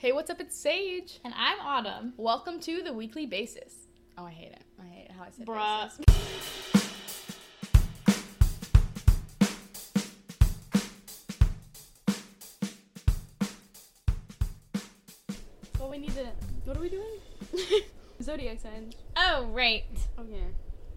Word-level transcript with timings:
Hey, 0.00 0.12
what's 0.12 0.30
up? 0.30 0.40
It's 0.40 0.56
Sage. 0.56 1.18
And 1.24 1.34
I'm 1.36 1.58
Autumn. 1.58 2.12
Welcome 2.16 2.60
to 2.60 2.82
the 2.84 2.92
weekly 2.92 3.26
basis. 3.26 3.74
Oh, 4.16 4.24
I 4.24 4.30
hate 4.30 4.52
it. 4.52 4.62
I 4.80 4.86
hate 4.86 5.10
how 5.10 5.24
I 5.24 5.30
said 5.30 5.44
Bruh. 5.44 5.90
basis. 5.98 6.04
Well, 15.80 15.90
we 15.90 15.98
need 15.98 16.14
to. 16.14 16.28
What 16.64 16.76
are 16.76 16.80
we 16.80 16.90
doing? 16.90 17.18
Zodiac 18.22 18.60
signs. 18.60 18.94
Oh, 19.16 19.46
right. 19.46 19.82
Okay. 20.16 20.44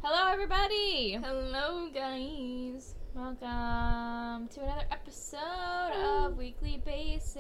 Hello, 0.04 0.32
everybody. 0.32 1.14
Hello, 1.14 1.90
guys. 1.92 2.94
Welcome 3.14 4.48
to 4.48 4.62
another 4.62 4.86
episode 4.90 5.92
of 5.94 6.38
Weekly 6.38 6.82
Basis. 6.86 7.38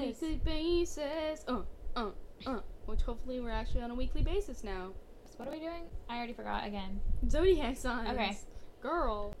Weekly 0.00 0.40
basis. 0.44 1.44
Oh, 1.48 1.64
uh, 1.96 2.10
uh. 2.46 2.60
Which 2.84 3.00
hopefully 3.00 3.40
we're 3.40 3.50
actually 3.50 3.80
on 3.80 3.90
a 3.90 3.94
weekly 3.94 4.22
basis 4.22 4.62
now. 4.62 4.90
So 5.24 5.32
what 5.38 5.48
are 5.48 5.52
we 5.52 5.60
doing? 5.60 5.84
I 6.10 6.18
already 6.18 6.34
forgot 6.34 6.66
again. 6.66 7.00
Zodiac 7.30 7.78
signs. 7.78 8.10
Okay. 8.10 8.36
Girl. 8.82 9.34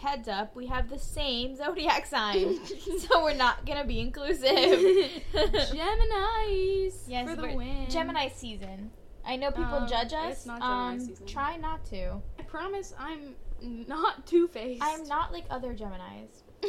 Heads 0.00 0.26
up, 0.28 0.56
we 0.56 0.66
have 0.66 0.90
the 0.90 0.98
same 0.98 1.54
zodiac 1.56 2.04
sign, 2.04 2.58
so 2.98 3.22
we're 3.24 3.32
not 3.34 3.64
gonna 3.64 3.86
be 3.86 4.00
inclusive. 4.00 4.42
Geminis. 5.32 6.94
Yes, 7.06 7.30
for 7.30 7.36
the 7.36 7.54
win. 7.54 7.88
Gemini 7.88 8.28
season. 8.28 8.90
I 9.24 9.36
know 9.36 9.50
people 9.50 9.74
Um, 9.74 9.88
judge 9.88 10.12
us. 10.12 10.32
it's 10.32 10.46
not 10.46 10.60
Gemini 10.60 10.92
um, 10.92 11.00
season. 11.00 11.26
Try 11.26 11.56
not 11.56 11.84
to. 11.86 12.20
I 12.38 12.42
promise 12.42 12.92
I'm 12.98 13.34
not 13.62 14.26
two 14.26 14.48
faced. 14.48 14.82
I'm 14.82 15.04
not 15.04 15.32
like 15.32 15.44
other 15.50 15.74
Geminis. 15.74 16.42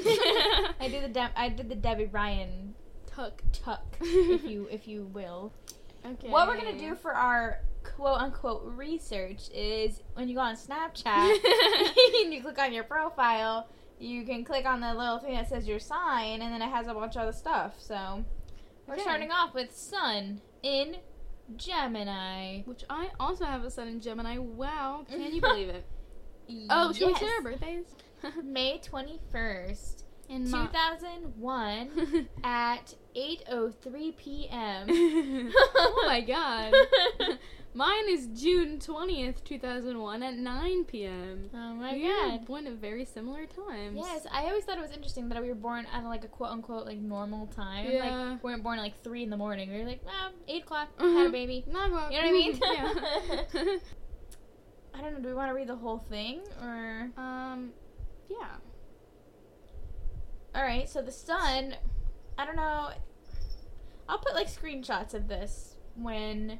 I 0.79 0.87
did 0.89 1.03
the 1.03 1.09
De- 1.09 1.31
I 1.39 1.49
did 1.49 1.69
the 1.69 1.75
Debby 1.75 2.05
Ryan 2.05 2.75
tuck. 3.05 3.41
tuck, 3.51 3.97
if 4.01 4.43
you 4.43 4.67
if 4.71 4.87
you 4.87 5.05
will. 5.05 5.53
Okay. 6.05 6.29
What 6.29 6.47
we're 6.47 6.57
gonna 6.57 6.77
do 6.77 6.95
for 6.95 7.13
our 7.13 7.59
quote 7.83 8.19
unquote 8.19 8.63
research 8.65 9.49
is 9.53 10.01
when 10.13 10.27
you 10.29 10.35
go 10.35 10.41
on 10.41 10.55
Snapchat 10.55 11.05
and 12.23 12.33
you 12.33 12.41
click 12.41 12.59
on 12.59 12.71
your 12.73 12.83
profile, 12.83 13.67
you 13.99 14.23
can 14.25 14.43
click 14.43 14.65
on 14.65 14.79
the 14.81 14.93
little 14.93 15.19
thing 15.19 15.33
that 15.33 15.49
says 15.49 15.67
your 15.67 15.79
sign, 15.79 16.41
and 16.41 16.53
then 16.53 16.61
it 16.61 16.69
has 16.69 16.87
a 16.87 16.93
bunch 16.93 17.15
of 17.15 17.23
other 17.23 17.33
stuff. 17.33 17.75
So 17.79 18.23
we're 18.85 18.93
Okay. 18.95 19.03
starting 19.03 19.31
off 19.31 19.53
with 19.53 19.75
Sun 19.75 20.41
in 20.63 20.97
Gemini. 21.55 22.61
Which 22.63 22.83
I 22.89 23.09
also 23.19 23.45
have 23.45 23.63
a 23.63 23.71
Sun 23.71 23.87
in 23.87 23.99
Gemini. 24.01 24.37
Wow, 24.37 25.05
can 25.09 25.33
you 25.33 25.41
believe 25.49 25.69
it? 25.69 25.85
Oh, 26.69 26.91
should 26.93 27.07
we 27.07 27.15
say 27.15 27.27
our 27.27 27.41
birthdays? 27.41 27.85
May 28.43 28.79
twenty 28.83 29.19
first, 29.31 30.05
In 30.29 30.45
two 30.45 30.51
my- 30.51 30.67
thousand 30.67 31.33
one, 31.37 32.27
at 32.43 32.93
eight 33.15 33.43
oh 33.51 33.69
three 33.81 34.11
p.m. 34.13 34.87
oh 34.89 36.03
my 36.07 36.21
god. 36.21 36.73
Mine 37.73 38.09
is 38.09 38.25
June 38.33 38.79
20th, 38.79 39.43
2001 39.43 40.23
at 40.23 40.33
9 40.33 40.83
p.m. 40.85 41.47
Oh 41.53 41.73
my 41.75 41.93
we 41.93 42.05
were 42.07 42.09
god. 42.29 42.45
born 42.47 42.65
at 42.65 42.73
very 42.73 43.05
similar 43.05 43.45
times. 43.45 43.95
Yes, 43.95 44.25
I 44.31 44.45
always 44.45 44.63
thought 44.63 44.79
it 44.79 44.81
was 44.81 44.89
interesting 44.91 45.29
that 45.29 45.39
we 45.39 45.47
were 45.49 45.53
born 45.53 45.85
at 45.93 46.03
like 46.05 46.23
a 46.23 46.27
quote 46.27 46.49
unquote 46.49 46.87
like 46.87 46.97
normal 46.97 47.45
time. 47.47 47.85
Yeah. 47.91 47.99
Like 48.31 48.43
we 48.43 48.49
weren't 48.49 48.63
born 48.63 48.79
at 48.79 48.81
like 48.81 49.03
three 49.03 49.21
in 49.21 49.29
the 49.29 49.37
morning. 49.37 49.71
We 49.71 49.77
were 49.79 49.85
like, 49.85 50.01
ah, 50.07 50.31
eight 50.47 50.63
o'clock, 50.63 50.87
had 50.97 51.05
Mhm. 51.07 51.27
a 51.27 51.29
baby. 51.31 51.65
Not 51.69 51.89
about, 51.91 52.11
You 52.11 52.19
know 52.19 52.31
what 52.31 52.33
I 52.33 53.61
mean? 53.61 53.71
yeah. 53.73 53.77
I 54.97 55.01
don't 55.01 55.13
know. 55.13 55.19
Do 55.19 55.27
we 55.27 55.33
want 55.35 55.49
to 55.49 55.53
read 55.55 55.67
the 55.67 55.75
whole 55.75 55.99
thing 55.99 56.41
or? 56.61 57.09
um, 57.17 57.71
yeah. 58.29 58.55
All 60.55 60.63
right. 60.63 60.89
So 60.89 61.01
the 61.01 61.11
sun. 61.11 61.75
I 62.37 62.45
don't 62.45 62.55
know. 62.55 62.89
I'll 64.09 64.19
put 64.19 64.33
like 64.33 64.47
screenshots 64.47 65.13
of 65.13 65.27
this 65.27 65.75
when 65.95 66.59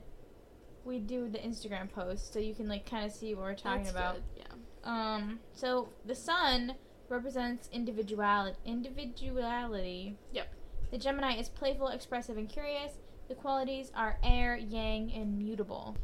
we 0.84 1.00
do 1.00 1.30
the 1.30 1.38
Instagram 1.40 1.92
post, 1.92 2.34
so 2.34 2.40
you 2.40 2.54
can 2.54 2.68
like 2.68 2.90
kind 2.90 3.06
of 3.06 3.12
see 3.12 3.34
what 3.36 3.44
we're 3.44 3.56
talking 3.56 3.84
That's 3.84 3.96
about. 3.96 4.16
good, 4.16 4.24
Yeah. 4.38 4.44
Um, 4.84 5.40
so 5.54 5.90
the 6.06 6.16
sun 6.16 6.76
represents 7.10 7.70
individuality. 7.72 8.58
Individuality. 8.66 10.18
Yep. 10.32 10.54
The 10.92 10.98
Gemini 10.98 11.38
is 11.38 11.50
playful, 11.50 11.90
expressive, 11.90 12.38
and 12.38 12.48
curious. 12.50 12.94
The 13.28 13.36
qualities 13.36 13.92
are 13.96 14.18
air, 14.24 14.56
yang, 14.56 15.12
and 15.14 15.38
mutable. 15.38 15.96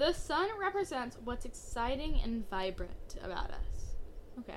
The 0.00 0.14
sun 0.14 0.48
represents 0.58 1.18
what's 1.24 1.44
exciting 1.44 2.20
and 2.24 2.48
vibrant 2.48 3.16
about 3.22 3.50
us. 3.50 3.96
Okay. 4.38 4.56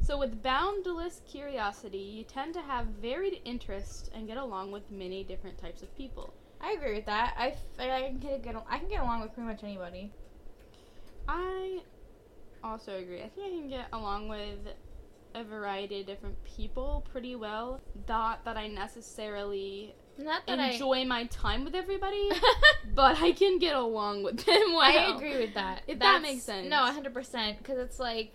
So, 0.00 0.16
with 0.16 0.42
boundless 0.42 1.20
curiosity, 1.30 1.98
you 1.98 2.24
tend 2.24 2.54
to 2.54 2.62
have 2.62 2.86
varied 2.86 3.42
interests 3.44 4.08
and 4.14 4.26
get 4.26 4.38
along 4.38 4.72
with 4.72 4.90
many 4.90 5.22
different 5.22 5.58
types 5.58 5.82
of 5.82 5.94
people. 5.98 6.32
I 6.62 6.72
agree 6.72 6.94
with 6.94 7.04
that. 7.04 7.34
I, 7.36 7.48
f- 7.48 7.78
I 7.78 8.08
can 8.08 8.20
get, 8.20 8.42
get 8.42 8.56
I 8.70 8.78
can 8.78 8.88
get 8.88 9.02
along 9.02 9.20
with 9.20 9.34
pretty 9.34 9.48
much 9.50 9.62
anybody. 9.62 10.10
I 11.28 11.80
also 12.64 12.96
agree. 12.96 13.20
I 13.20 13.28
think 13.28 13.46
I 13.48 13.50
can 13.50 13.68
get 13.68 13.88
along 13.92 14.28
with 14.28 14.60
a 15.34 15.44
variety 15.44 16.00
of 16.00 16.06
different 16.06 16.42
people 16.44 17.04
pretty 17.12 17.36
well. 17.36 17.82
Not 18.08 18.46
that 18.46 18.56
I 18.56 18.66
necessarily 18.66 19.94
Not 20.22 20.46
that 20.46 20.58
enjoy 20.72 21.04
my 21.04 21.24
time 21.24 21.64
with 21.64 21.74
everybody, 21.74 22.30
but 22.94 23.20
I 23.20 23.32
can 23.32 23.58
get 23.58 23.74
along 23.74 24.22
with 24.22 24.44
them 24.44 24.72
well. 24.72 24.80
I 24.80 25.14
agree 25.16 25.38
with 25.38 25.54
that. 25.54 25.82
If 25.86 25.98
that 26.00 26.22
makes 26.22 26.42
sense. 26.42 26.68
No, 26.68 26.76
100%. 26.78 27.58
Because 27.58 27.78
it's 27.78 27.98
like, 27.98 28.34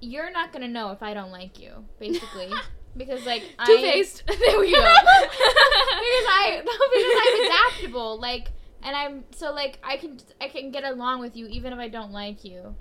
you're 0.00 0.30
not 0.30 0.52
going 0.52 0.62
to 0.62 0.68
know 0.68 0.90
if 0.92 1.02
I 1.02 1.14
don't 1.14 1.30
like 1.30 1.60
you, 1.60 1.84
basically. 1.98 2.50
because, 2.96 3.24
like, 3.26 3.44
I. 3.58 3.66
Two 3.66 3.76
faced. 3.76 4.24
there 4.26 4.58
we 4.60 4.72
go. 4.72 4.80
because 4.80 6.26
I 6.28 6.62
no, 6.64 6.72
because 6.94 7.20
I'm 7.22 7.44
adaptable. 7.46 8.18
Like, 8.20 8.52
and 8.82 8.96
I'm 8.96 9.24
so 9.32 9.52
like 9.52 9.78
I 9.82 9.98
can 9.98 10.18
I 10.40 10.48
can 10.48 10.70
get 10.70 10.84
along 10.84 11.20
with 11.20 11.36
you 11.36 11.46
even 11.48 11.72
if 11.72 11.78
I 11.78 11.88
don't 11.88 12.12
like 12.12 12.44
you. 12.44 12.74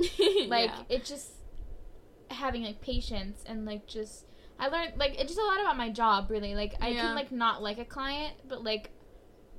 Like 0.47 0.69
Yeah. 0.69 0.83
it 0.87 1.03
just 1.03 1.33
having 2.29 2.63
like 2.63 2.79
patience 2.81 3.43
and 3.45 3.65
like 3.65 3.85
just 3.85 4.23
I 4.59 4.67
learned 4.67 4.93
like 4.97 5.13
it's 5.13 5.33
just 5.33 5.39
a 5.39 5.43
lot 5.45 5.59
about 5.61 5.77
my 5.77 5.89
job 5.89 6.29
really. 6.29 6.53
Like 6.55 6.75
I 6.81 6.89
Yeah. 6.89 7.07
can 7.07 7.15
like 7.15 7.31
not 7.31 7.61
like 7.63 7.77
a 7.77 7.85
client, 7.85 8.33
but 8.47 8.63
like 8.63 8.91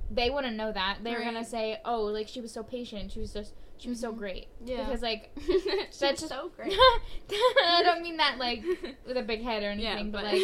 they 0.09 0.29
wouldn't 0.29 0.55
know 0.57 0.71
that. 0.71 0.99
They're 1.03 1.23
gonna 1.23 1.45
say, 1.45 1.79
"Oh, 1.85 2.03
like 2.03 2.27
she 2.27 2.41
was 2.41 2.51
so 2.51 2.63
patient. 2.63 3.11
She 3.11 3.19
was 3.19 3.33
just 3.33 3.53
she 3.77 3.89
was 3.89 3.99
so 3.99 4.11
Mhm. 4.13 4.17
great." 4.17 4.47
yeah. 4.65 4.85
Because 4.85 5.01
like 5.01 5.31
that's 5.37 5.99
just 5.99 6.27
so 6.29 6.51
great. 6.55 6.73
I 7.63 7.81
don't 7.83 8.01
mean 8.03 8.17
that 8.17 8.37
like 8.37 8.63
with 9.07 9.17
a 9.17 9.23
big 9.23 9.41
head 9.41 9.63
or 9.63 9.69
anything, 9.69 10.07
yeah, 10.07 10.11
but 10.11 10.23
like 10.23 10.43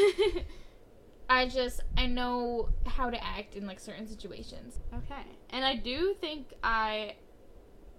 I 1.29 1.47
just 1.47 1.81
I 1.97 2.05
know 2.07 2.69
how 2.85 3.09
to 3.09 3.23
act 3.23 3.55
in 3.55 3.67
like 3.67 3.79
certain 3.79 4.07
situations. 4.07 4.79
okay. 4.93 5.23
And 5.49 5.63
I 5.65 5.75
do 5.75 6.13
think 6.19 6.53
I 6.63 7.15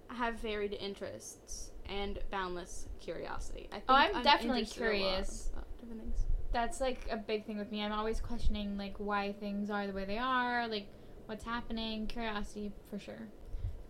have 0.07 0.35
varied 0.39 0.73
interests 0.73 1.71
and 1.85 2.19
boundless 2.31 2.87
curiosity. 2.99 3.67
I 3.71 3.75
think 3.75 3.85
Oh, 3.89 3.93
I'm 4.15 4.23
definitely 4.23 4.61
a 4.61 4.63
lot 4.63 4.71
curious. 4.71 5.51
different 5.79 6.01
things. 6.01 6.25
That's 6.51 6.81
like 6.81 7.07
a 7.11 7.17
big 7.17 7.45
thing 7.45 7.57
with 7.57 7.71
me. 7.71 7.83
I'm 7.83 7.91
always 7.91 8.19
questioning 8.19 8.77
like 8.77 8.95
why 8.97 9.33
things 9.33 9.69
are 9.69 9.85
the 9.85 9.93
way 9.93 10.05
they 10.05 10.17
are, 10.17 10.67
like 10.67 10.87
what's 11.27 11.43
happening, 11.43 12.07
curiosity 12.07 12.71
for 12.89 12.97
sure. 12.97 13.27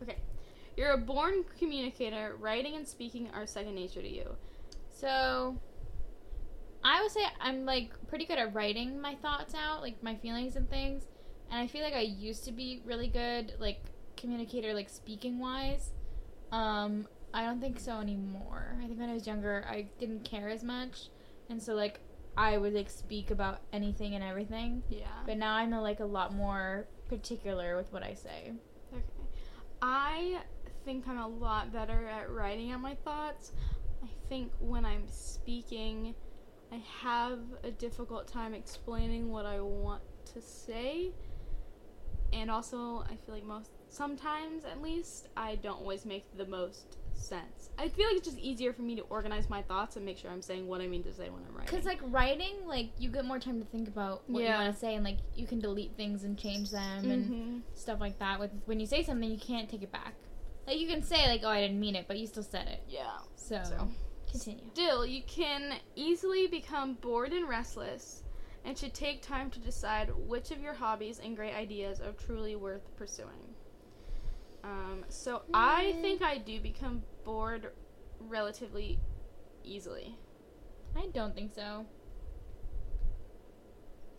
Okay. 0.03 0.18
You're 0.75 0.92
a 0.92 0.98
born 0.98 1.46
communicator. 1.58 2.36
Writing 2.40 2.75
and 2.75 2.88
speaking 2.88 3.30
are 3.34 3.46
second 3.46 3.75
nature 3.75 4.02
to 4.02 4.09
you. 4.09 4.36
So 4.90 5.58
I 6.84 7.02
would 7.02 7.12
say 7.12 7.22
I'm 7.40 7.66
like 7.66 7.92
pretty 8.08 8.25
good 8.25 8.38
at 8.38 8.53
writing 8.53 9.00
my 9.00 9.16
thoughts 9.16 9.53
out, 9.53 9.81
like 9.81 10.02
my 10.03 10.16
feelings 10.16 10.56
and 10.56 10.69
things. 10.69 11.03
And 11.52 11.59
I 11.59 11.68
feel 11.68 11.84
like 11.84 11.94
I 11.94 12.02
used 12.02 12.44
to 12.46 12.52
be 12.52 12.81
really 12.86 13.08
good 13.08 13.53
like 13.59 13.81
communicator 14.18 14.74
like 14.74 14.90
speaking 14.90 15.40
wise. 15.40 15.92
Um 16.52 17.08
I 17.34 17.46
don't 17.46 17.62
think 17.62 17.80
so 17.80 18.00
anymore. 18.00 18.78
I 18.84 18.88
think 18.88 19.00
when 19.00 19.09
I 19.09 19.14
was 19.14 19.28
younger 19.28 19.66
I 19.69 19.88
didn't 20.00 20.24
care 20.24 20.50
as 20.50 20.64
much. 20.64 21.09
And 21.50 21.62
so 21.62 21.74
like 21.74 22.00
I 22.40 22.58
would 22.58 22.74
like 22.74 22.90
speak 22.90 23.32
about 23.32 23.60
anything 23.74 24.16
and 24.16 24.24
everything. 24.24 24.82
Yeah. 24.88 25.08
But 25.26 25.38
now 25.38 25.56
I'm 25.56 25.72
like 25.72 26.00
a 26.00 26.06
lot 26.06 26.34
more 26.34 26.88
particular 27.10 27.75
with 27.75 27.92
what 27.92 28.02
I 28.02 28.13
say. 28.13 28.54
Okay. 28.94 29.04
I 29.81 30.40
think 30.86 31.06
I'm 31.10 31.18
a 31.18 31.28
lot 31.28 31.74
better 31.74 32.08
at 32.08 32.31
writing 32.31 32.72
out 32.72 32.80
my 32.80 32.96
thoughts. 32.96 33.52
I 34.02 34.08
think 34.30 34.54
when 34.62 34.86
I'm 34.86 35.04
speaking, 35.06 36.16
I 36.72 36.81
have 37.02 37.40
a 37.66 37.72
difficult 37.72 38.25
time 38.30 38.54
explaining 38.54 39.30
what 39.30 39.46
I 39.46 39.60
want 39.60 40.02
to 40.34 40.42
say. 40.42 41.12
And 42.31 42.50
also, 42.50 43.04
I 43.10 43.18
feel 43.25 43.36
like 43.36 43.44
most, 43.44 43.72
sometimes 43.90 44.63
at 44.63 44.81
least, 44.81 45.28
I 45.36 45.56
don't 45.56 45.80
always 45.80 46.06
make 46.06 46.25
the 46.38 46.46
most 46.46 47.00
sense. 47.19 47.69
I 47.77 47.88
feel 47.89 48.07
like 48.07 48.18
it's 48.18 48.27
just 48.27 48.39
easier 48.39 48.74
for 48.74 48.81
me 48.81 48.95
to 48.95 49.01
organize 49.04 49.50
my 49.50 49.62
thoughts 49.62 49.95
and 49.95 50.06
make 50.06 50.18
sure 50.18 50.31
I'm 50.31 50.42
saying 50.42 50.68
what 50.68 50.81
I 50.81 50.88
mean 50.88 51.04
to 51.04 51.13
say 51.13 51.30
when 51.30 51.44
I'm 51.48 51.56
writing. 51.56 51.74
Cause 51.75 51.86
like 51.86 52.00
writing, 52.04 52.66
like 52.68 52.89
you 52.98 53.10
get 53.10 53.25
more 53.25 53.39
time 53.39 53.60
to 53.60 53.66
think 53.68 53.88
about 53.88 54.24
what 54.30 54.44
Yeah. 54.44 54.57
you 54.57 54.63
want 54.63 54.74
to 54.74 54.80
say, 54.80 54.95
and 54.95 55.04
like 55.04 55.18
you 55.36 55.45
can 55.48 55.60
delete 55.60 55.95
things 55.95 56.24
and 56.24 56.38
change 56.38 56.71
them 56.71 57.10
and 57.10 57.31
Mhm. 57.31 57.62
stuff 57.77 58.00
like 58.00 58.19
that. 58.19 58.39
With 58.39 58.51
when 58.66 58.80
you 58.80 58.86
say 58.86 59.04
something, 59.04 59.30
you 59.30 59.38
can't 59.39 59.69
take 59.69 59.83
it 59.83 59.92
back. 59.92 60.16
Like 60.68 60.77
you 60.80 60.88
can 60.88 61.01
say 61.04 61.27
like, 61.27 61.42
"Oh, 61.44 61.50
I 61.50 61.62
didn't 61.62 61.80
mean 61.80 61.95
it," 61.95 62.07
but 62.07 62.18
you 62.19 62.27
still 62.27 62.44
said 62.44 62.68
it. 62.68 62.83
Yeah. 62.88 63.19
So, 63.36 63.62
So. 63.63 63.88
continue. 64.30 64.69
Still, 64.74 65.06
you 65.06 65.24
can 65.24 65.75
easily 65.95 66.48
become 66.48 66.94
bored 66.95 67.33
and 67.33 67.48
restless 67.50 68.24
and 68.65 68.77
should 68.77 68.94
take 68.94 69.22
time 69.22 69.50
to 69.51 69.60
decide 69.60 70.10
which 70.27 70.51
of 70.51 70.60
your 70.62 70.74
hobbies 70.74 71.19
and 71.19 71.36
great 71.36 71.54
ideas 71.56 72.01
are 72.01 72.12
truly 72.12 72.56
worth 72.56 72.94
pursuing. 72.98 73.56
Um, 74.64 75.06
so 75.10 75.44
I 75.54 75.96
think 76.02 76.22
I 76.22 76.38
do 76.38 76.60
become 76.60 77.04
bored 77.24 77.72
relatively 78.20 79.00
easily. 79.64 80.16
I 80.96 81.08
don't 81.14 81.34
think 81.34 81.54
so. 81.54 81.86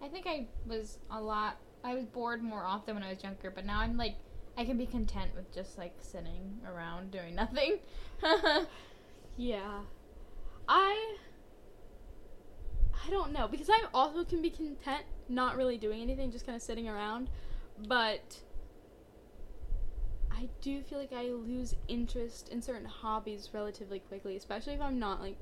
I 0.03 0.09
think 0.09 0.27
I 0.27 0.47
was 0.67 0.99
a 1.11 1.21
lot. 1.21 1.59
I 1.85 1.95
was 1.95 2.05
bored 2.05 2.43
more 2.43 2.65
often 2.65 2.95
when 2.95 3.05
I 3.05 3.11
was 3.11 3.23
younger, 3.23 3.51
but 3.51 3.67
now 3.67 3.81
I'm 3.81 3.97
like, 3.97 4.17
I 4.57 4.65
can 4.65 4.77
be 4.79 4.87
content 4.87 5.31
with 5.35 5.53
just 5.55 5.79
like 5.79 5.95
sitting 6.01 6.61
around 6.67 7.11
doing 7.11 7.35
nothing. 7.43 7.79
Yeah. 9.37 9.81
I 10.69 11.17
I 13.07 13.11
don't 13.11 13.33
know 13.33 13.49
because 13.49 13.69
I 13.71 13.85
also 13.95 14.25
can 14.25 14.43
be 14.43 14.51
content 14.51 15.05
not 15.29 15.57
really 15.57 15.79
doing 15.79 16.03
anything, 16.03 16.31
just 16.31 16.45
kind 16.45 16.57
of 16.57 16.63
sitting 16.63 16.89
around, 16.89 17.31
but 17.89 18.41
I 20.41 20.49
do 20.63 20.83
feel 20.83 20.99
like 20.99 21.13
I 21.13 21.25
lose 21.25 21.75
interest 21.89 22.49
in 22.49 22.63
certain 22.63 22.87
hobbies 22.87 23.51
relatively 23.53 23.99
quickly, 23.99 24.37
especially 24.37 24.73
if 24.75 24.81
I'm 24.81 24.99
not 24.99 25.21
like 25.21 25.37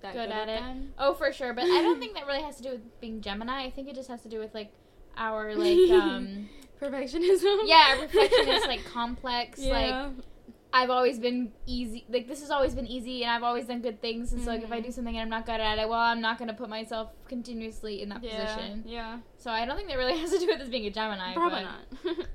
that 0.00 0.14
Good 0.14 0.28
good, 0.30 0.32
at 0.34 0.48
it. 0.48 0.60
them. 0.60 0.92
oh, 0.98 1.14
for 1.14 1.32
sure, 1.32 1.52
but 1.54 1.64
I 1.64 1.80
don't 1.82 2.00
think 2.00 2.14
that 2.14 2.26
really 2.26 2.42
has 2.42 2.56
to 2.56 2.62
do 2.62 2.70
with 2.70 3.00
being 3.00 3.20
Gemini. 3.20 3.64
I 3.64 3.70
think 3.70 3.88
it 3.88 3.94
just 3.94 4.08
has 4.08 4.20
to 4.22 4.28
do 4.28 4.38
with 4.40 4.52
like 4.54 4.72
our 5.16 5.54
like 5.54 5.90
um 5.90 6.48
Perfectionism. 6.80 7.60
yeah, 7.66 7.96
perfectionist 8.00 8.66
like 8.66 8.84
complex 8.84 9.60
like 9.64 10.10
I've 10.74 10.90
always 10.90 11.18
been 11.20 11.52
easy. 11.66 12.04
Like 12.08 12.26
this 12.26 12.40
has 12.40 12.50
always 12.50 12.74
been 12.74 12.86
easy, 12.88 13.22
and 13.22 13.30
I've 13.30 13.42
always 13.44 13.66
done 13.66 13.82
good 13.82 14.00
things. 14.00 14.32
And 14.32 14.42
so, 14.42 14.50
like, 14.50 14.62
if 14.64 14.72
I 14.72 14.80
Mhm. 14.80 14.84
do 14.86 14.90
something 14.90 15.14
and 15.14 15.22
I'm 15.22 15.28
not 15.28 15.44
good 15.44 15.60
at 15.60 15.78
it, 15.78 15.86
well, 15.86 15.98
I'm 16.00 16.22
not 16.22 16.38
gonna 16.38 16.54
put 16.54 16.70
myself 16.70 17.10
continuously 17.28 18.00
in 18.02 18.08
that 18.08 18.24
yeah. 18.24 18.46
position. 18.54 18.82
Yeah. 18.86 19.18
So 19.36 19.50
I 19.50 19.66
don't 19.66 19.76
think 19.76 19.88
that 19.88 19.98
really 19.98 20.16
has 20.22 20.30
to 20.30 20.38
do 20.38 20.46
with 20.46 20.58
this 20.60 20.68
being 20.70 20.86
a 20.86 20.90
Gemini. 20.90 21.34
Probably 21.34 21.64
but- 22.04 22.16
not. 22.16 22.26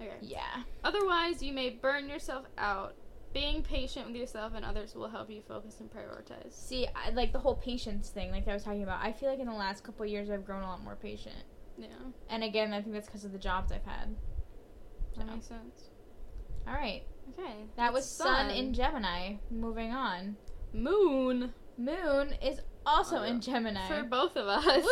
Okay. 0.00 0.10
Yeah. 0.20 0.62
Otherwise, 0.84 1.42
you 1.42 1.52
may 1.52 1.70
burn 1.70 2.08
yourself 2.08 2.46
out. 2.56 2.94
Being 3.34 3.62
patient 3.62 4.06
with 4.06 4.16
yourself 4.16 4.54
and 4.56 4.64
others 4.64 4.94
will 4.94 5.08
help 5.08 5.28
you 5.30 5.42
focus 5.46 5.80
and 5.80 5.90
prioritize. 5.90 6.52
See, 6.52 6.86
I, 6.96 7.10
like 7.10 7.32
the 7.32 7.38
whole 7.38 7.56
patience 7.56 8.08
thing, 8.08 8.30
like 8.30 8.48
I 8.48 8.54
was 8.54 8.64
talking 8.64 8.82
about. 8.82 9.04
I 9.04 9.12
feel 9.12 9.28
like 9.28 9.38
in 9.38 9.46
the 9.46 9.52
last 9.52 9.84
couple 9.84 10.04
of 10.04 10.10
years, 10.10 10.30
I've 10.30 10.46
grown 10.46 10.62
a 10.62 10.66
lot 10.66 10.82
more 10.82 10.96
patient. 10.96 11.36
Yeah, 11.76 11.88
And 12.30 12.42
again, 12.42 12.72
I 12.72 12.80
think 12.80 12.94
that's 12.94 13.06
because 13.06 13.24
of 13.24 13.32
the 13.32 13.38
jobs 13.38 13.70
I've 13.70 13.84
had. 13.84 14.16
that 15.16 15.26
makes 15.26 15.46
sense. 15.46 15.90
All 16.66 16.74
right, 16.74 17.02
Okay. 17.38 17.66
that 17.76 17.92
was 17.92 18.04
that's 18.18 18.30
Sun 18.30 18.50
in 18.50 18.72
Gemini. 18.72 19.34
Moving 19.50 19.92
on. 19.92 20.36
Moon 20.72 21.52
Moon 21.76 22.34
is 22.42 22.60
also 22.84 23.18
Oh, 23.18 23.22
in 23.22 23.40
Gemini. 23.40 23.86
for 23.88 24.02
both 24.04 24.36
of 24.36 24.46
us. 24.48 24.84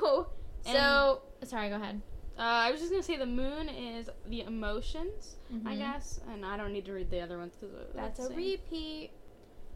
Woo! 0.00 0.26
so, 0.64 1.22
sorry, 1.44 1.68
go 1.68 1.76
ahead. 1.76 2.00
Uh, 2.38 2.42
I 2.42 2.70
was 2.70 2.80
just 2.80 2.90
gonna 2.92 3.02
say 3.02 3.16
the 3.16 3.26
moon 3.26 3.68
is 3.68 4.10
the 4.26 4.42
emotions, 4.42 5.36
I 5.64 5.74
Mhm. 5.74 5.78
guess, 5.78 6.20
and 6.28 6.44
I 6.44 6.56
don't 6.56 6.72
need 6.72 6.84
to 6.86 6.92
read 6.92 7.10
the 7.10 7.20
other 7.20 7.38
ones 7.38 7.54
because 7.58 7.92
That's 7.94 8.20
a 8.20 8.28
repeat. 8.34 9.10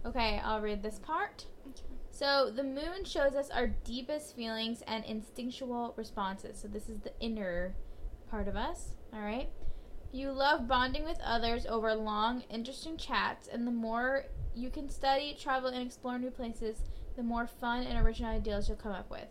Okay, 0.04 0.38
I'll 0.42 0.60
read 0.60 0.82
this 0.82 0.98
part. 0.98 1.46
Okay. 1.68 1.82
So, 2.10 2.50
the 2.50 2.62
moon 2.64 3.04
shows 3.04 3.34
us 3.34 3.50
our 3.50 3.66
deepest 3.68 4.34
feelings 4.34 4.82
and 4.82 5.04
instinctual 5.04 5.94
responses. 5.96 6.58
So, 6.58 6.68
this 6.68 6.88
is 6.88 7.00
the 7.00 7.12
inner 7.20 7.74
part 8.28 8.48
of 8.48 8.56
us, 8.56 8.94
all 9.12 9.20
right? 9.20 9.50
You 10.12 10.32
love 10.32 10.66
bonding 10.66 11.04
with 11.04 11.20
others 11.22 11.66
over 11.66 11.94
long, 11.94 12.42
interesting 12.50 12.96
chats, 12.96 13.46
and 13.48 13.66
the 13.66 13.70
more 13.70 14.24
you 14.54 14.70
can 14.70 14.88
study, 14.88 15.34
travel, 15.38 15.68
and 15.70 15.86
explore 15.86 16.18
new 16.18 16.30
places, 16.30 16.82
the 17.16 17.22
more 17.22 17.46
fun 17.46 17.84
and 17.84 18.04
original 18.04 18.32
ideas 18.32 18.68
you'll 18.68 18.76
come 18.78 18.92
up 18.92 19.10
with. 19.10 19.28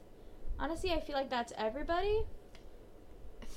Honestly, 0.58 0.92
I 0.94 1.00
feel 1.00 1.16
like 1.16 1.30
that's 1.30 1.54
everybody. 1.58 2.22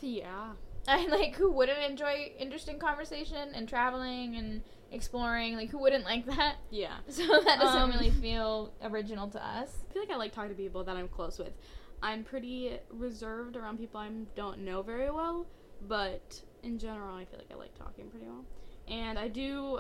Yeah. 0.03 0.53
I 0.89 1.07
like 1.07 1.37
who 1.37 1.51
wouldn't 1.53 1.79
enjoy 1.79 2.33
interesting 2.39 2.79
conversation 2.79 3.51
and 3.55 3.69
traveling 3.69 4.35
and 4.37 4.63
exploring. 4.91 5.55
Like 5.57 5.71
who 5.71 5.79
wouldn't 5.79 6.05
like 6.05 6.27
that? 6.27 6.57
Yeah. 6.71 6.97
So 7.09 7.23
that 7.27 7.61
doesn't 7.61 7.83
Um, 7.83 7.91
really 7.91 8.11
feel 8.11 8.73
original 8.83 9.29
to 9.29 9.45
us. 9.47 9.71
I 9.89 9.93
feel 9.93 10.03
like 10.03 10.11
I 10.11 10.17
like 10.17 10.33
talking 10.33 10.51
to 10.51 10.57
people 10.57 10.83
that 10.85 10.97
I'm 10.97 11.09
close 11.09 11.39
with. 11.39 11.53
I'm 12.03 12.25
pretty 12.25 12.79
reserved 12.91 13.57
around 13.57 13.79
people 13.79 14.01
I 14.01 14.09
don't 14.35 14.59
know 14.65 14.83
very 14.83 15.11
well, 15.11 15.47
but 15.87 16.43
in 16.65 16.79
general, 16.79 17.15
I 17.17 17.25
feel 17.25 17.39
like 17.39 17.51
I 17.53 17.55
like 17.55 17.79
talking 17.79 18.09
pretty 18.09 18.27
well. 18.27 18.45
And 18.89 19.17
I 19.21 19.29
do, 19.29 19.79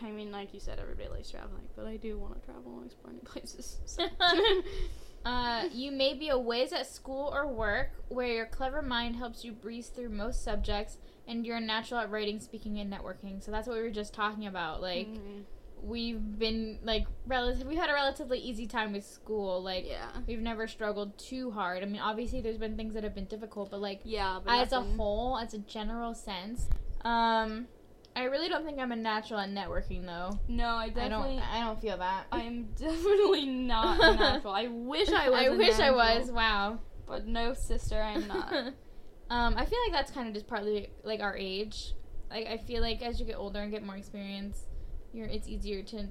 I 0.00 0.12
mean, 0.12 0.30
like 0.30 0.54
you 0.54 0.60
said, 0.60 0.78
everybody 0.78 1.08
likes 1.08 1.28
traveling, 1.30 1.64
but 1.74 1.86
I 1.86 1.96
do 1.96 2.18
want 2.18 2.40
to 2.40 2.46
travel 2.46 2.76
and 2.76 2.86
explore 2.86 3.12
new 3.12 3.18
places. 3.20 3.78
so. 3.84 4.06
Uh, 5.26 5.64
you 5.72 5.90
may 5.90 6.14
be 6.14 6.28
a 6.28 6.38
whiz 6.38 6.72
at 6.72 6.86
school 6.86 7.32
or 7.34 7.48
work, 7.48 7.90
where 8.08 8.28
your 8.28 8.46
clever 8.46 8.80
mind 8.80 9.16
helps 9.16 9.44
you 9.44 9.50
breeze 9.50 9.88
through 9.88 10.08
most 10.08 10.44
subjects, 10.44 10.98
and 11.26 11.44
you're 11.44 11.58
natural 11.58 11.98
at 11.98 12.08
writing, 12.12 12.38
speaking, 12.38 12.78
and 12.78 12.92
networking. 12.92 13.42
So 13.42 13.50
that's 13.50 13.66
what 13.66 13.76
we 13.76 13.82
were 13.82 13.90
just 13.90 14.14
talking 14.14 14.46
about. 14.46 14.80
Like 14.80 15.08
Mhm. 15.08 15.42
we've 15.82 16.38
been 16.38 16.78
like 16.84 17.08
relative. 17.26 17.66
We've 17.66 17.76
had 17.76 17.90
a 17.90 17.94
relatively 17.94 18.38
easy 18.38 18.68
time 18.68 18.92
with 18.92 19.04
school. 19.04 19.60
Like 19.60 19.84
yeah. 19.88 20.10
we've 20.28 20.40
never 20.40 20.68
struggled 20.68 21.18
too 21.18 21.50
hard. 21.50 21.82
I 21.82 21.86
mean, 21.86 22.00
obviously 22.00 22.40
there's 22.40 22.58
been 22.58 22.76
things 22.76 22.94
that 22.94 23.02
have 23.02 23.14
been 23.16 23.24
difficult, 23.26 23.72
but 23.72 23.80
like 23.80 24.02
Yeah, 24.04 24.38
but 24.44 24.60
as 24.60 24.70
a 24.70 24.80
whole, 24.80 25.36
as 25.38 25.54
a 25.54 25.58
general 25.58 26.14
sense, 26.14 26.68
um, 27.04 27.66
I 28.16 28.24
really 28.24 28.48
don't 28.48 28.64
think 28.64 28.78
I'm 28.80 28.92
a 28.92 28.96
natural 28.96 29.38
at 29.38 29.50
networking 29.50 30.06
though. 30.06 30.40
No, 30.48 30.64
I 30.68 30.84
I 30.84 30.88
definitely. 30.88 31.36
don't. 31.36 31.54
I 31.54 31.60
don't 31.60 31.80
feel 31.80 31.98
that. 31.98 32.24
I'm 32.32 32.64
definitely 32.76 33.46
not 33.46 34.00
a 34.02 34.16
natural. 34.16 34.54
I 34.54 34.68
wish 34.68 35.10
I 35.10 35.28
was. 35.30 35.38
I 35.38 35.48
wish 35.50 35.78
I 35.78 35.90
was. 35.90 36.30
Wow. 36.32 36.78
But 37.06 37.26
no, 37.26 37.52
sister, 37.54 38.00
I'm 38.00 38.26
not. 38.26 38.52
um, 39.30 39.54
I 39.56 39.66
feel 39.66 39.78
like 39.84 39.92
that's 39.92 40.10
kind 40.10 40.26
of 40.28 40.34
just 40.34 40.46
partly 40.48 40.88
like 41.04 41.20
our 41.20 41.36
age. 41.36 41.92
Like 42.30 42.46
I 42.46 42.56
feel 42.56 42.80
like 42.80 43.02
as 43.02 43.20
you 43.20 43.26
get 43.26 43.36
older 43.36 43.60
and 43.60 43.70
get 43.70 43.84
more 43.84 43.96
experience, 43.96 44.64
you're 45.12 45.26
it's 45.26 45.46
easier 45.46 45.82
to 45.82 46.08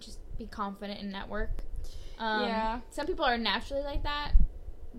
just 0.00 0.18
be 0.36 0.46
confident 0.46 1.00
and 1.00 1.12
network. 1.12 1.62
Um, 2.18 2.42
Yeah. 2.42 2.80
Some 2.90 3.06
people 3.06 3.24
are 3.24 3.38
naturally 3.38 3.82
like 3.84 4.02
that, 4.02 4.32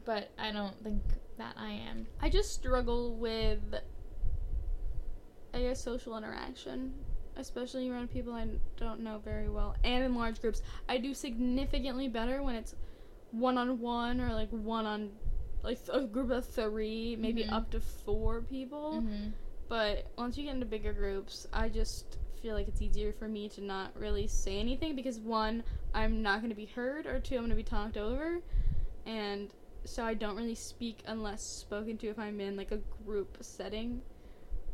but 0.05 0.31
I 0.39 0.51
don't 0.51 0.81
think 0.83 1.03
that 1.37 1.55
I 1.57 1.71
am. 1.71 2.07
I 2.21 2.29
just 2.29 2.53
struggle 2.53 3.15
with, 3.15 3.59
I 5.53 5.61
guess, 5.61 5.81
social 5.83 6.17
interaction, 6.17 6.93
especially 7.37 7.89
around 7.89 8.09
people 8.11 8.33
I 8.33 8.47
don't 8.77 9.01
know 9.01 9.19
very 9.23 9.49
well, 9.49 9.75
and 9.83 10.03
in 10.03 10.15
large 10.15 10.41
groups. 10.41 10.61
I 10.87 10.97
do 10.97 11.13
significantly 11.13 12.07
better 12.07 12.41
when 12.43 12.55
it's 12.55 12.75
one 13.31 13.57
on 13.57 13.79
one 13.79 14.19
or 14.21 14.33
like 14.33 14.49
one 14.49 14.85
on, 14.85 15.11
like 15.63 15.79
a 15.91 16.01
group 16.05 16.31
of 16.31 16.45
three, 16.45 17.15
maybe 17.15 17.43
Mhm. 17.43 17.51
up 17.53 17.69
to 17.71 17.79
four 17.79 18.41
people. 18.41 19.01
Mm-hmm. 19.01 19.29
But 19.69 20.07
once 20.17 20.37
you 20.37 20.43
get 20.45 20.53
into 20.55 20.65
bigger 20.65 20.91
groups, 20.93 21.47
I 21.53 21.69
just 21.69 22.17
feel 22.41 22.55
like 22.55 22.67
it's 22.67 22.81
easier 22.81 23.13
for 23.13 23.27
me 23.27 23.47
to 23.49 23.61
not 23.61 23.97
really 23.97 24.27
say 24.27 24.59
anything 24.59 24.95
because 24.95 25.19
one, 25.19 25.63
I'm 25.93 26.21
not 26.21 26.39
going 26.39 26.49
to 26.49 26.55
be 26.55 26.65
heard, 26.65 27.05
or 27.05 27.19
two, 27.19 27.35
I'm 27.35 27.41
going 27.41 27.51
to 27.51 27.55
be 27.55 27.63
talked 27.63 27.95
over. 27.97 28.41
And 29.05 29.53
so 29.85 30.03
I 30.03 30.13
don't 30.13 30.35
really 30.35 30.55
speak 30.55 31.03
unless 31.07 31.41
spoken 31.43 31.97
to 31.99 32.07
if 32.09 32.19
I'm 32.19 32.39
in 32.41 32.57
like 32.57 32.71
a 32.71 32.79
group 33.05 33.37
setting. 33.41 34.01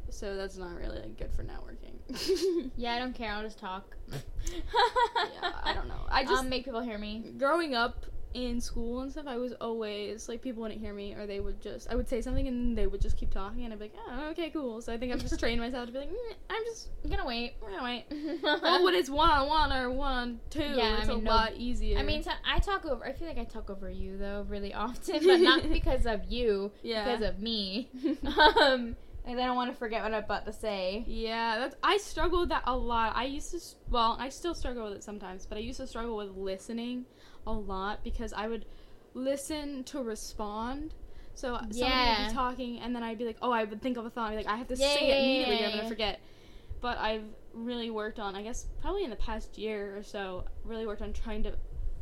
So 0.10 0.36
that's 0.36 0.58
not 0.58 0.76
really 0.78 1.00
like, 1.00 1.18
good 1.18 1.32
for 1.34 1.44
networking. 1.44 2.72
Yeah, 2.78 2.94
I 2.96 3.00
don't 3.00 3.14
care. 3.14 3.32
I'll 3.32 3.44
just 3.44 3.60
talk. 3.60 3.96
yeah, 4.12 5.52
I 5.64 5.74
don't 5.74 5.88
know. 5.88 6.06
I 6.10 6.24
just 6.26 6.44
um, 6.44 6.50
make 6.50 6.66
people 6.66 6.82
hear 6.82 6.98
me. 6.98 7.34
growing 7.38 7.76
up 7.76 8.06
in 8.34 8.62
school 8.62 9.02
and 9.02 9.12
stuff, 9.12 9.26
I 9.28 9.38
was 9.38 9.54
always 9.54 10.30
like 10.30 10.42
people 10.42 10.62
wouldn't 10.62 10.80
hear 10.80 10.94
me, 10.94 11.14
or 11.16 11.26
they 11.26 11.40
would 11.40 11.60
just 11.62 11.90
I 11.92 11.96
would 11.96 12.08
say 12.08 12.22
something 12.22 12.48
and 12.48 12.78
they 12.78 12.86
would 12.88 13.02
just 13.02 13.18
keep 13.18 13.32
talking, 13.32 13.64
and 13.64 13.74
I'd 13.74 13.80
be 13.80 13.86
like, 13.86 13.96
oh, 14.10 14.30
okay, 14.32 14.50
cool. 14.52 14.80
So 14.82 14.94
I 14.94 14.98
think 14.98 15.12
I've 15.14 15.22
just 15.22 15.40
trained 15.40 15.60
myself 15.60 15.88
to 15.88 15.92
be 15.92 16.00
like, 16.00 16.10
mm, 16.10 16.34
I'm 16.50 16.64
just 16.66 16.90
I'm 17.04 17.10
gonna 17.10 17.26
wait. 17.26 17.54
we're 17.62 17.72
gonna 17.72 17.84
wait. 17.84 18.06
well, 18.62 18.84
when 18.84 18.94
it's 18.94 19.10
one 19.10 19.30
on 19.30 19.48
one 19.48 19.74
or 19.74 19.90
one 19.90 20.12
on 20.14 20.40
two, 20.50 20.60
Yeah, 20.62 20.96
I 20.98 21.00
it's 21.00 21.08
mean, 21.08 21.20
a 21.20 21.24
no- 21.24 21.32
lot 21.32 21.54
easier. 21.58 21.98
I 21.98 22.04
mean, 22.04 22.22
so 22.24 22.32
I 22.46 22.60
talk 22.60 22.86
over. 22.86 23.04
I 23.06 23.14
feel 23.14 23.28
like 23.28 23.40
I 23.40 23.44
talk 23.46 23.70
over 23.70 23.90
you 23.90 24.18
though, 24.18 24.46
really 24.48 24.74
often, 24.74 25.26
but 25.26 25.40
not 25.40 25.70
because 25.70 26.06
of 26.06 26.26
you, 26.32 26.72
yeah, 26.84 27.04
because 27.06 27.28
of 27.28 27.42
me. 27.42 27.90
um, 28.62 28.96
and 29.28 29.40
I 29.40 29.46
don't 29.46 29.56
want 29.56 29.72
to 29.72 29.78
forget 29.78 30.02
what 30.04 30.14
I'm 30.14 30.24
about 30.24 30.46
to 30.46 30.54
say. 30.54 31.04
yeah. 31.08 31.60
That's 31.60 31.76
I 31.84 31.98
struggle 31.98 32.42
with 32.42 32.50
that 32.50 32.64
a 32.66 32.76
lot. 32.76 33.14
I 33.16 33.26
used 33.26 33.52
to, 33.52 33.60
well, 33.90 34.16
I 34.20 34.30
still 34.30 34.56
struggle 34.56 34.86
with 34.86 34.94
it 34.94 35.04
sometimes, 35.04 35.46
but 35.46 35.58
I 35.58 35.62
used 35.62 35.80
to 35.80 35.88
struggle 35.88 36.16
with 36.18 36.30
listening 36.32 37.06
a 37.46 37.52
lot 37.54 38.04
because 38.04 38.34
I 38.34 38.48
would 38.48 38.66
listen 39.14 39.84
to 39.86 40.02
respond. 40.02 40.94
So 41.34 41.60
somebody 41.72 42.22
would 42.24 42.28
be 42.30 42.34
talking, 42.34 42.80
and 42.80 42.96
then 42.96 43.04
I'd 43.04 43.20
be 43.20 43.26
like, 43.26 43.38
"Oh, 43.44 43.52
I 43.52 43.64
would 43.64 43.82
think 43.82 43.98
of 43.98 44.06
a 44.06 44.10
thought." 44.10 44.32
I'd 44.32 44.38
be 44.38 44.38
like, 44.38 44.48
"I 44.48 44.58
have 44.58 44.68
to 44.70 44.76
Yeah, 44.76 44.94
say 44.96 45.08
yeah, 45.08 45.16
it 45.16 45.24
immediately, 45.24 45.60
yeah, 45.60 45.64
or 45.64 45.66
I'm 45.68 45.76
gonna 45.78 45.90
forget." 45.90 46.20
But 46.82 46.98
I've 46.98 47.26
really 47.54 47.90
worked 47.92 48.20
on, 48.20 48.36
I 48.36 48.42
guess, 48.42 48.68
probably 48.82 49.04
in 49.04 49.10
the 49.12 49.16
past 49.18 49.58
year 49.58 49.96
or 49.98 50.04
so, 50.04 50.46
really 50.64 50.88
worked 50.88 51.02
on 51.04 51.14
trying 51.14 51.44
to 51.44 51.54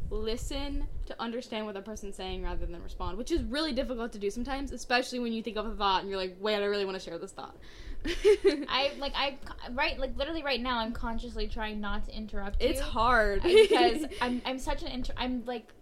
listen 0.10 0.88
to 1.06 1.22
understand 1.22 1.66
what 1.66 1.76
the 1.76 1.82
person's 1.82 2.16
saying 2.16 2.44
rather 2.44 2.66
than 2.66 2.82
respond, 2.84 3.18
which 3.18 3.32
is 3.32 3.44
really 3.44 3.74
difficult 3.74 4.12
to 4.14 4.20
do 4.20 4.30
sometimes, 4.30 4.72
especially 4.72 5.20
when 5.20 5.34
you 5.34 5.42
think 5.42 5.58
of 5.58 5.66
a 5.66 5.76
thought 5.76 6.02
and 6.02 6.10
you're 6.10 6.20
like, 6.20 6.36
"Wait, 6.40 6.56
I 6.56 6.66
really 6.66 6.86
want 6.86 6.98
to 6.98 7.04
share 7.04 7.18
this 7.18 7.32
thought." 7.32 7.56
I 8.06 8.92
like 9.00 9.14
I 9.16 9.38
right 9.72 10.00
like 10.00 10.16
literally 10.16 10.44
right 10.44 10.62
now 10.62 10.78
I'm 10.78 10.94
consciously 10.94 11.48
trying 11.48 11.82
not 11.82 12.06
to 12.06 12.16
interrupt 12.16 12.62
you. 12.62 12.70
it's 12.70 12.80
hard 12.80 13.42
because 13.42 14.06
I'm 14.22 14.42
I'm 14.46 14.60
such 14.60 14.84
an 14.84 14.90
inter- 14.90 15.16
I'm 15.18 15.44
like 15.46 15.74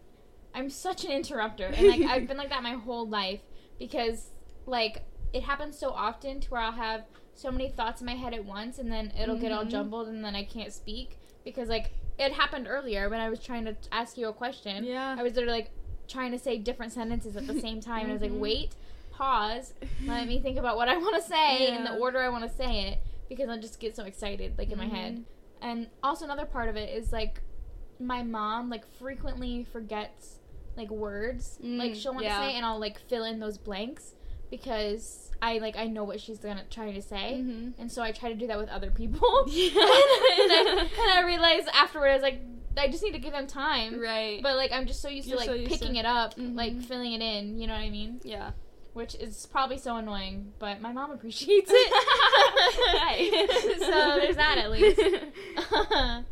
I'm 0.56 0.70
such 0.70 1.04
an 1.04 1.12
interrupter, 1.12 1.66
and 1.66 1.88
like 1.88 2.02
I've 2.02 2.28
been 2.28 2.38
like 2.38 2.50
that 2.50 2.64
my 2.64 2.74
whole 2.74 3.08
life 3.08 3.42
because 3.80 4.32
like 4.66 5.04
it 5.34 5.44
happens 5.44 5.78
so 5.78 5.90
often 5.90 6.40
to 6.42 6.50
where 6.50 6.62
I'll 6.62 6.72
have 6.72 7.04
so 7.36 7.52
many 7.52 7.70
thoughts 7.70 8.00
in 8.02 8.06
my 8.06 8.16
head 8.16 8.34
at 8.34 8.46
once, 8.46 8.78
and 8.80 8.92
then 8.92 9.12
it'll 9.20 9.38
get 9.38 9.52
all 9.52 9.66
Mhm. 9.66 9.70
jumbled, 9.72 10.08
and 10.08 10.24
then 10.24 10.36
I 10.36 10.44
can't 10.44 10.72
speak 10.72 11.18
because 11.44 11.68
like 11.70 11.92
it 12.20 12.32
happened 12.34 12.68
earlier 12.68 13.10
when 13.10 13.20
I 13.20 13.30
was 13.30 13.40
trying 13.40 13.66
to 13.66 13.76
ask 13.92 14.18
you 14.18 14.28
a 14.28 14.34
question. 14.34 14.84
Yeah. 14.84 15.16
I 15.18 15.24
was 15.24 15.34
literally 15.36 15.60
like 15.60 15.72
trying 16.08 16.32
to 16.32 16.40
say 16.40 16.58
different 16.58 16.92
sentences 16.94 17.36
at 17.36 17.48
the 17.48 17.60
same 17.60 17.82
time, 17.92 18.04
and 18.04 18.12
I 18.12 18.14
was 18.14 18.22
like, 18.22 18.32
Mhm. 18.32 18.40
wait, 18.40 18.76
pause, 19.12 19.74
let 20.06 20.28
me 20.28 20.40
think 20.40 20.58
about 20.58 20.76
what 20.78 20.90
I 20.90 20.98
want 20.98 21.16
to 21.16 21.22
say 21.28 21.74
in 21.76 21.84
the 21.84 21.96
order 21.98 22.20
I 22.20 22.30
want 22.30 22.44
to 22.44 22.56
say 22.56 22.88
it 22.90 23.00
because 23.30 23.50
I 23.50 23.58
just 23.58 23.80
get 23.80 23.96
so 23.96 24.04
excited 24.06 24.58
like 24.58 24.72
in 24.72 24.78
my 24.78 24.86
Mhm. 24.86 24.92
head. 24.92 25.26
And 25.62 25.88
also 26.04 26.26
another 26.26 26.46
part 26.46 26.68
of 26.70 26.76
it 26.76 26.90
is 26.96 27.12
like 27.12 27.42
my 28.00 28.22
mom 28.22 28.70
like 28.70 28.86
frequently 28.86 29.64
forgets 29.64 30.40
like 30.76 30.90
words 30.90 31.58
like 31.62 31.92
Mm, 31.92 31.96
she'll 31.96 32.14
want 32.14 32.26
yeah. 32.26 32.40
to 32.40 32.44
say 32.48 32.56
and 32.56 32.66
I'll 32.66 32.80
like 32.80 32.98
fill 33.00 33.24
in 33.24 33.40
those 33.40 33.58
blanks 33.60 34.16
because 34.58 35.32
I 35.42 35.58
like 35.58 35.76
I 35.78 35.88
know 35.88 36.04
what 36.04 36.20
she's 36.22 36.38
gonna 36.40 36.64
trying 36.70 36.94
to 36.94 37.02
say. 37.02 37.42
Mhm. 37.42 37.74
And 37.80 37.92
so 37.92 38.02
I 38.02 38.12
try 38.12 38.30
to 38.30 38.36
do 38.36 38.48
that 38.48 38.58
with 38.58 38.70
other 38.70 38.92
people. 38.92 39.46
Yeah. 39.48 39.70
and, 39.74 39.80
I, 39.82 40.88
and 41.04 41.12
I 41.12 41.22
realize 41.26 41.64
afterward 41.74 42.10
I 42.10 42.14
was 42.14 42.22
like 42.22 42.40
I 42.78 42.88
just 42.88 43.04
need 43.04 43.14
to 43.14 43.20
give 43.20 43.34
them 43.34 43.46
time. 43.48 44.00
Right. 44.00 44.42
But 44.42 44.56
like 44.56 44.72
I'm 44.72 44.86
just 44.88 45.02
so 45.02 45.10
used 45.10 45.28
You're 45.28 45.40
to 45.40 45.46
like 45.52 45.62
so 45.64 45.68
picking 45.68 45.94
to- 45.94 46.00
it 46.00 46.06
up, 46.06 46.34
like 46.38 46.74
Mhm. 46.74 46.86
filling 46.86 47.14
it 47.14 47.22
in, 47.22 47.60
you 47.60 47.68
know 47.68 47.74
what 47.74 47.82
I 47.82 47.90
mean? 47.90 48.20
yeah. 48.24 48.52
Which 48.94 49.16
is 49.16 49.48
probably 49.48 49.80
so 49.80 49.96
annoying, 49.98 50.54
but 50.60 50.80
my 50.80 50.92
mom 50.92 51.10
appreciates 51.10 51.72
it. 51.74 51.90
so 53.80 54.20
there's 54.20 54.36
that 54.36 54.58
at 54.60 54.70
least. 54.72 55.00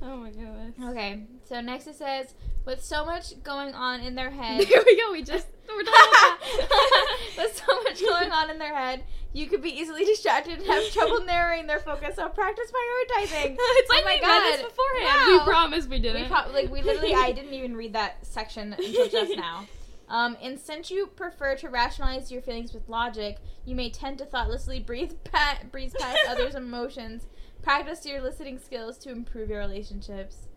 oh 0.01 0.17
my 0.17 0.29
goodness. 0.29 0.73
okay, 0.91 1.23
so 1.51 1.59
next 1.61 1.87
it 1.87 1.95
says, 1.95 2.33
with 2.65 2.81
so 2.81 3.05
much 3.05 3.41
going 3.43 3.73
on 3.75 3.99
in 3.99 4.15
their 4.15 4.29
head. 4.41 4.65
There 4.67 4.83
we 4.85 4.95
go. 4.95 5.11
We 5.11 5.21
just 5.23 5.47
we're 5.67 5.83
talking 5.83 6.65
about 6.65 7.07
with 7.37 7.63
so 7.65 7.83
much 7.83 8.01
going 8.01 8.31
on 8.31 8.49
in 8.49 8.57
their 8.57 8.73
head, 8.75 9.03
you 9.33 9.47
could 9.47 9.61
be 9.61 9.69
easily 9.69 10.05
distracted 10.05 10.59
and 10.59 10.67
have 10.67 10.89
trouble 10.91 11.23
narrowing 11.25 11.67
their 11.67 11.79
focus. 11.79 12.15
So 12.15 12.29
practice 12.29 12.71
prioritizing. 12.71 13.55
it's 13.59 13.89
Oh 13.91 13.93
like 13.95 14.05
my 14.05 14.17
we 14.21 14.27
read 14.27 14.41
this 14.53 14.61
God. 14.61 14.69
beforehand. 14.69 15.21
Wow. 15.29 15.37
We 15.45 15.51
promised 15.51 15.89
we 15.89 15.99
didn't. 15.99 16.21
We 16.23 16.27
pro- 16.29 16.51
like 16.53 16.71
we 16.71 16.81
literally 16.81 17.13
I 17.13 17.31
didn't 17.33 17.53
even 17.53 17.75
read 17.75 17.93
that 17.93 18.25
section 18.25 18.73
until 18.73 19.07
just 19.09 19.35
now. 19.37 19.65
Um, 20.09 20.35
and 20.41 20.59
since 20.59 20.91
you 20.91 21.07
prefer 21.07 21.55
to 21.55 21.69
rationalize 21.69 22.31
your 22.31 22.41
feelings 22.41 22.73
with 22.73 22.87
logic, 22.89 23.37
you 23.65 23.75
may 23.75 23.89
tend 23.89 24.17
to 24.19 24.25
thoughtlessly 24.25 24.79
breathe 24.79 25.13
pa- 25.23 25.59
breeze 25.71 25.93
past 25.97 26.17
others' 26.27 26.55
emotions. 26.55 27.27
Practice 27.63 28.05
your 28.05 28.21
listening 28.21 28.59
skills 28.59 28.97
to 28.99 29.09
improve 29.11 29.49
your 29.49 29.59
relationships. 29.59 30.47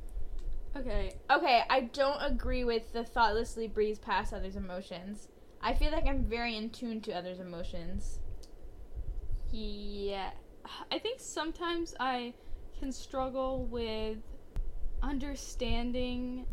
Okay. 0.76 1.14
Okay, 1.30 1.62
I 1.68 1.80
don't 1.80 2.20
agree 2.20 2.64
with 2.64 2.92
the 2.92 3.04
thoughtlessly 3.04 3.68
breeze 3.68 3.98
past 3.98 4.32
others' 4.32 4.56
emotions. 4.56 5.28
I 5.60 5.74
feel 5.74 5.92
like 5.92 6.06
I'm 6.06 6.24
very 6.24 6.56
in 6.56 6.70
tune 6.70 7.00
to 7.02 7.12
others' 7.12 7.40
emotions. 7.40 8.18
Yeah. 9.50 10.30
I 10.90 10.98
think 10.98 11.20
sometimes 11.20 11.94
I 12.00 12.34
can 12.78 12.90
struggle 12.92 13.66
with 13.66 14.18
understanding 15.02 16.46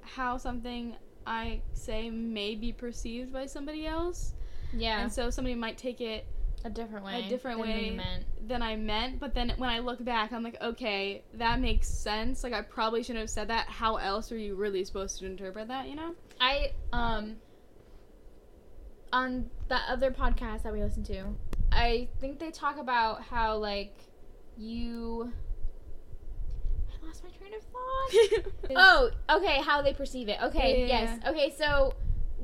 how 0.00 0.36
something 0.36 0.96
I 1.26 1.62
say 1.72 2.10
may 2.10 2.54
be 2.54 2.72
perceived 2.72 3.32
by 3.32 3.46
somebody 3.46 3.86
else. 3.86 4.34
Yeah, 4.72 5.00
And 5.00 5.12
so 5.12 5.30
somebody 5.30 5.54
might 5.54 5.78
take 5.78 6.00
it 6.00 6.26
a 6.64 6.70
different 6.70 7.04
way. 7.04 7.24
a 7.24 7.28
different 7.28 7.58
than 7.60 7.68
way. 7.68 8.00
Than 8.46 8.62
I 8.62 8.76
meant, 8.76 9.20
but 9.20 9.34
then 9.34 9.52
when 9.58 9.70
I 9.70 9.78
look 9.80 10.02
back, 10.04 10.32
I'm 10.32 10.42
like, 10.42 10.60
okay, 10.60 11.22
that 11.34 11.60
makes 11.60 11.88
sense. 11.88 12.42
Like, 12.42 12.52
I 12.52 12.62
probably 12.62 13.02
shouldn't 13.02 13.20
have 13.20 13.30
said 13.30 13.48
that. 13.48 13.68
How 13.68 13.96
else 13.96 14.32
are 14.32 14.38
you 14.38 14.54
really 14.54 14.84
supposed 14.84 15.18
to 15.20 15.26
interpret 15.26 15.68
that, 15.68 15.88
you 15.88 15.96
know? 15.96 16.14
I 16.40 16.72
um 16.92 17.36
on 19.12 19.48
that 19.68 19.82
other 19.88 20.10
podcast 20.10 20.62
that 20.64 20.72
we 20.72 20.82
listened 20.82 21.06
to, 21.06 21.24
I 21.70 22.08
think 22.20 22.38
they 22.38 22.50
talk 22.50 22.78
about 22.78 23.22
how 23.22 23.56
like 23.56 23.94
you 24.56 25.32
I 26.90 27.06
lost 27.06 27.22
my 27.22 27.30
train 27.30 27.52
of 27.54 28.42
thought. 28.42 28.52
oh, 28.76 29.36
okay, 29.36 29.60
how 29.60 29.82
they 29.82 29.92
perceive 29.92 30.28
it. 30.28 30.38
Okay, 30.42 30.80
Yeah. 30.80 30.86
yes. 30.86 31.20
Okay, 31.28 31.54
so 31.56 31.94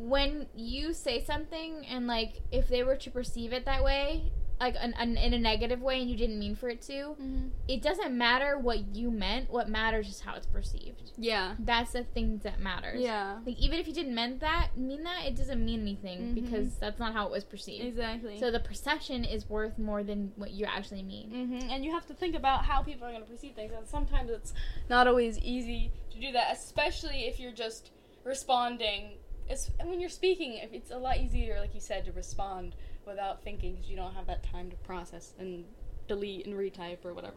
when 0.00 0.46
you 0.54 0.92
say 0.94 1.22
something 1.22 1.84
and 1.86 2.06
like 2.06 2.40
if 2.50 2.68
they 2.68 2.82
were 2.82 2.96
to 2.96 3.10
perceive 3.10 3.52
it 3.52 3.64
that 3.66 3.84
way, 3.84 4.32
like 4.58 4.74
an, 4.78 4.92
an, 4.98 5.16
in 5.16 5.32
a 5.32 5.38
negative 5.38 5.80
way 5.80 6.00
and 6.02 6.10
you 6.10 6.16
didn't 6.16 6.38
mean 6.38 6.54
for 6.54 6.68
it 6.68 6.82
to, 6.82 7.16
Mhm. 7.18 7.50
it 7.66 7.80
doesn't 7.82 8.16
matter 8.16 8.58
what 8.58 8.94
you 8.94 9.10
meant. 9.10 9.50
What 9.50 9.70
matters 9.70 10.06
is 10.08 10.20
how 10.20 10.34
it's 10.34 10.46
perceived. 10.46 11.12
Yeah. 11.16 11.54
That's 11.58 11.92
the 11.92 12.04
thing 12.04 12.38
that 12.44 12.60
matters. 12.60 13.00
Yeah. 13.00 13.38
Like 13.46 13.58
even 13.58 13.78
if 13.78 13.86
you 13.88 13.94
didn't 13.94 14.14
meant 14.14 14.40
that, 14.40 14.76
mean 14.76 15.02
that, 15.04 15.24
it 15.26 15.34
doesn't 15.36 15.64
mean 15.64 15.80
anything 15.80 16.18
Mhm. 16.20 16.34
because 16.34 16.76
that's 16.76 16.98
not 16.98 17.14
how 17.14 17.26
it 17.26 17.30
was 17.30 17.44
perceived. 17.44 17.84
Exactly. 17.86 18.38
So 18.38 18.50
the 18.50 18.60
perception 18.60 19.24
is 19.24 19.48
worth 19.48 19.78
more 19.78 20.02
than 20.02 20.32
what 20.36 20.50
you 20.50 20.66
actually 20.66 21.02
mean. 21.04 21.30
hmm 21.30 21.70
And 21.70 21.82
you 21.84 21.92
have 21.92 22.06
to 22.08 22.14
think 22.14 22.34
about 22.36 22.64
how 22.66 22.82
people 22.82 23.06
are 23.06 23.12
going 23.12 23.24
to 23.24 23.30
perceive 23.30 23.54
things. 23.54 23.72
And 23.74 23.86
sometimes 23.88 24.30
it's 24.30 24.52
not 24.90 25.06
always 25.06 25.38
easy 25.38 25.90
to 26.10 26.18
do 26.20 26.32
that, 26.32 26.54
especially 26.54 27.20
if 27.26 27.40
you're 27.40 27.52
just 27.52 27.92
responding. 28.24 29.12
It's, 29.50 29.70
and 29.80 29.90
when 29.90 30.00
you're 30.00 30.08
speaking, 30.08 30.60
it's 30.72 30.90
a 30.90 30.96
lot 30.96 31.18
easier, 31.18 31.58
like 31.58 31.74
you 31.74 31.80
said, 31.80 32.04
to 32.06 32.12
respond 32.12 32.76
without 33.06 33.42
thinking 33.42 33.74
because 33.74 33.90
you 33.90 33.96
don't 33.96 34.14
have 34.14 34.26
that 34.28 34.42
time 34.44 34.70
to 34.70 34.76
process 34.76 35.34
and 35.38 35.64
delete 36.06 36.46
and 36.46 36.54
retype 36.54 37.04
or 37.04 37.14
whatever. 37.14 37.36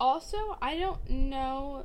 Also, 0.00 0.56
I 0.62 0.78
don't 0.78 1.10
know. 1.10 1.84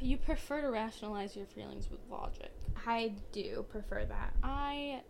You 0.00 0.16
prefer 0.16 0.62
to 0.62 0.70
rationalize 0.70 1.36
your 1.36 1.46
feelings 1.46 1.90
with 1.90 2.00
logic. 2.10 2.50
I 2.86 3.12
do 3.30 3.64
prefer 3.70 4.04
that. 4.06 4.34
I 4.42 5.02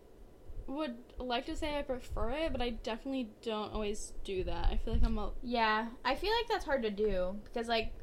would 0.67 0.95
like 1.17 1.45
to 1.47 1.55
say 1.55 1.77
I 1.77 1.81
prefer 1.81 2.31
it, 2.31 2.51
but 2.51 2.61
I 2.61 2.71
definitely 2.71 3.31
don't 3.41 3.73
always 3.73 4.13
do 4.23 4.43
that. 4.43 4.67
I 4.71 4.77
feel 4.77 4.93
like 4.93 5.03
I'm 5.03 5.17
a 5.17 5.31
Yeah, 5.41 5.87
I 6.05 6.15
feel 6.15 6.31
like 6.31 6.47
that's 6.47 6.65
hard 6.65 6.83
to 6.83 6.91
do 6.91 7.37
because 7.45 7.67
like 7.67 7.93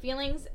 feelings 0.00 0.46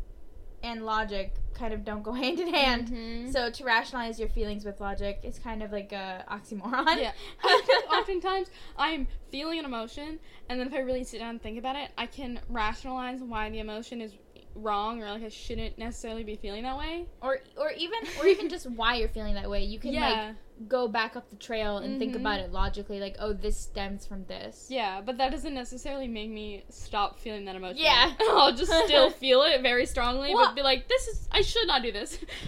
and 0.63 0.85
logic 0.85 1.33
kind 1.53 1.73
of 1.73 1.83
don't 1.85 2.03
go 2.03 2.11
hand 2.23 2.39
in 2.39 2.53
hand. 2.53 2.87
Mhm. 2.89 3.31
So 3.33 3.49
to 3.49 3.63
rationalize 3.63 4.19
your 4.19 4.29
feelings 4.29 4.65
with 4.65 4.79
logic 4.81 5.19
is 5.23 5.39
kind 5.39 5.61
of 5.63 5.71
like 5.71 5.91
a 5.91 6.23
oxymoron. 6.29 6.99
Yeah. 6.99 7.11
Oftentimes 7.91 8.49
I'm 8.77 9.07
feeling 9.31 9.59
an 9.59 9.65
emotion, 9.65 10.19
and 10.49 10.59
then 10.59 10.67
if 10.67 10.73
I 10.73 10.79
really 10.79 11.03
sit 11.03 11.19
down 11.19 11.31
and 11.31 11.41
think 11.41 11.57
about 11.59 11.75
it, 11.75 11.91
I 11.97 12.05
can 12.05 12.39
rationalize 12.49 13.21
why 13.21 13.49
the 13.49 13.59
emotion 13.59 14.01
is 14.01 14.13
wrong 14.53 15.01
or 15.01 15.09
like 15.09 15.23
I 15.23 15.29
shouldn't 15.29 15.77
necessarily 15.77 16.23
be 16.25 16.35
feeling 16.35 16.63
that 16.63 16.77
way. 16.77 17.05
or 17.21 17.39
or 17.57 17.71
even 17.71 17.99
or 18.19 18.27
even 18.27 18.49
just 18.49 18.69
why 18.69 18.95
you're 18.95 19.07
feeling 19.07 19.35
that 19.35 19.49
way. 19.49 19.63
You 19.63 19.79
can 19.79 19.93
like 19.93 20.13
yeah. 20.15 20.33
Go 20.67 20.87
back 20.87 21.15
up 21.15 21.29
the 21.29 21.35
trail 21.35 21.77
and 21.77 21.97
think 21.99 22.13
Mhm. 22.13 22.21
about 22.21 22.39
it 22.39 22.51
logically 22.51 22.99
like 22.99 23.15
oh 23.19 23.33
this 23.33 23.57
stems 23.57 24.05
from 24.05 24.25
this. 24.25 24.67
yeah, 24.69 25.01
but 25.01 25.17
that 25.17 25.31
doesn't 25.31 25.53
necessarily 25.53 26.07
make 26.07 26.29
me 26.29 26.63
stop 26.69 27.19
feeling 27.19 27.45
that 27.45 27.55
emotion. 27.55 27.77
Yeah. 27.83 28.13
I'll 28.29 28.53
just 28.55 28.71
still 28.85 29.09
feel 29.23 29.43
it 29.43 29.61
very 29.61 29.85
strongly, 29.85 30.33
Well- 30.35 30.47
but 30.47 30.55
be 30.55 30.61
like, 30.61 30.87
this 30.87 31.07
is, 31.07 31.27
I 31.31 31.41
should 31.41 31.67
not 31.67 31.81
do 31.81 31.91
this. 31.91 32.17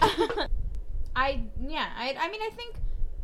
I 1.16 1.44
yeah, 1.60 1.88
I 1.96 2.16
I 2.18 2.28
mean 2.30 2.40
I 2.42 2.50
think 2.56 2.76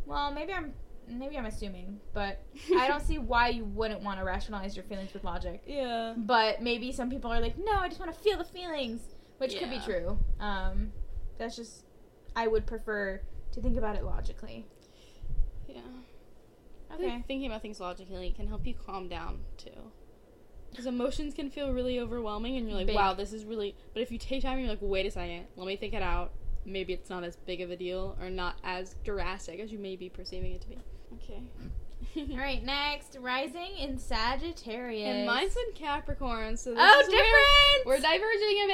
well, 0.07 0.33
maybe 0.33 0.53
I'm 0.53 0.73
maybe 1.09 1.37
I'm 1.37 1.47
assuming, 1.47 2.01
but 2.15 2.41
I 2.77 2.87
don't 2.87 3.03
see 3.03 3.19
why 3.19 3.49
you 3.49 3.65
wouldn't 3.65 4.03
want 4.03 4.19
to 4.21 4.25
rationalize 4.25 4.77
your 4.77 4.85
feelings 4.85 5.13
with 5.13 5.25
logic. 5.25 5.63
Yeah. 5.67 6.15
But 6.17 6.63
maybe 6.63 6.93
some 6.93 7.11
people 7.11 7.33
are 7.33 7.41
like, 7.41 7.57
"No, 7.59 7.73
I 7.73 7.89
just 7.89 8.01
want 8.01 8.13
to 8.15 8.19
feel 8.21 8.39
the 8.39 8.45
feelings," 8.45 9.01
which 9.39 9.59
could 9.59 9.71
be 9.71 9.81
true. 9.81 10.19
Um 10.39 10.93
that's 11.39 11.57
just 11.57 11.85
I 12.37 12.47
would 12.47 12.65
prefer 12.67 13.21
to 13.53 13.61
think 13.61 13.77
about 13.77 13.97
it 13.97 14.05
logically. 14.05 14.67
Yeah. 15.75 15.81
I 16.93 16.97
think 16.97 17.27
thinking 17.27 17.47
about 17.47 17.63
things 17.63 17.79
logically 17.81 18.33
can 18.37 18.49
help 18.49 18.67
you 18.67 18.75
calm 18.75 19.09
down 19.09 19.41
too. 19.57 19.71
Because 20.71 20.87
emotions 20.87 21.35
can 21.35 21.51
feel 21.51 21.73
really 21.73 21.99
overwhelming, 21.99 22.57
and 22.57 22.69
you're 22.69 22.77
like, 22.77 22.87
Big. 22.87 22.97
"Wow, 22.97 23.15
this 23.15 23.33
is 23.33 23.45
really." 23.45 23.75
But 23.93 24.03
if 24.03 24.13
you 24.13 24.19
take 24.19 24.43
time, 24.43 24.53
and 24.59 24.61
you're 24.63 24.71
like, 24.71 24.79
"Wait 24.83 25.07
a 25.07 25.11
second, 25.11 25.47
let 25.57 25.67
me 25.67 25.77
think 25.77 25.95
it 25.95 26.03
out. 26.03 26.33
Maybe 26.65 26.93
it's 26.93 27.11
not 27.11 27.25
as 27.25 27.37
big 27.37 27.61
of 27.61 27.71
a 27.71 27.77
deal, 27.77 28.17
or 28.21 28.31
not 28.31 28.57
as 28.63 28.95
drastic 29.05 29.59
as 29.61 29.73
you 29.73 29.79
may 29.79 29.97
be 29.97 30.09
perceiving 30.09 30.53
it 30.53 30.61
to 30.63 30.69
be." 30.69 30.79
Okay. 31.15 31.43
All 32.33 32.39
right, 32.39 32.63
next, 32.65 33.17
rising 33.21 33.77
in 33.79 33.99
Sagittarius. 33.99 35.09
And 35.09 35.27
mine's 35.27 35.57
in 35.57 35.75
Capricorn, 35.75 36.57
so 36.57 36.71
this 36.71 36.79
Oh, 36.83 37.01
is 37.01 37.09
different. 37.09 37.87
we're 37.87 38.01
diverging 38.01 38.59
a 38.65 38.67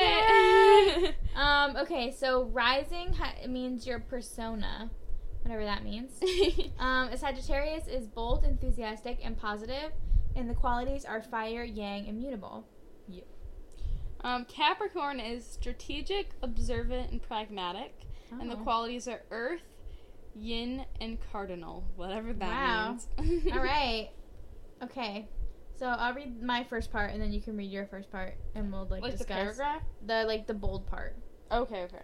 bit. 1.04 1.14
Um. 1.36 1.76
Okay. 1.76 2.12
So 2.12 2.44
rising 2.44 3.12
ha- 3.12 3.46
means 3.48 3.86
your 3.86 3.98
persona, 4.00 4.90
whatever 5.46 5.64
that 5.64 5.84
means. 5.84 6.12
Um, 6.78 7.08
a 7.08 7.16
Sagittarius 7.16 7.86
is 7.86 8.06
bold, 8.06 8.44
enthusiastic, 8.44 9.18
and 9.24 9.36
positive, 9.36 9.92
and 10.34 10.50
the 10.50 10.54
qualities 10.54 11.04
are 11.06 11.22
fire, 11.22 11.64
yang, 11.64 12.06
immutable. 12.06 12.66
um, 14.22 14.44
Capricorn 14.46 15.20
is 15.20 15.46
strategic, 15.46 16.32
observant, 16.42 17.10
and 17.12 17.22
pragmatic. 17.22 17.94
And 18.30 18.50
the 18.50 18.56
Oh. 18.56 18.62
qualities 18.62 19.06
are 19.08 19.22
earth, 19.30 19.62
yin, 20.34 20.84
and 21.00 21.18
cardinal, 21.32 21.84
whatever 21.96 22.32
that 22.34 22.48
Wow. 22.48 22.90
means. 22.90 23.08
All 23.52 23.60
right. 23.62 24.10
Okay. 24.82 25.28
So 25.78 25.86
I'll 25.86 26.14
read 26.14 26.42
my 26.42 26.64
first 26.64 26.90
part, 26.90 27.12
and 27.12 27.22
then 27.22 27.32
you 27.32 27.40
can 27.40 27.56
read 27.56 27.70
your 27.70 27.86
first 27.86 28.10
part, 28.10 28.36
and 28.54 28.70
we'll 28.72 28.86
like, 28.86 29.02
Like 29.02 29.12
the 29.12 29.18
discuss 29.18 29.36
paragraph? 29.36 29.82
the 30.04 30.24
like 30.26 30.46
the 30.46 30.54
bold 30.54 30.86
part. 30.86 31.16
Okay, 31.52 31.84
okay. 31.84 32.02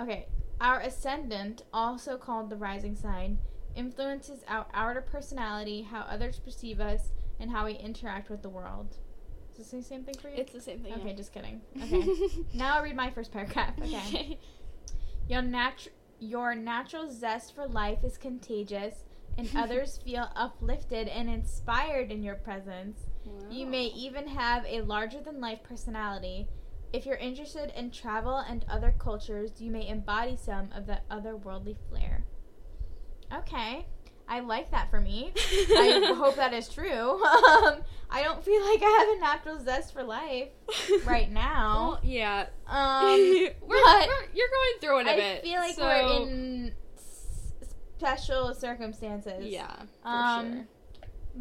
Okay. 0.00 0.26
Our 0.60 0.80
ascendant, 0.80 1.62
also 1.72 2.16
called 2.16 2.50
the 2.50 2.56
rising 2.56 2.96
sign, 2.96 3.38
influences 3.74 4.40
our 4.48 4.66
outer 4.72 5.00
personality, 5.02 5.82
how 5.82 6.00
others 6.02 6.38
perceive 6.38 6.80
us, 6.80 7.12
and 7.40 7.50
how 7.50 7.64
we 7.66 7.74
interact 7.74 8.30
with 8.30 8.42
the 8.42 8.48
world. 8.48 8.96
Is 9.52 9.58
this 9.58 9.70
the 9.70 9.82
same 9.82 10.04
thing 10.04 10.14
for 10.20 10.28
you? 10.28 10.36
It's 10.36 10.52
the 10.52 10.60
same 10.60 10.80
thing. 10.80 10.94
okay, 10.94 11.08
yeah. 11.10 11.14
just 11.14 11.32
kidding. 11.32 11.60
Okay. 11.82 12.04
now 12.54 12.76
I'll 12.76 12.82
read 12.82 12.96
my 12.96 13.10
first 13.10 13.32
paragraph. 13.32 13.74
Okay. 13.80 14.38
Your 15.28 15.42
nat- 15.42 15.88
your 16.20 16.54
natural 16.54 17.10
zest 17.10 17.54
for 17.54 17.66
life 17.66 18.04
is 18.04 18.16
contagious, 18.16 19.04
and 19.36 19.48
others 19.56 19.98
feel 20.04 20.28
uplifted 20.36 21.08
and 21.08 21.28
inspired 21.28 22.10
in 22.12 22.22
your 22.22 22.36
presence. 22.36 23.00
You 23.50 23.66
may 23.66 23.86
even 23.86 24.28
have 24.28 24.64
a 24.66 24.82
larger 24.82 25.20
than 25.20 25.40
life 25.40 25.62
personality. 25.62 26.46
If 26.94 27.06
you're 27.06 27.16
interested 27.16 27.72
in 27.76 27.90
travel 27.90 28.38
and 28.38 28.64
other 28.68 28.94
cultures, 28.98 29.60
you 29.60 29.70
may 29.72 29.88
embody 29.88 30.36
some 30.36 30.68
of 30.72 30.86
that 30.86 31.08
otherworldly 31.08 31.76
flair. 31.88 32.24
Okay. 33.34 33.86
I 34.28 34.40
like 34.40 34.70
that 34.70 34.90
for 34.90 35.00
me. 35.00 35.32
I 35.36 36.14
hope 36.16 36.36
that 36.36 36.52
is 36.54 36.68
true. 36.68 37.20
Um, 37.64 37.80
I 38.10 38.22
don't 38.22 38.44
feel 38.44 38.60
like 38.64 38.80
I 38.82 38.98
have 39.00 39.16
a 39.16 39.20
natural 39.20 39.64
zest 39.64 39.92
for 39.92 40.04
life 40.04 40.48
right 41.04 41.30
now. 41.30 41.88
Well, 41.94 42.00
yeah. 42.04 42.46
Um, 42.66 43.18
we're, 43.18 43.50
but 43.60 44.06
we're- 44.08 44.28
you're 44.34 44.48
going 44.48 44.80
through 44.80 45.00
it 45.00 45.06
a 45.08 45.10
I 45.10 45.16
bit. 45.16 45.38
I 45.38 45.42
feel 45.42 45.60
like 45.60 45.74
so- 45.74 45.82
we're 45.82 46.22
in 46.22 46.74
s- 46.96 47.52
special 47.98 48.54
circumstances. 48.54 49.46
Yeah, 49.46 49.74
for 50.02 50.08
Um, 50.08 50.52
sure. 50.52 50.66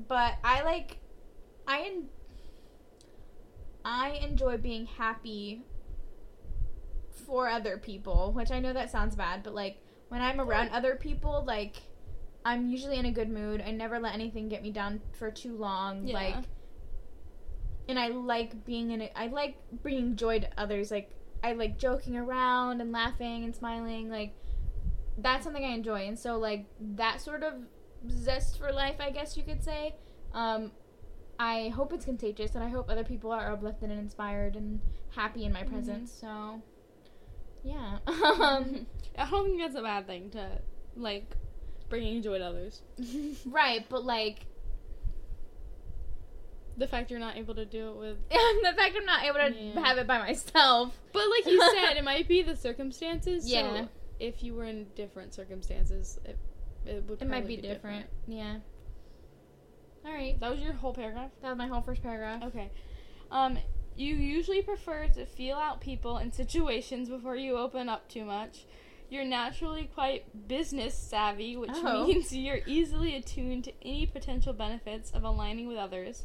But 0.08 0.34
I 0.44 0.64
like, 0.64 0.98
I 1.68 2.00
I 3.86 4.12
enjoy 4.22 4.58
being 4.58 4.86
happy 4.86 5.64
for 7.26 7.50
other 7.50 7.78
people, 7.78 8.32
which 8.34 8.52
I 8.52 8.60
know 8.60 8.74
that 8.74 8.92
sounds 8.92 9.16
bad, 9.16 9.44
but 9.44 9.54
like 9.54 9.78
when 10.10 10.22
I'm 10.22 10.40
around 10.40 10.70
other 10.70 10.96
people, 10.96 11.44
like 11.46 11.78
I'm 12.46 12.70
usually 12.70 12.98
in 12.98 13.06
a 13.06 13.12
good 13.12 13.30
mood. 13.30 13.64
I 13.66 13.72
never 13.72 14.00
let 14.00 14.14
anything 14.14 14.50
get 14.50 14.62
me 14.62 14.72
down 14.72 15.02
for 15.18 15.32
too 15.32 15.56
long. 15.56 16.08
Yeah. 16.08 16.16
Like, 16.16 16.36
and 17.88 18.00
I 18.00 18.10
like 18.10 18.66
being 18.66 18.92
in 18.92 19.02
it. 19.02 19.12
I 19.16 19.28
like 19.28 19.58
bringing 19.82 20.16
joy 20.16 20.40
to 20.40 20.50
others. 20.58 20.92
Like 20.92 21.12
I 21.44 21.54
like 21.54 21.78
joking 21.78 22.16
around 22.18 22.82
and 22.82 22.92
laughing 22.92 23.44
and 23.44 23.56
smiling. 23.56 24.10
Like 24.10 24.36
that's 25.18 25.44
something 25.44 25.64
I 25.64 25.70
enjoy. 25.70 26.08
And 26.08 26.18
so 26.18 26.38
like 26.38 26.66
that 26.80 27.22
sort 27.22 27.44
of 27.44 27.54
zest 28.10 28.60
for 28.60 28.72
life, 28.72 28.96
I 29.00 29.12
guess 29.12 29.38
you 29.38 29.44
could 29.44 29.64
say. 29.64 29.96
Um, 30.34 30.72
I 31.44 31.70
hope 31.70 31.92
it's 31.92 32.06
contagious, 32.06 32.56
and 32.56 32.64
I 32.64 32.70
hope 32.70 32.90
other 32.90 33.04
people 33.04 33.32
are 33.32 33.52
uplifted 33.52 33.90
and 33.90 34.00
inspired 34.00 34.56
and 34.56 34.80
happy 35.10 35.44
in 35.44 35.52
my 35.52 35.64
Mhm. 35.64 35.70
presence. 35.70 36.10
So, 36.12 36.62
yeah. 37.64 38.00
um, 38.08 38.88
I 39.18 39.30
don't 39.30 39.46
think 39.46 39.60
that's 39.60 39.76
a 39.76 39.82
bad 39.82 40.08
thing 40.08 40.30
to 40.32 40.62
like 40.96 41.36
bringing 41.90 42.22
joy 42.22 42.38
to 42.38 42.46
others. 42.46 42.82
right, 43.46 43.86
but 43.90 44.06
like 44.06 44.46
the 46.78 46.88
fact 46.88 47.12
you're 47.12 47.20
not 47.20 47.36
able 47.38 47.54
to 47.56 47.66
do 47.66 47.90
it 47.90 47.96
with, 47.98 48.18
the 48.30 48.74
fact 48.78 48.96
I'm 48.98 49.06
not 49.06 49.24
able 49.26 49.40
to 49.40 49.54
Yeah. 49.54 49.80
have 49.84 49.98
it 49.98 50.08
by 50.08 50.20
myself. 50.20 50.98
but 51.12 51.24
like 51.30 51.46
you 51.46 51.60
said, 51.76 51.98
it 51.98 52.04
might 52.06 52.28
be 52.28 52.42
the 52.42 52.56
circumstances. 52.56 53.48
Yeah. 53.50 53.82
So 53.84 53.90
if 54.20 54.44
you 54.44 54.54
were 54.56 54.64
in 54.66 54.88
different 54.96 55.34
circumstances, 55.34 56.20
it 56.26 56.38
it 56.86 57.04
would. 57.08 57.22
It 57.22 57.26
might 57.28 57.40
probably 57.40 57.56
be 57.58 57.62
different. 57.62 58.08
Yeah. 58.28 58.60
All 60.06 60.12
right. 60.14 60.40
That 60.40 60.52
was 60.52 60.60
your 60.60 60.74
whole 60.74 60.94
paragraph. 60.94 61.32
That 61.42 61.50
was 61.50 61.58
my 61.58 61.68
whole 61.68 61.82
first 61.82 62.04
paragraph. 62.04 62.44
Okay. 62.44 62.70
Um, 63.32 63.58
you 63.96 64.16
usually 64.16 64.62
prefer 64.62 65.08
to 65.08 65.26
feel 65.26 65.56
out 65.58 65.80
people 65.82 66.18
and 66.18 66.34
situations 66.34 67.10
before 67.10 67.36
you 67.36 67.58
open 67.58 67.90
up 67.90 68.10
too 68.10 68.26
much. 68.26 68.66
You're 69.10 69.26
naturally 69.26 69.90
quite 69.94 70.48
business 70.48 70.96
savvy, 70.98 71.56
which 71.56 71.72
Oh. 71.74 72.06
means 72.08 72.36
you're 72.36 72.62
easily 72.66 73.16
attuned 73.16 73.66
to 73.66 73.74
any 73.84 74.06
potential 74.06 74.54
benefits 74.54 75.12
of 75.12 75.24
aligning 75.24 75.68
with 75.68 75.78
others. 75.78 76.24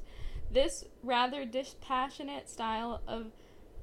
This 0.51 0.85
rather 1.03 1.45
dispassionate 1.45 2.49
style 2.49 3.03
of 3.07 3.27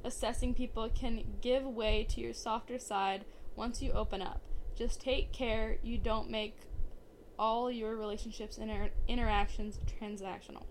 assessing 0.03 0.53
people 0.55 0.89
can 0.89 1.23
give 1.41 1.63
way 1.63 2.05
to 2.09 2.21
your 2.21 2.33
softer 2.33 2.79
side 2.79 3.25
once 3.55 3.81
you 3.81 3.91
open 3.91 4.21
up. 4.21 4.41
Just 4.75 4.99
take 4.99 5.31
care 5.31 5.77
you 5.83 5.97
don't 5.97 6.29
make 6.29 6.57
all 7.37 7.71
your 7.71 7.95
relationships 7.95 8.57
and 8.57 8.69
inter- 8.69 8.91
interactions 9.07 9.79
transactional. 9.99 10.63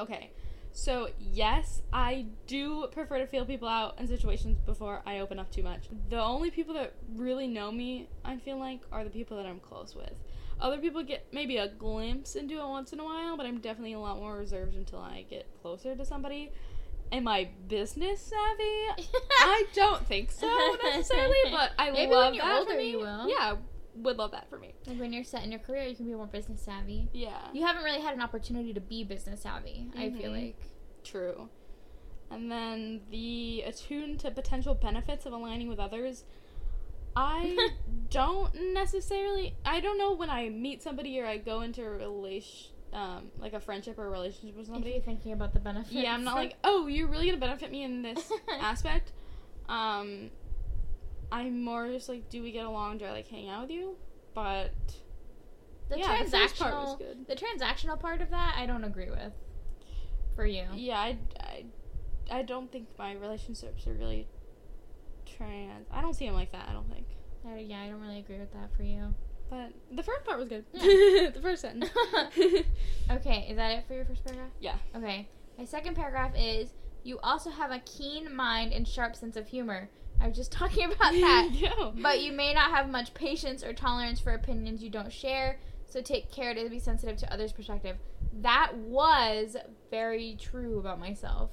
Okay, 0.00 0.30
so 0.72 1.08
yes, 1.18 1.82
I 1.92 2.26
do 2.46 2.86
prefer 2.92 3.18
to 3.18 3.26
feel 3.26 3.44
people 3.44 3.68
out 3.68 3.98
in 3.98 4.06
situations 4.06 4.58
before 4.60 5.02
I 5.06 5.18
open 5.18 5.38
up 5.38 5.50
too 5.50 5.62
much. 5.62 5.88
The 6.08 6.20
only 6.20 6.50
people 6.50 6.74
that 6.74 6.94
really 7.16 7.48
know 7.48 7.72
me, 7.72 8.08
I 8.24 8.36
feel 8.36 8.58
like, 8.58 8.80
are 8.92 9.02
the 9.02 9.10
people 9.10 9.36
that 9.38 9.46
I'm 9.46 9.60
close 9.60 9.94
with. 9.94 10.12
Other 10.60 10.78
people 10.78 11.02
get 11.02 11.26
maybe 11.32 11.56
a 11.56 11.68
glimpse 11.68 12.34
into 12.34 12.58
it 12.58 12.68
once 12.68 12.92
in 12.92 13.00
a 13.00 13.04
while, 13.04 13.36
but 13.36 13.46
I'm 13.46 13.58
definitely 13.58 13.92
a 13.92 14.00
lot 14.00 14.18
more 14.18 14.36
reserved 14.36 14.74
until 14.74 14.98
I 14.98 15.24
get 15.28 15.46
closer 15.62 15.94
to 15.94 16.04
somebody. 16.04 16.52
Am 17.10 17.26
I 17.26 17.48
business 17.68 18.20
savvy? 18.20 19.12
I 19.40 19.64
don't 19.74 20.06
think 20.06 20.30
so 20.30 20.76
necessarily, 20.82 21.36
but 21.50 21.72
I 21.78 21.90
Maybe 21.90 22.12
love 22.12 22.26
when 22.26 22.34
you're 22.34 22.44
that 22.44 22.58
older, 22.60 22.80
you 22.80 22.98
will. 22.98 23.28
Yeah, 23.28 23.56
would 24.02 24.16
love 24.18 24.30
that 24.32 24.48
for 24.50 24.58
me. 24.58 24.74
Like 24.86 24.98
when 25.00 25.12
you're 25.12 25.24
set 25.24 25.44
in 25.44 25.50
your 25.50 25.60
career, 25.60 25.84
you 25.84 25.94
can 25.96 26.06
be 26.06 26.14
more 26.14 26.26
business 26.26 26.60
savvy. 26.62 27.08
Yeah, 27.12 27.38
You 27.52 27.64
haven't 27.66 27.84
really 27.84 28.00
had 28.00 28.14
an 28.14 28.20
opportunity 28.22 28.72
to 28.74 28.80
be 28.80 29.04
business 29.04 29.42
savvy. 29.42 29.86
I 29.96 30.10
feel 30.10 30.32
like. 30.32 30.56
true. 31.04 31.48
And 32.30 32.50
then 32.52 33.00
the 33.10 33.62
attuned 33.66 34.20
to 34.20 34.30
potential 34.30 34.74
benefits 34.74 35.24
of 35.24 35.32
aligning 35.32 35.68
with 35.68 35.78
others. 35.78 36.24
I 37.16 37.70
don't 38.10 38.54
necessarily. 38.74 39.54
I 39.64 39.80
don't 39.80 39.96
know 39.98 40.12
when 40.14 40.28
I 40.30 40.50
meet 40.50 40.82
somebody 40.82 41.18
or 41.20 41.26
I 41.26 41.38
go 41.38 41.62
into 41.62 41.82
a 41.82 41.88
relation, 41.90 42.70
um, 42.92 43.30
like 43.40 43.54
a 43.54 43.60
friendship 43.60 43.98
or 43.98 44.06
a 44.06 44.10
relationship 44.10 44.56
with 44.56 44.66
If 44.68 44.72
somebody. 44.72 44.92
you're 44.92 45.02
thinking 45.02 45.32
about 45.32 45.54
the 45.54 45.58
benefits. 45.60 45.92
Yeah, 45.92 46.12
I'm 46.14 46.22
not 46.22 46.34
like, 46.42 46.56
oh, 46.64 46.86
you're 46.86 47.08
really 47.08 47.26
gonna 47.26 47.38
benefit 47.38 47.70
me 47.72 47.82
in 47.82 48.02
this 48.02 48.30
aspect. 48.60 49.12
Um, 49.68 50.30
I'm 51.30 51.62
more 51.62 51.88
just 51.88 52.08
like, 52.08 52.28
do 52.28 52.42
we 52.42 52.52
get 52.52 52.64
along? 52.64 52.98
Do 52.98 53.04
I 53.04 53.12
like 53.12 53.28
hang 53.28 53.48
out 53.48 53.62
with 53.62 53.70
you? 53.70 53.96
But 54.34 54.72
the 55.88 55.98
yeah, 55.98 56.22
the 56.24 56.30
part 56.30 56.30
was 56.30 56.32
transactional. 56.32 56.98
good. 56.98 57.26
The 57.26 57.34
transactional 57.34 57.98
part 57.98 58.20
of 58.20 58.30
that, 58.30 58.54
I 58.56 58.66
don't 58.66 58.84
agree 58.84 59.10
with. 59.10 59.32
For 60.36 60.46
you. 60.46 60.64
Yeah, 60.74 60.98
I, 60.98 61.18
I, 61.40 61.64
I 62.30 62.42
don't 62.42 62.70
think 62.70 62.86
my 62.98 63.14
relationships 63.14 63.86
are 63.86 63.94
really 63.94 64.28
trans. 65.26 65.86
I 65.90 66.00
don't 66.00 66.14
see 66.14 66.26
them 66.26 66.34
like 66.34 66.52
that. 66.52 66.66
I 66.68 66.72
don't 66.72 66.88
think. 66.90 67.06
Yeah, 67.68 67.82
I 67.82 67.88
don't 67.88 68.00
really 68.00 68.18
agree 68.18 68.38
with 68.38 68.52
that 68.52 68.70
for 68.76 68.82
you. 68.82 69.14
But 69.50 69.72
the 69.90 70.02
first 70.02 70.24
part 70.24 70.38
was 70.38 70.48
good. 70.48 70.64
Yeah. 70.72 71.30
the 71.34 71.40
first 71.42 71.62
sentence. 71.62 71.90
Okay, 73.10 73.46
is 73.48 73.56
that 73.56 73.70
it 73.72 73.84
for 73.88 73.94
your 73.94 74.04
first 74.04 74.22
paragraph? 74.22 74.50
Yeah. 74.60 74.76
Okay. 74.94 75.26
My 75.56 75.64
second 75.64 75.96
paragraph 75.96 76.32
is 76.36 76.74
you 77.02 77.18
also 77.20 77.50
have 77.50 77.70
a 77.70 77.80
keen 77.80 78.34
mind 78.34 78.72
and 78.72 78.86
sharp 78.86 79.16
sense 79.16 79.36
of 79.36 79.48
humor. 79.48 79.88
I 80.20 80.28
was 80.28 80.36
just 80.36 80.52
talking 80.60 80.84
about 80.84 81.12
that. 81.12 81.50
no. 81.60 81.92
But 82.00 82.20
you 82.20 82.32
may 82.32 82.52
not 82.54 82.70
have 82.70 82.88
much 82.88 83.14
patience 83.14 83.62
or 83.62 83.72
tolerance 83.72 84.20
for 84.20 84.32
opinions 84.32 84.82
you 84.82 84.90
don't 84.90 85.12
share, 85.12 85.58
so 85.86 86.00
take 86.00 86.30
care 86.30 86.54
to 86.54 86.68
be 86.68 86.78
sensitive 86.78 87.16
to 87.18 87.32
others' 87.32 87.52
perspective. 87.52 87.96
That 88.40 88.72
was 88.76 89.56
very 89.90 90.36
true 90.40 90.78
about 90.78 91.00
myself. 91.00 91.50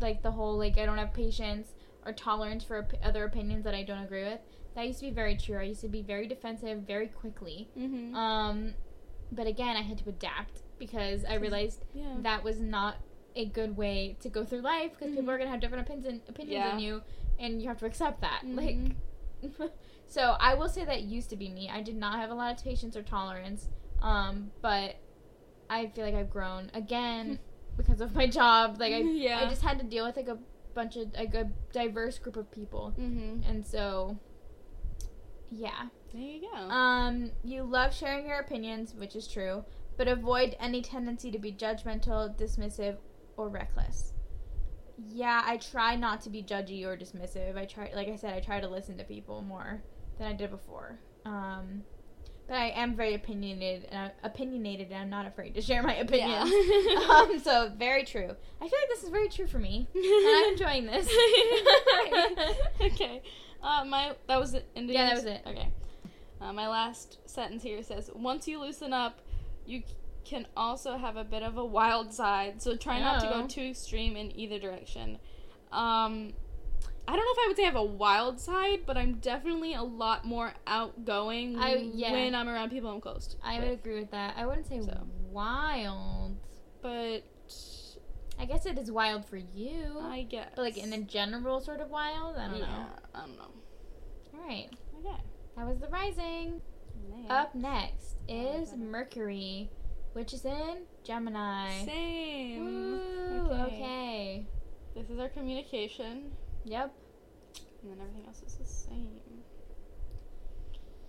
Like 0.00 0.22
the 0.22 0.30
whole 0.30 0.58
like 0.58 0.78
I 0.78 0.86
don't 0.86 0.98
have 0.98 1.12
patience 1.14 1.74
or 2.04 2.12
tolerance 2.12 2.64
for 2.64 2.78
op- 2.78 2.94
other 3.02 3.24
opinions 3.24 3.64
that 3.64 3.74
I 3.74 3.82
don't 3.82 4.04
agree 4.04 4.24
with. 4.24 4.40
That 4.74 4.86
used 4.86 5.00
to 5.00 5.06
be 5.06 5.10
very 5.10 5.36
true. 5.36 5.58
I 5.58 5.62
used 5.62 5.80
to 5.80 5.88
be 5.88 6.02
very 6.02 6.26
defensive 6.26 6.80
very 6.80 7.08
quickly. 7.08 7.68
Mm-hmm. 7.78 8.14
Um 8.14 8.74
but 9.32 9.46
again, 9.46 9.76
I 9.76 9.82
had 9.82 9.98
to 9.98 10.08
adapt 10.08 10.62
because 10.78 11.24
I 11.24 11.34
realized 11.34 11.84
yeah. 11.94 12.14
that 12.22 12.44
was 12.44 12.60
not 12.60 12.96
a 13.36 13.44
good 13.46 13.76
way 13.76 14.16
to 14.20 14.28
go 14.28 14.44
through 14.44 14.60
life 14.62 14.92
because 14.92 15.10
people 15.14 15.24
Mhm. 15.24 15.28
are 15.34 15.38
gonna 15.38 15.50
have 15.50 15.60
different 15.60 15.86
opinions 15.86 16.22
opinions 16.28 16.52
Yeah. 16.54 16.70
than 16.70 16.80
you, 16.80 17.02
and 17.38 17.60
you 17.62 17.68
have 17.68 17.78
to 17.78 17.86
accept 17.86 18.20
that. 18.22 18.42
Mhm. 18.44 18.56
Like, 18.56 19.70
so 20.06 20.36
I 20.40 20.54
will 20.54 20.68
say 20.68 20.84
that 20.84 21.02
used 21.02 21.30
to 21.30 21.36
be 21.36 21.48
me. 21.50 21.68
I 21.68 21.82
did 21.82 21.96
not 21.96 22.18
have 22.18 22.30
a 22.30 22.34
lot 22.34 22.56
of 22.56 22.64
patience 22.64 22.96
or 22.96 23.02
tolerance, 23.02 23.68
um, 24.02 24.50
but 24.62 24.96
I 25.68 25.88
feel 25.88 26.04
like 26.06 26.14
I've 26.14 26.30
grown 26.30 26.70
again 26.74 27.38
because 27.76 28.00
of 28.00 28.14
my 28.14 28.26
job. 28.26 28.78
Like 28.80 28.92
I, 28.94 28.98
Yeah. 29.26 29.40
I 29.40 29.48
just 29.48 29.62
had 29.62 29.78
to 29.78 29.84
deal 29.84 30.06
with 30.06 30.16
like 30.16 30.28
a 30.28 30.38
bunch 30.74 30.96
of 30.96 31.12
like 31.14 31.34
a 31.34 31.50
diverse 31.72 32.18
group 32.18 32.36
of 32.36 32.50
people, 32.50 32.92
Mm-hmm. 32.98 33.42
and 33.48 33.66
so 33.66 34.18
yeah. 35.50 35.88
There 36.12 36.22
you 36.22 36.40
go. 36.52 36.56
Um, 36.70 37.30
you 37.44 37.62
love 37.62 37.94
sharing 37.94 38.26
your 38.26 38.38
opinions, 38.40 38.94
which 38.94 39.14
is 39.16 39.26
true, 39.28 39.64
but 39.96 40.08
avoid 40.08 40.56
any 40.58 40.80
tendency 40.82 41.30
to 41.30 41.38
be 41.38 41.52
judgmental, 41.52 42.34
dismissive, 42.38 42.96
or 43.36 43.48
reckless. 43.48 44.12
Yeah, 45.10 45.42
I 45.44 45.58
try 45.58 45.96
not 45.96 46.22
to 46.22 46.30
be 46.30 46.42
judgy 46.42 46.84
or 46.84 46.96
dismissive. 46.96 47.56
I 47.56 47.66
try, 47.66 47.90
like 47.94 48.08
I 48.08 48.16
said, 48.16 48.32
I 48.32 48.40
try 48.40 48.60
to 48.60 48.68
listen 48.68 48.96
to 48.98 49.04
people 49.04 49.42
more 49.42 49.82
than 50.18 50.28
I 50.28 50.32
did 50.32 50.50
before. 50.50 50.98
Um, 51.26 51.84
but 52.46 52.54
I 52.54 52.68
am 52.70 52.94
very 52.94 53.14
opinionated, 53.14 53.88
and 53.90 53.98
I'm 53.98 54.10
opinionated, 54.22 54.88
and 54.92 54.96
I'm 54.96 55.10
not 55.10 55.26
afraid 55.26 55.54
to 55.56 55.60
share 55.60 55.82
my 55.82 55.96
opinions. 55.96 56.50
Yeah. 56.50 56.98
um, 57.10 57.38
so 57.40 57.72
very 57.76 58.04
true. 58.04 58.30
I 58.60 58.68
feel 58.68 58.78
like 58.80 58.88
this 58.88 59.02
is 59.02 59.10
very 59.10 59.28
true 59.28 59.46
for 59.46 59.58
me, 59.58 59.88
and 59.94 60.04
I'm 60.04 60.52
enjoying 60.52 60.86
this. 60.86 61.08
okay. 62.80 63.22
Uh, 63.62 63.84
my 63.84 64.14
that 64.28 64.38
was 64.38 64.54
it. 64.54 64.66
ending 64.76 64.94
Yeah, 64.94 65.06
that 65.06 65.14
was 65.16 65.24
it. 65.24 65.42
Okay. 65.46 65.72
Uh, 66.40 66.52
my 66.52 66.68
last 66.68 67.18
sentence 67.28 67.62
here 67.64 67.82
says, 67.82 68.10
"Once 68.14 68.46
you 68.46 68.60
loosen 68.60 68.92
up, 68.92 69.20
you 69.66 69.82
can 70.28 70.46
also 70.56 70.96
have 70.96 71.16
a 71.16 71.24
bit 71.24 71.42
of 71.42 71.56
a 71.56 71.64
wild 71.64 72.12
side. 72.12 72.60
So 72.60 72.76
try 72.76 73.00
not 73.00 73.20
to 73.20 73.28
Oh. 73.32 73.42
go 73.42 73.46
too 73.46 73.62
extreme 73.62 74.16
in 74.16 74.36
either 74.38 74.58
direction." 74.58 75.18
Um, 75.72 76.32
I 77.08 77.14
don't 77.14 77.24
know 77.24 77.32
if 77.32 77.38
I 77.38 77.48
would 77.48 77.56
say 77.56 77.62
I 77.62 77.66
have 77.66 77.76
a 77.76 77.84
wild 77.84 78.40
side, 78.40 78.80
but 78.84 78.96
I'm 78.96 79.14
definitely 79.20 79.74
a 79.74 79.82
lot 79.82 80.24
more 80.24 80.54
outgoing 80.66 81.56
I- 81.58 81.76
yeah. 81.94 82.10
when 82.12 82.34
I'm 82.34 82.48
around 82.48 82.70
people 82.70 82.90
I'm 82.90 83.00
close. 83.00 83.28
to 83.28 83.36
I 83.44 83.60
would 83.60 83.68
agree 83.70 83.98
with 84.00 84.10
that. 84.10 84.34
I 84.36 84.44
wouldn't 84.46 84.66
say 84.66 84.80
So. 84.80 85.06
wild. 85.30 86.36
But 86.82 87.22
I 88.38 88.44
guess 88.44 88.66
it 88.66 88.76
is 88.78 88.90
wild 88.90 89.24
for 89.24 89.36
you. 89.36 89.98
I 90.00 90.22
guess. 90.22 90.50
but 90.56 90.62
like 90.62 90.76
in 90.76 90.92
a 90.92 91.00
general 91.02 91.60
sort 91.60 91.80
of 91.80 91.90
wild, 91.90 92.36
I 92.36 92.48
don't 92.48 92.58
yeah, 92.58 92.66
know. 92.66 92.86
I 93.14 93.20
don't 93.20 93.36
know. 93.36 93.50
All 94.34 94.46
right, 94.46 94.68
Okay. 94.98 95.22
that 95.56 95.66
was 95.66 95.78
the 95.78 95.88
rising. 95.88 96.60
Up 97.30 97.54
next 97.54 98.16
is 98.28 98.70
better. 98.70 98.82
Mercury, 98.82 99.70
which 100.16 100.32
is 100.32 100.46
in 100.46 100.78
Gemini. 101.04 101.84
Same. 101.84 102.64
Woo, 102.64 103.50
Okay. 103.50 103.64
okay. 103.66 104.46
This 104.94 105.10
is 105.10 105.18
our 105.18 105.28
communication, 105.28 106.32
Yep. 106.64 106.90
and 107.82 107.90
then 107.90 108.00
everything 108.00 108.26
else 108.26 108.42
is 108.46 108.54
the 108.54 108.64
same. 108.64 109.20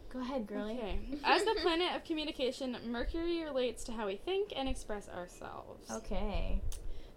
Go 0.10 0.20
ahead, 0.20 0.46
girly. 0.46 0.74
Okay. 0.78 1.00
As 1.24 1.46
the 1.46 1.56
planet 1.62 1.96
of 1.96 2.04
communication, 2.04 2.76
Mercury 2.88 3.46
relates 3.46 3.86
to 3.86 3.94
how 3.94 4.08
we 4.08 4.18
think 4.18 4.52
and 4.54 4.68
express 4.68 5.08
ourselves. 5.08 5.90
Okay. 5.90 6.60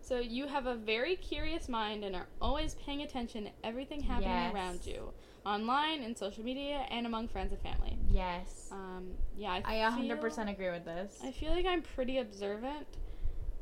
So 0.00 0.20
you 0.20 0.46
have 0.46 0.66
a 0.66 0.76
very 0.76 1.16
curious 1.16 1.68
mind 1.68 2.04
and 2.04 2.14
are 2.14 2.28
always 2.40 2.74
paying 2.76 3.02
attention 3.02 3.44
to 3.46 3.50
everything 3.64 4.00
happening 4.02 4.28
Yes. 4.30 4.54
around 4.54 4.86
you, 4.86 5.12
online, 5.46 6.02
in 6.02 6.14
social 6.16 6.44
media, 6.44 6.86
and 6.90 7.06
among 7.06 7.28
friends 7.28 7.52
and 7.52 7.60
family. 7.62 7.96
Yes. 8.10 8.68
Um, 8.72 9.12
yeah, 9.36 9.60
I, 9.64 9.74
I 9.82 9.88
a 9.88 9.90
100% 9.90 10.34
feel- 10.34 10.48
agree 10.48 10.70
with 10.70 10.84
this. 10.84 11.18
I 11.24 11.30
feel 11.32 11.50
like 11.50 11.66
I'm 11.66 11.82
pretty 11.82 12.18
observant, 12.18 12.86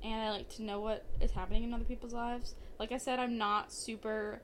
and 0.03 0.15
I 0.21 0.31
like 0.31 0.49
to 0.57 0.63
know 0.63 0.81
what 0.81 1.05
is 1.21 1.31
happening 1.31 1.65
in 1.65 1.73
other 1.75 1.85
people's 1.85 2.13
lives. 2.15 2.55
Like 2.79 2.93
I 2.93 2.99
said, 2.99 3.19
I'm 3.19 3.39
not 3.39 3.73
super 3.73 4.41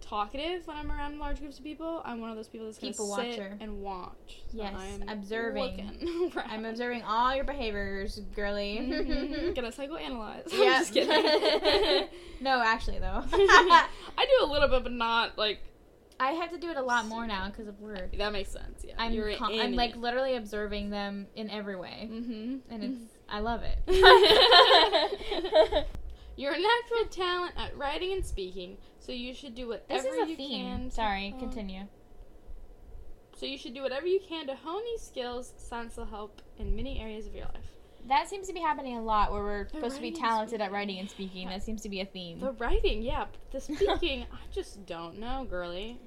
talkative 0.00 0.66
when 0.66 0.76
I'm 0.76 0.92
around 0.92 1.18
large 1.18 1.40
groups 1.40 1.58
of 1.58 1.64
people. 1.64 2.00
I'm 2.04 2.20
one 2.20 2.30
of 2.30 2.36
those 2.36 2.48
people 2.48 2.66
that's 2.66 2.78
gonna 2.78 2.92
People 2.92 3.16
sit 3.16 3.28
watcher. 3.28 3.56
and 3.60 3.82
watch. 3.82 4.42
So 4.52 4.58
Yes, 4.58 4.74
I'm 4.76 5.08
observing. 5.08 6.30
I'm 6.48 6.64
observing 6.64 7.02
all 7.02 7.34
your 7.34 7.44
behaviors, 7.44 8.20
girly. 8.36 8.78
Mhm. 8.82 9.54
Gonna 9.56 9.72
psychoanalyze. 9.72 10.52
I'm 10.52 10.62
Yeah. 10.62 10.78
just 10.78 10.92
kidding. 10.92 12.08
no, 12.40 12.60
actually 12.64 12.98
though. 12.98 13.24
I 13.32 13.86
do 14.38 14.46
a 14.46 14.50
little 14.50 14.68
bit, 14.68 14.82
but 14.84 14.92
not 14.92 15.36
like 15.38 15.58
I 16.18 16.32
have 16.32 16.50
to 16.50 16.58
do 16.58 16.70
it 16.70 16.76
a 16.78 16.82
lot 16.82 17.06
more 17.06 17.26
now 17.26 17.46
because 17.48 17.68
of 17.68 17.78
work. 17.80 18.16
that 18.16 18.32
makes 18.32 18.50
sense. 18.50 18.82
Yeah, 18.84 18.94
I'm 18.98 19.12
You're 19.12 19.34
con- 19.36 19.52
I'm 19.58 19.74
like 19.74 19.90
it. 19.92 19.98
literally 20.00 20.36
observing 20.36 20.90
them 20.90 21.26
in 21.34 21.50
every 21.50 21.76
way, 21.76 22.08
Mhm. 22.10 22.60
and 22.70 22.84
it's 22.84 23.00
I 23.28 23.40
love 23.40 23.62
it. 23.62 23.78
You're 26.36 26.52
a 26.52 26.58
natural 26.58 27.04
talent 27.10 27.52
at 27.56 27.76
writing 27.76 28.12
and 28.12 28.24
speaking, 28.24 28.76
so 28.98 29.12
you 29.12 29.34
should 29.34 29.54
do 29.54 29.68
whatever 29.68 30.02
this 30.02 30.12
is 30.12 30.26
a 30.26 30.30
you 30.30 30.36
theme. 30.36 30.64
can. 30.66 30.90
Sorry, 30.90 31.30
hone- 31.30 31.40
continue. 31.40 31.82
So 33.36 33.46
you 33.46 33.58
should 33.58 33.74
do 33.74 33.82
whatever 33.82 34.06
you 34.06 34.20
can 34.26 34.46
to 34.46 34.54
hone 34.54 34.82
these 34.84 35.02
skills, 35.02 35.52
since 35.56 35.96
they'll 35.96 36.04
help 36.06 36.40
in 36.58 36.74
many 36.76 37.00
areas 37.00 37.26
of 37.26 37.34
your 37.34 37.46
life. 37.46 37.75
That 38.08 38.28
seems 38.28 38.46
to 38.46 38.52
be 38.52 38.60
happening 38.60 38.96
a 38.96 39.02
lot 39.02 39.32
where 39.32 39.42
we're 39.42 39.64
The 39.64 39.70
supposed 39.70 39.96
to 39.96 40.02
be 40.02 40.12
talented 40.12 40.60
at 40.60 40.70
writing 40.70 40.98
and 40.98 41.10
speaking. 41.10 41.48
That 41.48 41.62
seems 41.62 41.82
to 41.82 41.88
be 41.88 42.00
a 42.00 42.04
theme. 42.04 42.38
The 42.40 42.52
writing, 42.52 43.02
yeah. 43.02 43.26
The 43.50 43.60
speaking, 43.60 44.26
I 44.32 44.36
just 44.52 44.86
don't 44.86 45.18
know, 45.18 45.46
girly. 45.48 45.98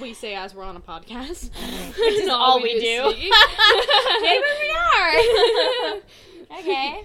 We 0.00 0.14
say 0.14 0.34
as 0.34 0.54
we're 0.54 0.64
on 0.64 0.76
a 0.76 0.80
podcast, 0.80 1.50
Which 1.98 2.14
is 2.20 2.28
all 2.28 2.62
we 2.62 2.78
do. 2.78 3.10
speak. 3.10 3.32
Maybe 4.20 4.44
we 4.60 4.70
are. 4.94 6.58
okay. 6.60 7.02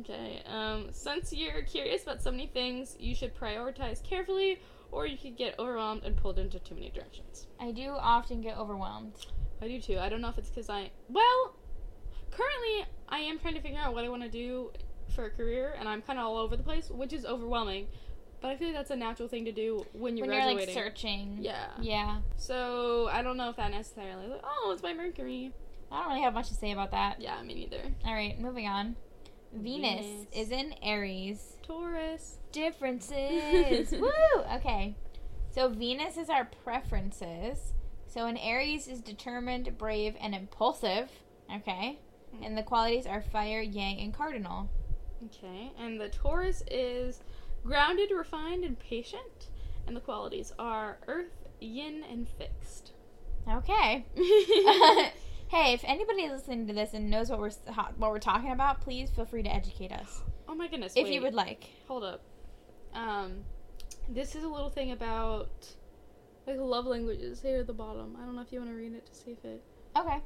Okay. 0.00 0.42
Um, 0.46 0.88
since 0.92 1.32
you're 1.32 1.62
curious 1.62 2.02
about 2.04 2.22
so 2.22 2.30
many 2.30 2.46
things, 2.46 2.96
you 2.98 3.14
should 3.14 3.34
prioritize 3.34 4.02
carefully, 4.02 4.60
or 4.92 5.06
you 5.06 5.18
could 5.18 5.36
get 5.36 5.58
overwhelmed 5.58 6.04
and 6.04 6.16
pulled 6.16 6.38
into 6.38 6.58
too 6.60 6.74
many 6.74 6.90
directions. 6.90 7.46
I 7.60 7.72
do 7.72 7.90
often 7.98 8.40
get 8.40 8.56
overwhelmed. 8.56 9.14
I 9.60 9.68
do 9.68 9.80
too. 9.80 9.98
I 9.98 10.08
don't 10.08 10.20
know 10.20 10.28
if 10.28 10.38
it's 10.38 10.48
because 10.50 10.70
I. 10.70 10.90
Well, 11.08 11.56
currently 12.30 12.86
I 13.08 13.20
am 13.20 13.38
trying 13.38 13.54
to 13.54 13.60
figure 13.60 13.78
out 13.78 13.94
what 13.94 14.04
I 14.04 14.08
want 14.08 14.22
to 14.22 14.28
do 14.28 14.70
for 15.14 15.26
a 15.26 15.30
career, 15.30 15.74
and 15.78 15.88
I'm 15.88 16.02
kind 16.02 16.18
of 16.18 16.26
all 16.26 16.36
over 16.36 16.56
the 16.56 16.62
place, 16.62 16.90
which 16.90 17.12
is 17.12 17.24
overwhelming. 17.24 17.86
But 18.40 18.48
I 18.48 18.56
feel 18.56 18.68
like 18.68 18.76
that's 18.76 18.90
a 18.90 18.96
natural 18.96 19.28
thing 19.28 19.44
to 19.46 19.52
do 19.52 19.86
when 19.92 20.16
you're 20.16 20.26
when 20.26 20.36
you're 20.36 20.54
like 20.54 20.70
searching. 20.70 21.38
Yeah. 21.40 21.68
Yeah. 21.80 22.18
So 22.36 23.08
I 23.10 23.22
don't 23.22 23.36
know 23.36 23.48
if 23.48 23.56
that 23.56 23.70
necessarily. 23.70 24.26
Like, 24.26 24.42
oh, 24.44 24.70
it's 24.72 24.82
my 24.82 24.92
Mercury. 24.92 25.52
I 25.90 26.00
don't 26.00 26.08
really 26.10 26.22
have 26.22 26.34
much 26.34 26.48
to 26.48 26.54
say 26.54 26.72
about 26.72 26.90
that. 26.90 27.20
Yeah, 27.20 27.40
me 27.42 27.54
neither. 27.54 27.80
All 28.04 28.14
right, 28.14 28.38
moving 28.38 28.66
on. 28.66 28.96
Venus, 29.52 30.04
Venus. 30.04 30.26
is 30.34 30.50
in 30.50 30.74
Aries. 30.82 31.56
Taurus. 31.62 32.38
Differences. 32.52 33.92
Woo! 34.00 34.10
Okay. 34.56 34.96
So 35.50 35.68
Venus 35.68 36.16
is 36.16 36.28
our 36.28 36.48
preferences. 36.64 37.72
So 38.06 38.26
an 38.26 38.36
Aries 38.36 38.88
is 38.88 39.00
determined, 39.00 39.78
brave, 39.78 40.14
and 40.20 40.34
impulsive. 40.34 41.10
Okay. 41.54 41.98
And 42.42 42.56
the 42.56 42.62
qualities 42.62 43.06
are 43.06 43.22
fire, 43.22 43.60
yang, 43.60 44.00
and 44.00 44.12
cardinal. 44.12 44.68
Okay, 45.24 45.72
and 45.78 46.00
the 46.00 46.08
Taurus 46.08 46.62
is 46.70 47.20
grounded, 47.64 48.10
refined, 48.10 48.64
and 48.64 48.78
patient. 48.78 49.48
And 49.86 49.96
the 49.96 50.00
qualities 50.00 50.52
are 50.58 50.98
earth, 51.06 51.48
yin, 51.60 52.04
and 52.10 52.28
fixed. 52.28 52.92
Okay. 53.48 54.04
hey, 55.48 55.72
if 55.72 55.82
anybody 55.84 56.22
is 56.22 56.32
listening 56.32 56.66
to 56.66 56.72
this 56.74 56.92
and 56.92 57.10
knows 57.10 57.30
what 57.30 57.38
we're 57.38 57.52
what 57.96 58.10
we're 58.10 58.18
talking 58.18 58.52
about, 58.52 58.80
please 58.80 59.10
feel 59.10 59.24
free 59.24 59.42
to 59.42 59.54
educate 59.54 59.92
us 59.92 60.22
oh 60.48 60.54
my 60.54 60.68
goodness. 60.68 60.92
if 60.96 61.08
you 61.08 61.22
would 61.22 61.34
like. 61.34 61.70
Hold 61.88 62.04
up. 62.04 62.22
Um, 62.94 63.44
this 64.08 64.34
is 64.34 64.44
a 64.44 64.48
little 64.48 64.70
thing 64.70 64.92
about 64.92 65.50
like 66.46 66.58
love 66.58 66.86
languages 66.86 67.42
here 67.42 67.60
at 67.60 67.66
the 67.66 67.72
bottom. 67.72 68.16
I 68.20 68.24
don't 68.24 68.36
know 68.36 68.42
if 68.42 68.52
you 68.52 68.60
want 68.60 68.70
to 68.70 68.76
read 68.76 68.94
it 68.94 69.06
to 69.06 69.14
see 69.14 69.32
if 69.32 69.44
it 69.44 69.62
Okay. 69.96 70.20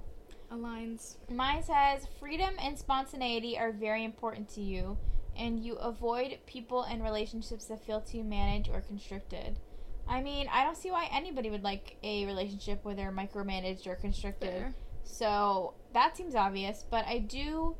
Aligns. 0.53 1.17
Mine 1.31 1.63
says 1.63 2.07
freedom 2.19 2.55
and 2.61 2.79
spontaneity 2.79 3.59
are 3.59 3.73
very 3.73 4.05
important 4.05 4.49
to 4.51 4.61
you, 4.61 4.97
and 5.37 5.65
you 5.65 5.75
avoid 5.77 6.39
people 6.47 6.83
and 6.83 7.03
relationships 7.03 7.67
that 7.67 7.85
feel 7.85 8.01
too 8.01 8.23
managed 8.25 8.69
or 8.69 8.81
constricted. 8.81 9.59
I 10.09 10.23
mean, 10.23 10.49
I 10.53 10.65
don't 10.65 10.77
see 10.77 10.91
why 10.91 11.09
anybody 11.13 11.51
would 11.51 11.63
like 11.63 11.97
a 12.03 12.27
relationship 12.27 12.85
where 12.85 12.95
they're 12.95 13.13
micromanaged 13.13 13.87
or 13.87 13.95
constricted. 13.95 14.51
Fair. 14.51 14.75
So 15.05 15.75
that 15.95 16.17
seems 16.17 16.35
obvious, 16.35 16.85
but 16.91 17.05
I 17.07 17.19
do. 17.19 17.77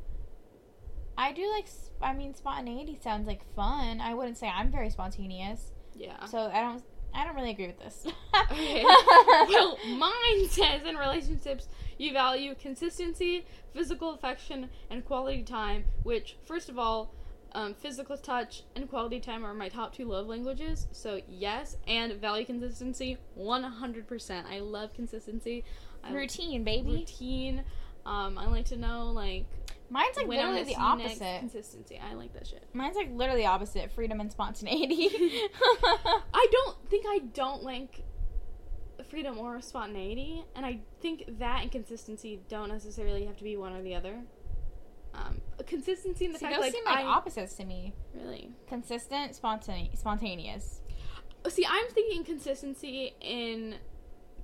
I 1.17 1.33
do 1.33 1.49
like. 1.51 1.67
I 2.01 2.13
mean, 2.13 2.33
spontaneity 2.33 2.97
sounds 3.03 3.27
like 3.27 3.43
fun. 3.53 3.99
I 4.01 4.13
wouldn't 4.13 4.37
say 4.37 4.47
I'm 4.47 4.71
very 4.71 4.89
spontaneous, 4.89 5.71
Yeah. 5.93 6.25
so 6.25 6.49
I 6.53 6.61
don't. 6.61 6.83
I 7.13 7.25
don't 7.25 7.35
really 7.35 7.51
agree 7.51 7.67
with 7.67 7.79
this. 7.79 8.07
Okay. 8.51 8.83
well, 9.49 9.77
mine 9.95 10.49
says 10.49 10.83
in 10.85 10.95
relationships 10.95 11.67
you 11.97 12.13
value 12.13 12.55
consistency, 12.55 13.45
physical 13.73 14.13
affection, 14.13 14.69
and 14.89 15.05
quality 15.05 15.43
time. 15.43 15.85
Which, 16.03 16.37
first 16.43 16.69
of 16.69 16.79
all, 16.79 17.13
um, 17.53 17.73
physical 17.73 18.17
touch 18.17 18.63
and 18.75 18.89
quality 18.89 19.19
time 19.19 19.45
are 19.45 19.53
my 19.53 19.69
top 19.69 19.93
two 19.93 20.05
love 20.05 20.27
languages. 20.27 20.87
So 20.91 21.21
yes, 21.27 21.77
and 21.87 22.13
value 22.13 22.45
consistency, 22.45 23.17
one 23.35 23.63
hundred 23.63 24.07
percent. 24.07 24.47
I 24.49 24.59
love 24.59 24.93
consistency. 24.93 25.63
I 26.03 26.13
routine, 26.13 26.63
baby. 26.63 26.91
routine. 26.91 27.63
Um, 28.05 28.37
I 28.37 28.47
like 28.47 28.65
to 28.65 28.77
know 28.77 29.11
like 29.11 29.45
Mine's 29.91 30.15
like 30.15 30.27
literally 30.27 30.63
the 30.63 30.75
opposite. 30.77 31.39
Consistency. 31.39 31.99
I 32.01 32.13
like 32.13 32.33
that 32.33 32.47
shit. 32.47 32.63
Mine's 32.73 32.95
like 32.95 33.09
literally 33.13 33.45
opposite 33.45 33.91
freedom 33.91 34.21
and 34.21 34.31
spontaneity. 34.31 35.09
I 36.33 36.47
don't 36.49 36.89
think 36.89 37.05
I 37.09 37.19
don't 37.33 37.61
like 37.61 38.03
freedom 39.09 39.37
or 39.37 39.59
spontaneity, 39.61 40.45
and 40.55 40.65
I 40.65 40.79
think 41.01 41.39
that 41.39 41.63
and 41.63 41.71
consistency 41.71 42.39
don't 42.47 42.69
necessarily 42.69 43.25
have 43.25 43.35
to 43.37 43.43
be 43.43 43.57
one 43.57 43.73
or 43.73 43.81
the 43.81 43.93
other. 43.95 44.15
Um, 45.13 45.41
consistency 45.67 46.23
in 46.23 46.31
the 46.31 46.39
See, 46.39 46.45
fact 46.45 46.55
those 46.55 46.61
like 46.67 46.73
seem 46.73 46.85
like 46.85 46.99
I 46.99 47.03
opposites 47.03 47.55
to 47.55 47.65
me. 47.65 47.93
really 48.15 48.49
Consistent, 48.67 49.33
spontane- 49.33 49.97
spontaneous. 49.97 50.79
see. 51.49 51.65
I'm 51.69 51.87
thinking 51.89 52.23
consistency 52.23 53.13
in 53.19 53.75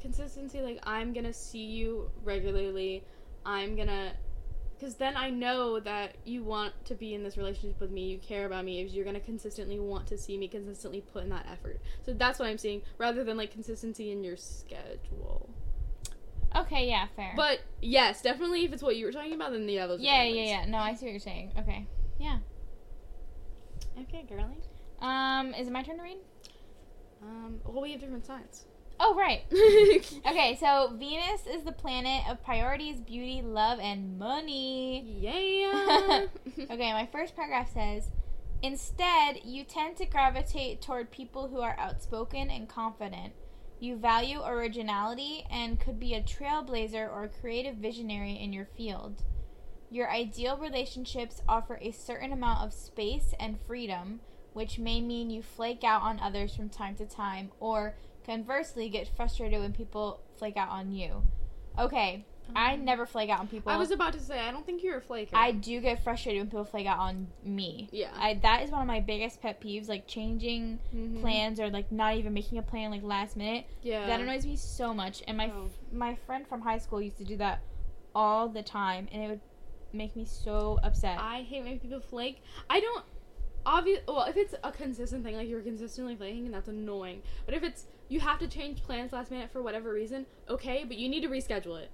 consistency 0.02 0.62
like 0.62 0.80
I'm 0.84 1.14
gonna 1.14 1.32
see 1.32 1.64
you 1.64 2.12
regularly. 2.26 3.06
I'm 3.46 3.78
gonna 3.78 4.12
because 4.78 4.96
then 4.96 5.18
I 5.18 5.30
know 5.30 5.80
that 5.80 6.16
you 6.24 6.44
want 6.44 6.74
to 6.86 6.96
be 6.96 7.13
in 7.13 7.24
this 7.24 7.38
relationship 7.38 7.80
with 7.80 7.92
me. 7.92 8.08
You 8.08 8.20
care 8.20 8.46
about 8.46 8.66
me. 8.66 8.82
If 8.82 8.92
you're 8.92 9.06
gonna 9.06 9.20
consistently 9.20 9.80
want 9.80 10.08
to 10.08 10.18
see 10.18 10.38
me, 10.38 10.48
consistently 10.48 11.02
put 11.02 11.24
in 11.24 11.30
that 11.30 11.48
effort. 11.52 11.80
So 12.06 12.13
that's 12.13 12.40
what 12.40 12.48
I'm 12.48 12.58
seeing, 12.58 12.82
rather 12.98 13.24
than 13.24 13.38
like 13.38 13.52
consistency 13.52 14.12
in 14.12 14.24
your 14.24 14.38
schedule. 14.38 15.50
Okay, 16.56 16.88
yeah, 16.88 17.08
fair. 17.16 17.34
But 17.36 17.60
yes, 17.82 18.22
definitely 18.22 18.66
if 18.66 18.74
it's 18.74 18.84
what 18.84 18.96
you 18.96 19.06
were 19.06 19.12
talking 19.12 19.34
about, 19.34 19.52
then 19.52 19.68
yeah, 19.68 19.88
those. 19.88 20.00
are 20.00 20.04
yeah, 20.04 20.24
different 20.24 20.48
yeah, 20.48 20.60
yeah. 20.62 20.66
No, 20.66 20.78
I 20.78 20.94
see 20.94 21.06
what 21.06 21.12
you're 21.12 21.20
saying. 21.20 21.52
Okay. 21.60 21.86
Yeah. 22.20 22.38
Okay, 24.02 24.26
girly. 24.28 24.58
Um, 25.00 25.54
is 25.54 25.68
it 25.68 25.72
my 25.72 25.84
turn 25.84 25.98
to 25.98 26.04
read? 26.04 26.18
Um, 27.22 27.60
well, 27.66 27.82
we 27.82 27.92
have 27.92 28.02
different 28.02 28.26
sides. 28.26 28.66
Oh, 29.00 29.16
right. 29.16 29.44
Okay, 30.28 30.58
so 30.60 30.94
Venus 30.98 31.46
is 31.48 31.64
the 31.64 31.72
planet 31.72 32.24
of 32.30 32.44
priorities, 32.44 33.00
beauty, 33.00 33.42
love, 33.44 33.80
and 33.80 34.18
money. 34.18 35.04
yeah. 35.20 36.26
Okay, 36.72 36.94
my 36.94 37.08
first 37.12 37.36
paragraph 37.36 37.72
says 37.74 38.12
Instead, 38.64 39.42
you 39.44 39.64
tend 39.64 39.98
to 39.98 40.06
gravitate 40.06 40.82
toward 40.82 41.12
people 41.12 41.48
who 41.48 41.62
are 41.62 41.76
outspoken 41.78 42.50
and 42.50 42.68
confident. 42.68 43.34
You 43.80 43.96
value 43.98 44.42
originality 44.44 45.46
and 45.52 45.80
could 45.80 46.00
be 46.00 46.16
a 46.16 46.22
trailblazer 46.24 47.08
or 47.08 47.26
a 47.26 47.30
creative 47.42 47.76
visionary 47.76 48.34
in 48.34 48.52
your 48.52 48.66
field. 48.66 49.22
Your 49.92 50.10
ideal 50.10 50.58
relationships 50.58 51.42
offer 51.48 51.78
a 51.82 51.92
certain 51.92 52.34
amount 52.34 52.66
of 52.66 52.74
space 52.74 53.34
and 53.40 53.60
freedom, 53.68 54.22
which 54.54 54.80
may 54.80 55.02
mean 55.02 55.30
you 55.30 55.44
flake 55.44 55.84
out 55.84 56.02
on 56.02 56.20
others 56.20 56.56
from 56.56 56.70
time 56.70 56.96
to 56.96 57.06
time, 57.06 57.52
or 57.60 57.96
conversely, 58.28 58.90
get 58.90 59.08
frustrated 59.16 59.60
when 59.60 59.74
people 59.74 60.20
flake 60.38 60.58
out 60.58 60.70
on 60.70 60.92
you. 60.92 61.24
Okay, 61.80 62.26
I 62.56 62.76
never 62.76 63.06
flake 63.06 63.30
out 63.30 63.40
on 63.40 63.48
people. 63.48 63.72
I 63.72 63.78
was 63.78 63.92
about 63.92 64.13
to 64.13 64.20
say, 64.20 64.40
I 64.40 64.52
don't 64.52 64.66
think 64.66 64.82
you're 64.84 64.98
a 64.98 65.02
flaker. 65.02 65.36
I 65.36 65.52
do 65.52 65.80
get 65.82 66.04
frustrated 66.04 66.42
when 66.42 66.48
people 66.50 66.66
flake 66.66 66.88
out 66.88 67.00
on 67.00 67.28
me. 67.44 67.90
Yeah. 67.92 68.12
I 68.16 68.36
that 68.36 68.63
is 68.63 68.72
one 68.72 68.82
of 68.82 68.88
my 68.88 69.00
biggest 69.00 69.42
pet 69.42 69.62
peeves, 69.62 69.88
like 69.90 70.08
changing 70.08 70.80
Mhm. 70.96 71.22
plans 71.22 71.60
or 71.60 71.70
like 71.70 71.92
not 71.92 72.16
even 72.16 72.34
making 72.34 72.58
a 72.58 72.62
plan 72.62 72.92
like 72.92 73.04
last 73.04 73.36
minute. 73.38 73.66
Yeah. 73.82 74.06
That 74.08 74.22
annoys 74.22 74.46
me 74.46 74.56
so 74.56 74.94
much. 74.94 75.24
And 75.28 75.38
my 75.38 75.50
Oh. 75.52 75.70
my 75.92 76.16
friend 76.16 76.48
from 76.48 76.62
high 76.62 76.78
school 76.80 77.02
used 77.02 77.18
to 77.18 77.26
do 77.26 77.38
that 77.38 77.62
all 78.16 78.48
the 78.50 78.63
time, 78.63 79.08
and 79.12 79.24
it 79.24 79.28
would 79.28 79.42
make 79.94 80.16
me 80.16 80.26
so 80.26 80.80
upset. 80.84 81.20
I 81.20 81.42
hate 81.44 81.63
when 81.63 81.80
people 81.80 82.00
flake. 82.00 82.42
I 82.70 82.80
don't. 82.80 83.06
Obvious. 83.66 84.02
Well, 84.08 84.24
if 84.24 84.38
it's 84.38 84.56
a 84.63 84.72
consistent 84.72 85.24
thing, 85.26 85.36
like 85.36 85.50
you're 85.50 85.62
consistently 85.62 86.16
flaking, 86.16 86.46
and 86.46 86.54
that's 86.54 86.70
annoying. 86.70 87.22
But 87.46 87.54
if 87.56 87.63
it's 87.63 87.86
you 88.10 88.20
have 88.20 88.39
to 88.39 88.48
change 88.48 88.84
plans 88.84 89.12
last 89.13 89.32
minute 89.32 89.52
for 89.52 89.62
whatever 89.62 89.91
reason, 89.91 90.26
okay, 90.50 90.84
but 90.88 90.98
you 90.98 91.10
need 91.10 91.22
to 91.22 91.28
reschedule 91.30 91.80
it. 91.82 91.91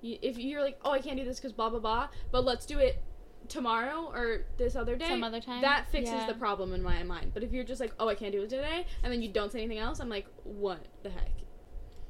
You, 0.00 0.18
if 0.22 0.38
you're 0.38 0.62
like, 0.62 0.78
oh, 0.84 0.92
I 0.92 1.00
can't 1.00 1.16
do 1.18 1.24
this 1.24 1.38
because 1.38 1.52
blah 1.52 1.70
blah 1.70 1.78
blah, 1.80 2.08
but 2.30 2.44
let's 2.44 2.66
do 2.66 2.78
it 2.78 3.02
tomorrow 3.48 4.10
or 4.12 4.44
this 4.56 4.74
other 4.74 4.96
day. 4.96 5.08
Some 5.08 5.22
other 5.22 5.40
time. 5.40 5.62
that 5.62 5.88
fixes 5.90 6.14
Yeah. 6.14 6.26
the 6.26 6.34
problem 6.34 6.72
in 6.72 6.82
my 6.82 7.02
mind. 7.02 7.32
But 7.32 7.42
if 7.44 7.52
you're 7.52 7.64
just 7.64 7.80
like, 7.80 7.92
oh, 8.00 8.08
I 8.08 8.14
can't 8.14 8.32
do 8.32 8.42
it 8.42 8.50
today, 8.50 8.86
and 9.02 9.12
then 9.12 9.22
you 9.22 9.28
don't 9.30 9.52
say 9.52 9.60
anything 9.60 9.78
else, 9.78 10.00
I'm 10.00 10.08
like, 10.08 10.26
what 10.44 10.84
the 11.02 11.10
heck? 11.10 11.30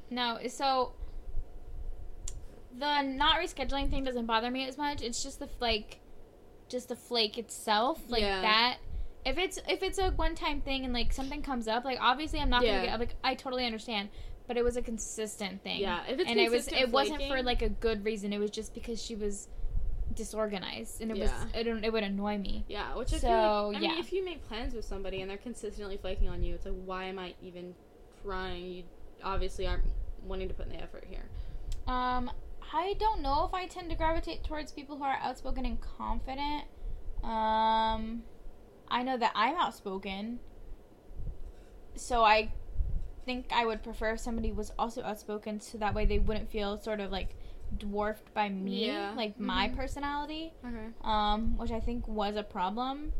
No, 0.09 0.39
so 0.47 0.93
the 2.77 3.01
not 3.01 3.39
rescheduling 3.39 3.89
thing 3.89 4.03
doesn't 4.03 4.25
bother 4.25 4.51
me 4.51 4.67
as 4.67 4.77
much. 4.77 5.01
It's 5.01 5.21
just 5.23 5.39
the 5.39 5.49
like, 5.59 5.99
just 6.69 6.89
the 6.89 6.95
flake 6.95 7.37
itself, 7.37 8.01
like 8.09 8.21
Yeah. 8.21 8.41
that. 8.41 8.77
If 9.27 9.37
it's 9.37 9.59
if 9.67 9.83
it's 9.83 9.99
a 9.99 10.11
one 10.11 10.35
time 10.35 10.61
thing 10.61 10.85
and 10.85 10.93
like 10.93 11.11
something 11.11 11.41
comes 11.41 11.67
up, 11.67 11.83
like 11.83 11.97
obviously 11.99 12.39
I'm 12.39 12.49
not 12.49 12.63
Yeah. 12.63 12.77
gonna 12.77 12.87
get 12.87 12.99
like 12.99 13.15
I 13.23 13.35
totally 13.35 13.65
understand, 13.65 14.07
but 14.47 14.55
it 14.55 14.63
was 14.63 14.77
a 14.77 14.81
consistent 14.81 15.61
thing. 15.63 15.81
Yeah, 15.81 16.03
if 16.07 16.19
it's 16.19 16.29
and 16.29 16.39
it 16.39 16.49
was 16.49 16.67
it 16.69 16.89
wasn't 16.91 17.23
for 17.23 17.43
like 17.43 17.61
a 17.61 17.67
good 17.69 18.05
reason. 18.05 18.31
It 18.31 18.39
was 18.39 18.51
just 18.51 18.73
because 18.73 19.01
she 19.03 19.15
was 19.15 19.49
disorganized 20.13 21.01
and 21.01 21.11
it 21.11 21.17
Yeah. 21.17 21.23
was 21.23 21.31
it, 21.53 21.67
it 21.67 21.91
would 21.91 22.03
annoy 22.03 22.37
me. 22.37 22.63
Yeah, 22.69 22.95
which 22.95 23.13
I 23.13 23.17
So, 23.17 23.27
feel 23.27 23.67
like, 23.67 23.77
I 23.77 23.79
yeah. 23.81 23.89
mean, 23.89 23.99
if 23.99 24.13
you 24.13 24.23
make 24.23 24.47
plans 24.47 24.73
with 24.73 24.85
somebody 24.85 25.21
and 25.21 25.29
they're 25.29 25.37
consistently 25.37 25.97
flaking 25.97 26.29
on 26.29 26.41
you, 26.41 26.55
it's 26.55 26.65
like, 26.65 26.75
why 26.85 27.03
am 27.05 27.19
I 27.19 27.33
even 27.41 27.75
trying? 28.23 28.63
You 28.65 28.83
obviously 29.23 29.67
aren't 29.67 29.83
wanting 30.23 30.47
to 30.47 30.53
put 30.53 30.67
in 30.67 30.71
the 30.71 30.81
effort 30.81 31.03
here. 31.09 31.25
Um, 31.85 32.31
I 32.73 32.95
don't 32.99 33.21
know 33.21 33.45
if 33.45 33.53
I 33.53 33.67
tend 33.67 33.89
to 33.89 33.95
gravitate 33.97 34.43
towards 34.45 34.71
people 34.71 34.97
who 34.97 35.03
are 35.03 35.17
outspoken 35.21 35.65
and 35.65 35.77
confident. 35.81 36.63
Um, 37.23 38.23
I 38.89 39.03
know 39.03 39.17
that 39.17 39.31
I'm 39.35 39.55
outspoken, 39.55 40.39
so 41.95 42.23
I 42.23 42.51
think 43.25 43.47
I 43.53 43.65
would 43.65 43.83
prefer 43.83 44.11
if 44.11 44.19
somebody 44.19 44.51
was 44.51 44.71
also 44.79 45.01
outspoken, 45.03 45.59
so 45.59 45.77
that 45.79 45.93
way 45.93 46.05
they 46.05 46.19
wouldn't 46.19 46.49
feel 46.49 46.77
sort 46.77 46.99
of 46.99 47.11
like 47.11 47.35
dwarfed 47.77 48.33
by 48.33 48.47
me, 48.49 48.85
Yeah. 48.87 49.13
like 49.17 49.37
my 49.39 49.67
Mhm. 49.69 49.75
personality. 49.75 50.53
Okay. 50.65 50.87
Um, 51.01 51.57
which 51.57 51.71
I 51.71 51.79
think 51.81 52.07
was 52.07 52.35
a 52.37 52.43
problem 52.43 53.11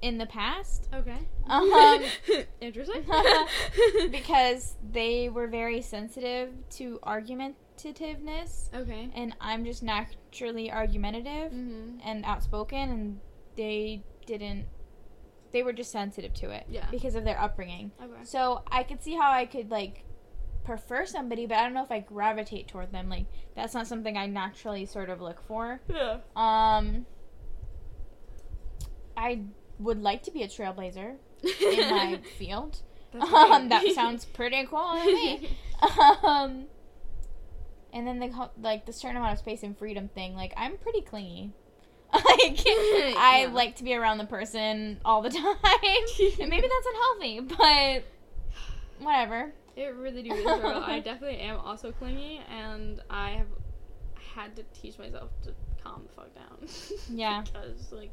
in 0.00 0.16
the 0.18 0.26
past. 0.26 0.88
Okay. 0.94 1.18
Um, 1.46 2.02
Interesting. 2.60 3.04
because 4.10 4.76
they 4.90 5.28
were 5.28 5.46
very 5.46 5.82
sensitive 5.82 6.50
to 6.70 6.98
argumentativeness 7.02 8.72
okay. 8.74 9.10
and 9.14 9.36
I'm 9.40 9.64
just 9.64 9.82
naturally 9.82 10.70
argumentative 10.72 11.52
Mm-hmm. 11.52 11.98
and 12.04 12.24
outspoken 12.24 12.90
and 12.90 13.20
they 13.56 14.02
didn't 14.26 14.66
they 15.52 15.62
were 15.62 15.72
just 15.72 15.92
sensitive 15.92 16.32
to 16.34 16.50
it 16.50 16.64
Yeah. 16.70 16.86
because 16.90 17.14
of 17.14 17.24
their 17.24 17.38
upbringing. 17.38 17.92
Okay. 18.02 18.24
So 18.24 18.62
I 18.68 18.82
could 18.84 19.02
see 19.02 19.14
how 19.14 19.30
I 19.30 19.44
could 19.44 19.70
like 19.70 20.04
prefer 20.64 21.04
somebody 21.04 21.44
but 21.46 21.58
I 21.58 21.62
don't 21.64 21.74
know 21.74 21.82
if 21.84 21.90
I 21.90 22.00
gravitate 22.00 22.68
toward 22.68 22.92
them 22.92 23.08
like 23.08 23.26
that's 23.54 23.74
not 23.74 23.86
something 23.86 24.16
I 24.16 24.26
naturally 24.26 24.86
sort 24.86 25.10
of 25.10 25.20
look 25.20 25.42
for. 25.46 25.80
Yeah. 25.88 26.18
Um 26.36 27.04
I 29.16 29.42
would 29.78 30.00
like 30.02 30.22
to 30.24 30.30
be 30.30 30.42
a 30.42 30.48
trailblazer 30.48 31.16
in 31.60 31.90
my 31.90 32.20
field. 32.38 32.82
Um, 33.14 33.68
that 33.68 33.84
sounds 33.94 34.24
pretty 34.24 34.64
cool 34.64 34.98
to 34.98 35.04
me. 35.04 35.54
um, 36.24 36.64
and 37.92 38.06
then 38.06 38.20
the 38.20 38.48
like 38.58 38.86
the 38.86 38.92
certain 38.94 39.18
amount 39.18 39.34
of 39.34 39.38
space 39.38 39.62
and 39.62 39.76
freedom 39.76 40.08
thing. 40.08 40.34
Like 40.34 40.54
I'm 40.56 40.78
pretty 40.78 41.02
clingy. 41.02 41.52
like 42.24 42.24
I 42.66 43.46
Yeah. 43.46 43.52
like 43.52 43.76
to 43.76 43.84
be 43.84 43.94
around 43.94 44.18
the 44.18 44.26
person 44.26 45.00
all 45.04 45.22
the 45.22 45.30
time. 45.42 45.44
and 46.40 46.50
maybe 46.50 46.68
that's 46.68 46.86
unhealthy, 46.94 47.40
but 47.40 48.04
whatever. 49.04 49.52
It 49.76 49.94
really 49.94 50.22
do 50.22 50.32
is. 50.34 50.44
I 50.46 51.00
definitely 51.02 51.38
am 51.38 51.58
also 51.58 51.92
clingy, 51.92 52.40
and 52.50 53.00
I 53.08 53.30
have 53.30 53.46
had 54.34 54.54
to 54.56 54.62
teach 54.78 54.98
myself 54.98 55.30
to 55.44 55.54
calm 55.82 56.02
the 56.06 56.12
fuck 56.12 56.34
down. 56.34 56.68
Yeah. 57.08 57.42
because 57.42 57.90
like, 57.92 58.10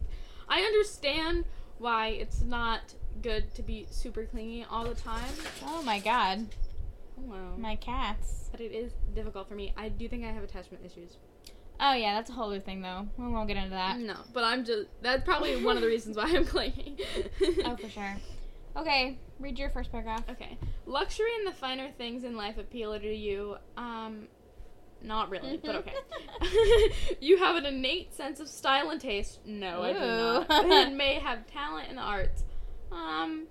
I 0.48 0.62
understand 0.62 1.44
why 1.78 2.08
it's 2.10 2.42
not 2.42 2.82
good 3.22 3.54
to 3.56 3.62
be 3.62 3.88
super 3.90 4.24
clingy 4.26 4.66
all 4.70 4.86
the 4.86 4.96
time. 4.96 5.30
Oh 5.66 5.82
my 5.84 6.00
god, 6.00 6.48
Hello. 7.18 7.56
my 7.58 7.76
cats. 7.76 8.48
but 8.52 8.62
it 8.62 8.72
is 8.72 8.94
difficult 9.14 9.48
for 9.50 9.56
me. 9.56 9.74
I 9.78 9.90
do 9.90 10.08
think 10.08 10.24
I 10.24 10.28
have 10.32 10.44
attachment 10.44 10.86
issues. 10.86 11.18
Oh 11.80 11.94
yeah, 11.94 12.16
that's 12.16 12.30
a 12.30 12.34
whole 12.34 12.48
other 12.48 12.60
thing 12.60 12.82
though. 12.82 13.08
We 13.18 13.28
won't 13.28 13.48
get 13.48 13.58
into 13.58 13.70
that. 13.72 14.00
No, 14.00 14.16
but 14.34 14.44
I'm 14.44 14.66
just 14.66 14.88
that's 15.02 15.24
probably 15.24 15.64
one 15.64 15.76
of 15.76 15.82
the 15.82 15.88
reasons 15.88 16.18
why 16.18 16.26
I'm 16.26 16.46
clingy. 16.46 16.98
Oh 17.66 17.76
for 17.76 17.90
sure. 17.90 18.18
Okay, 18.76 19.18
read 19.40 19.58
your 19.58 19.70
first 19.70 19.92
paragraph. 19.92 20.24
Okay. 20.30 20.58
Luxury 20.86 21.32
and 21.38 21.48
the 21.48 21.52
finer 21.52 21.90
things 21.98 22.24
in 22.24 22.36
life 22.36 22.58
appeal 22.58 22.98
to 23.00 23.16
you. 23.16 23.58
Um, 23.78 24.28
not 25.02 25.30
really, 25.30 25.58
but 25.58 25.76
okay. 25.76 25.94
you 27.22 27.38
have 27.38 27.56
an 27.56 27.66
innate 27.66 28.14
sense 28.14 28.40
of 28.40 28.48
style 28.48 28.90
and 28.90 29.00
taste. 29.00 29.40
No, 29.46 29.82
I 29.82 29.94
do 29.94 30.00
not. 30.00 30.52
Ooh. 30.52 30.54
and 30.74 30.98
may 30.98 31.16
have 31.16 31.48
talent 31.48 31.90
in 31.90 31.96
the 31.96 32.02
arts. 32.02 32.44
Um, 32.92 33.48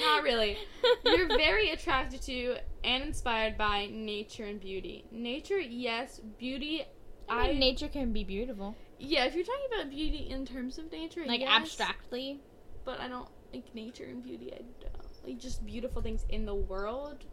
not 0.00 0.22
really. 0.22 0.58
You're 1.04 1.28
very 1.28 1.70
attracted 1.70 2.22
to 2.22 2.56
and 2.84 3.02
inspired 3.02 3.56
by 3.56 3.88
nature 3.90 4.44
and 4.44 4.60
beauty. 4.60 5.04
Nature, 5.10 5.58
yes. 5.58 6.20
Beauty, 6.38 6.84
I 7.30 7.46
mean, 7.48 7.56
I- 7.56 7.58
nature 7.60 7.88
can 7.88 8.12
be 8.12 8.24
beautiful, 8.24 8.76
yeah. 8.98 9.24
If 9.24 9.34
you're 9.34 9.44
talking 9.44 9.66
about 9.74 9.90
beauty 9.90 10.28
in 10.30 10.44
terms 10.46 10.78
of 10.78 10.90
nature, 10.92 11.22
like 11.26 11.40
yes, 11.40 11.50
abstractly. 11.62 12.40
but 12.84 13.00
I 13.00 13.08
don't 13.08 13.28
like 13.54 13.74
nature 13.74 14.04
and 14.04 14.22
beauty. 14.22 14.52
I 14.52 14.58
don't 14.82 15.26
like 15.26 15.38
just 15.38 15.64
beautiful 15.64 16.02
things 16.02 16.24
in 16.28 16.44
the 16.46 16.54
world. 16.54 17.24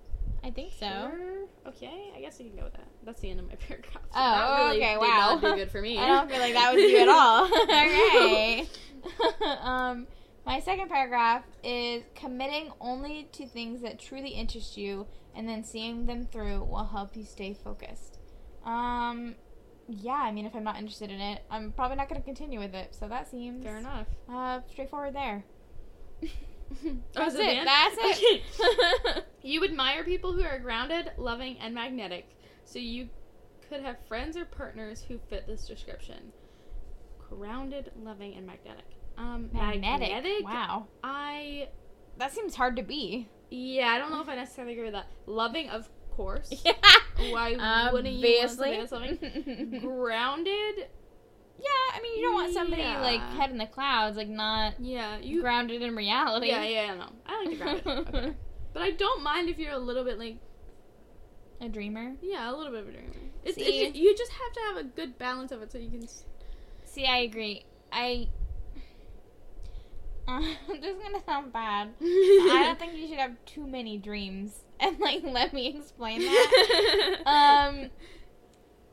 I 0.43 0.51
think 0.51 0.71
so. 0.79 0.85
Sure. 0.87 1.47
Okay, 1.67 2.11
I 2.15 2.21
guess 2.21 2.37
we 2.39 2.45
can 2.45 2.55
go 2.57 2.63
with 2.65 2.73
that. 2.73 2.87
That's 3.03 3.19
the 3.21 3.29
end 3.31 3.39
of 3.39 3.47
my 3.47 3.55
paragraph. 3.67 3.93
So 3.95 3.99
Oh, 4.13 4.19
that 4.31 4.65
really 4.65 4.77
okay, 4.83 4.97
wow. 4.97 5.37
good 5.41 5.71
for 5.71 5.81
me. 5.81 5.97
I 5.99 6.07
don't 6.07 6.29
feel 6.29 6.39
like 6.39 6.53
that 6.53 6.73
was 6.73 6.83
you 6.83 6.99
at 6.99 7.09
all. 7.09 7.45
okay. 7.63 8.67
um, 9.61 10.07
my 10.45 10.59
second 10.59 10.89
paragraph 10.89 11.43
is 11.63 12.03
committing 12.15 12.71
only 12.79 13.27
to 13.33 13.47
things 13.47 13.81
that 13.81 13.99
truly 13.99 14.29
interest 14.29 14.77
you 14.77 15.07
and 15.35 15.47
then 15.49 15.63
seeing 15.63 16.05
them 16.05 16.25
through 16.25 16.63
will 16.63 16.85
help 16.85 17.15
you 17.17 17.23
stay 17.23 17.53
focused. 17.53 18.19
Um, 18.63 19.35
yeah, 19.87 20.13
I 20.13 20.31
mean, 20.31 20.45
if 20.45 20.55
I'm 20.55 20.63
not 20.63 20.77
interested 20.77 21.09
in 21.11 21.19
it, 21.21 21.41
I'm 21.49 21.71
probably 21.71 21.97
not 21.97 22.09
going 22.09 22.21
to 22.21 22.25
continue 22.25 22.59
with 22.59 22.75
it. 22.75 22.93
So 22.97 23.07
that 23.07 23.29
seems 23.29 23.63
Fair 23.63 23.77
enough. 23.77 24.07
uh, 24.31 24.59
straightforward 24.69 25.13
there. 25.15 25.43
That's 27.13 27.33
That's 27.33 27.35
it. 27.37 27.65
That's 27.65 27.97
it. 28.21 29.25
you 29.41 29.63
admire 29.63 30.03
people 30.03 30.33
who 30.33 30.43
are 30.43 30.59
grounded, 30.59 31.11
loving, 31.17 31.57
and 31.59 31.73
magnetic. 31.73 32.29
So 32.65 32.79
you 32.79 33.07
could 33.69 33.81
have 33.81 33.95
friends 34.07 34.35
or 34.35 34.43
partners 34.45 35.03
who 35.07 35.17
fit 35.29 35.47
this 35.47 35.65
description. 35.65 36.33
Grounded, 37.29 37.91
loving, 38.03 38.35
and 38.35 38.45
magnetic. 38.45 38.85
Um, 39.17 39.49
Magnetic. 39.53 40.43
Wow. 40.43 40.87
I 41.03 41.69
That 42.17 42.33
seems 42.33 42.55
hard 42.55 42.75
to 42.75 42.83
be. 42.83 43.27
yeah, 43.49 43.87
I 43.87 43.97
don't 43.97 44.11
know 44.11 44.21
if 44.21 44.29
I 44.29 44.35
necessarily 44.35 44.73
agree 44.73 44.85
with 44.85 44.93
that. 44.93 45.07
Loving, 45.25 45.69
of 45.69 45.89
course. 46.11 46.51
Yeah. 46.65 46.73
Why 47.31 47.89
wouldn't 47.91 48.13
you 48.15 48.37
want 48.39 48.49
something 48.51 48.73
Obviously. 48.73 48.77
that's 48.77 48.91
loving? 48.91 49.79
Grounded, 49.81 50.87
Yeah, 51.59 51.95
I 51.95 51.99
mean, 52.01 52.17
you 52.19 52.25
don't 52.25 52.33
want 52.35 52.53
somebody 52.53 52.81
Yeah. 52.83 53.01
like 53.01 53.21
head 53.21 53.49
in 53.51 53.57
the 53.57 53.65
clouds, 53.67 54.17
like 54.17 54.27
not 54.29 54.73
yeah, 54.79 55.17
you 55.17 55.41
grounded 55.41 55.81
in 55.81 55.95
reality. 55.95 56.47
Yeah, 56.47 56.63
yeah, 56.63 56.93
no. 56.95 57.09
I 57.25 57.39
like 57.43 57.49
the 57.49 57.55
grounded. 57.63 57.87
Okay. 58.15 58.33
But 58.73 58.83
I 58.83 58.91
don't 58.91 59.23
mind 59.23 59.49
if 59.49 59.57
you're 59.57 59.71
a 59.71 59.77
little 59.79 60.03
bit 60.03 60.19
like 60.19 60.37
A 61.61 61.67
dreamer. 61.69 62.13
yeah, 62.21 62.51
a 62.51 62.53
little 62.55 62.71
bit 62.71 62.81
of 62.81 62.89
a 62.89 62.91
dreamer. 62.91 63.13
It's, 63.43 63.55
See? 63.55 63.87
you 63.95 64.15
just 64.15 64.31
have 64.31 64.53
to 64.53 64.59
have 64.67 64.77
a 64.77 64.83
good 64.83 65.17
balance 65.17 65.51
of 65.51 65.61
it 65.63 65.71
so 65.71 65.77
you 65.79 65.89
can. 65.89 66.07
See, 66.85 67.05
I 67.05 67.17
agree. 67.19 67.65
I. 67.91 68.27
Uh, 70.29 70.41
this 70.67 70.83
is 70.93 71.01
gonna 71.01 71.23
sound 71.25 71.53
bad. 71.53 71.87
I 72.01 72.63
don't 72.65 72.77
think 72.77 72.95
you 72.97 73.07
should 73.07 73.17
have 73.17 73.37
too 73.45 73.65
many 73.65 73.97
dreams. 73.97 74.59
And 74.79 74.99
like, 74.99 75.23
let 75.23 75.53
me 75.53 75.75
explain 75.75 76.19
that. 76.21 77.17
Um, 77.25 77.89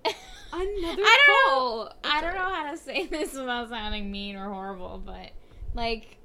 Another 0.53 1.03
I 1.03 1.19
don't 1.27 1.53
know. 1.53 1.89
I 2.05 2.21
don't 2.21 2.35
know 2.35 2.55
how 2.55 2.71
to 2.71 2.77
say 2.79 3.07
this 3.07 3.35
without 3.35 3.69
sounding 3.69 4.11
mean 4.11 4.37
or 4.37 4.49
horrible, 4.51 5.03
but 5.05 5.31
like, 5.75 6.19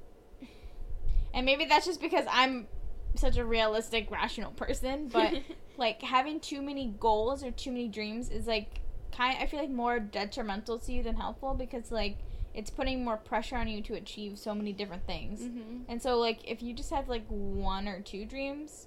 and 1.34 1.44
maybe 1.44 1.64
that's 1.64 1.84
just 1.86 2.00
because 2.00 2.24
I'm 2.30 2.68
such 3.16 3.36
a 3.36 3.44
realistic, 3.44 4.10
rational 4.10 4.52
person. 4.52 5.08
But 5.08 5.34
like, 5.76 6.00
having 6.02 6.38
too 6.40 6.62
many 6.62 6.94
goals 7.00 7.42
or 7.42 7.50
too 7.50 7.70
many 7.72 7.88
dreams 7.88 8.28
is 8.30 8.46
like 8.46 8.80
kind. 9.12 9.36
I 9.40 9.46
feel 9.46 9.58
like 9.60 9.70
more 9.70 9.98
detrimental 9.98 10.78
to 10.78 10.92
you 10.92 11.02
than 11.02 11.16
helpful 11.16 11.54
because 11.54 11.90
like 11.90 12.18
it's 12.54 12.70
putting 12.70 13.04
more 13.04 13.16
pressure 13.16 13.56
on 13.56 13.66
you 13.68 13.80
to 13.82 13.94
achieve 13.94 14.38
so 14.38 14.54
many 14.54 14.72
different 14.72 15.06
things. 15.06 15.40
Mhm. 15.42 15.82
And 15.88 16.00
so 16.00 16.18
like 16.18 16.38
if 16.48 16.62
you 16.62 16.72
just 16.72 16.90
have 16.90 17.08
like 17.08 17.26
one 17.28 17.88
or 17.88 18.00
two 18.00 18.24
dreams, 18.24 18.86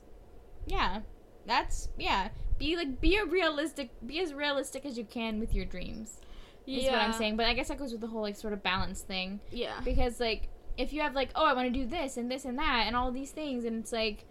yeah. 0.65 1.01
That's 1.45 1.89
yeah. 1.97 2.29
Be 2.57 2.75
like 2.77 3.01
be 3.01 3.17
a 3.17 3.25
realistic 3.25 3.89
be 4.05 4.19
as 4.21 4.33
realistic 4.33 4.85
as 4.85 4.97
you 4.97 5.03
can 5.03 5.39
with 5.39 5.53
your 5.53 5.65
dreams. 5.65 6.19
Is 6.65 6.85
what 6.85 6.95
I'm 6.95 7.11
saying. 7.13 7.35
But 7.35 7.45
I 7.47 7.53
guess 7.53 7.67
that 7.67 7.77
goes 7.77 7.91
with 7.91 7.99
the 8.01 8.07
whole 8.07 8.21
like 8.21 8.37
sort 8.37 8.53
of 8.53 8.63
balance 8.63 9.01
thing. 9.01 9.41
Yeah. 9.51 9.81
Because 9.83 10.19
like 10.19 10.47
if 10.77 10.93
you 10.93 11.01
have 11.01 11.13
like, 11.15 11.29
oh 11.35 11.45
I 11.45 11.53
wanna 11.53 11.69
do 11.71 11.85
this 11.85 12.15
and 12.17 12.31
this 12.31 12.45
and 12.45 12.57
that 12.57 12.83
and 12.87 12.95
all 12.95 13.11
these 13.11 13.31
things 13.31 13.65
and 13.65 13.79
it's 13.81 13.91
like 13.91 14.25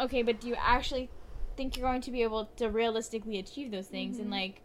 okay, 0.00 0.22
but 0.22 0.40
do 0.40 0.48
you 0.48 0.56
actually 0.58 1.08
think 1.56 1.76
you're 1.76 1.88
going 1.88 2.02
to 2.02 2.10
be 2.10 2.22
able 2.22 2.46
to 2.56 2.68
realistically 2.68 3.38
achieve 3.38 3.70
those 3.70 3.86
things 3.86 4.16
Mhm. 4.18 4.20
and 4.22 4.30
like 4.30 4.62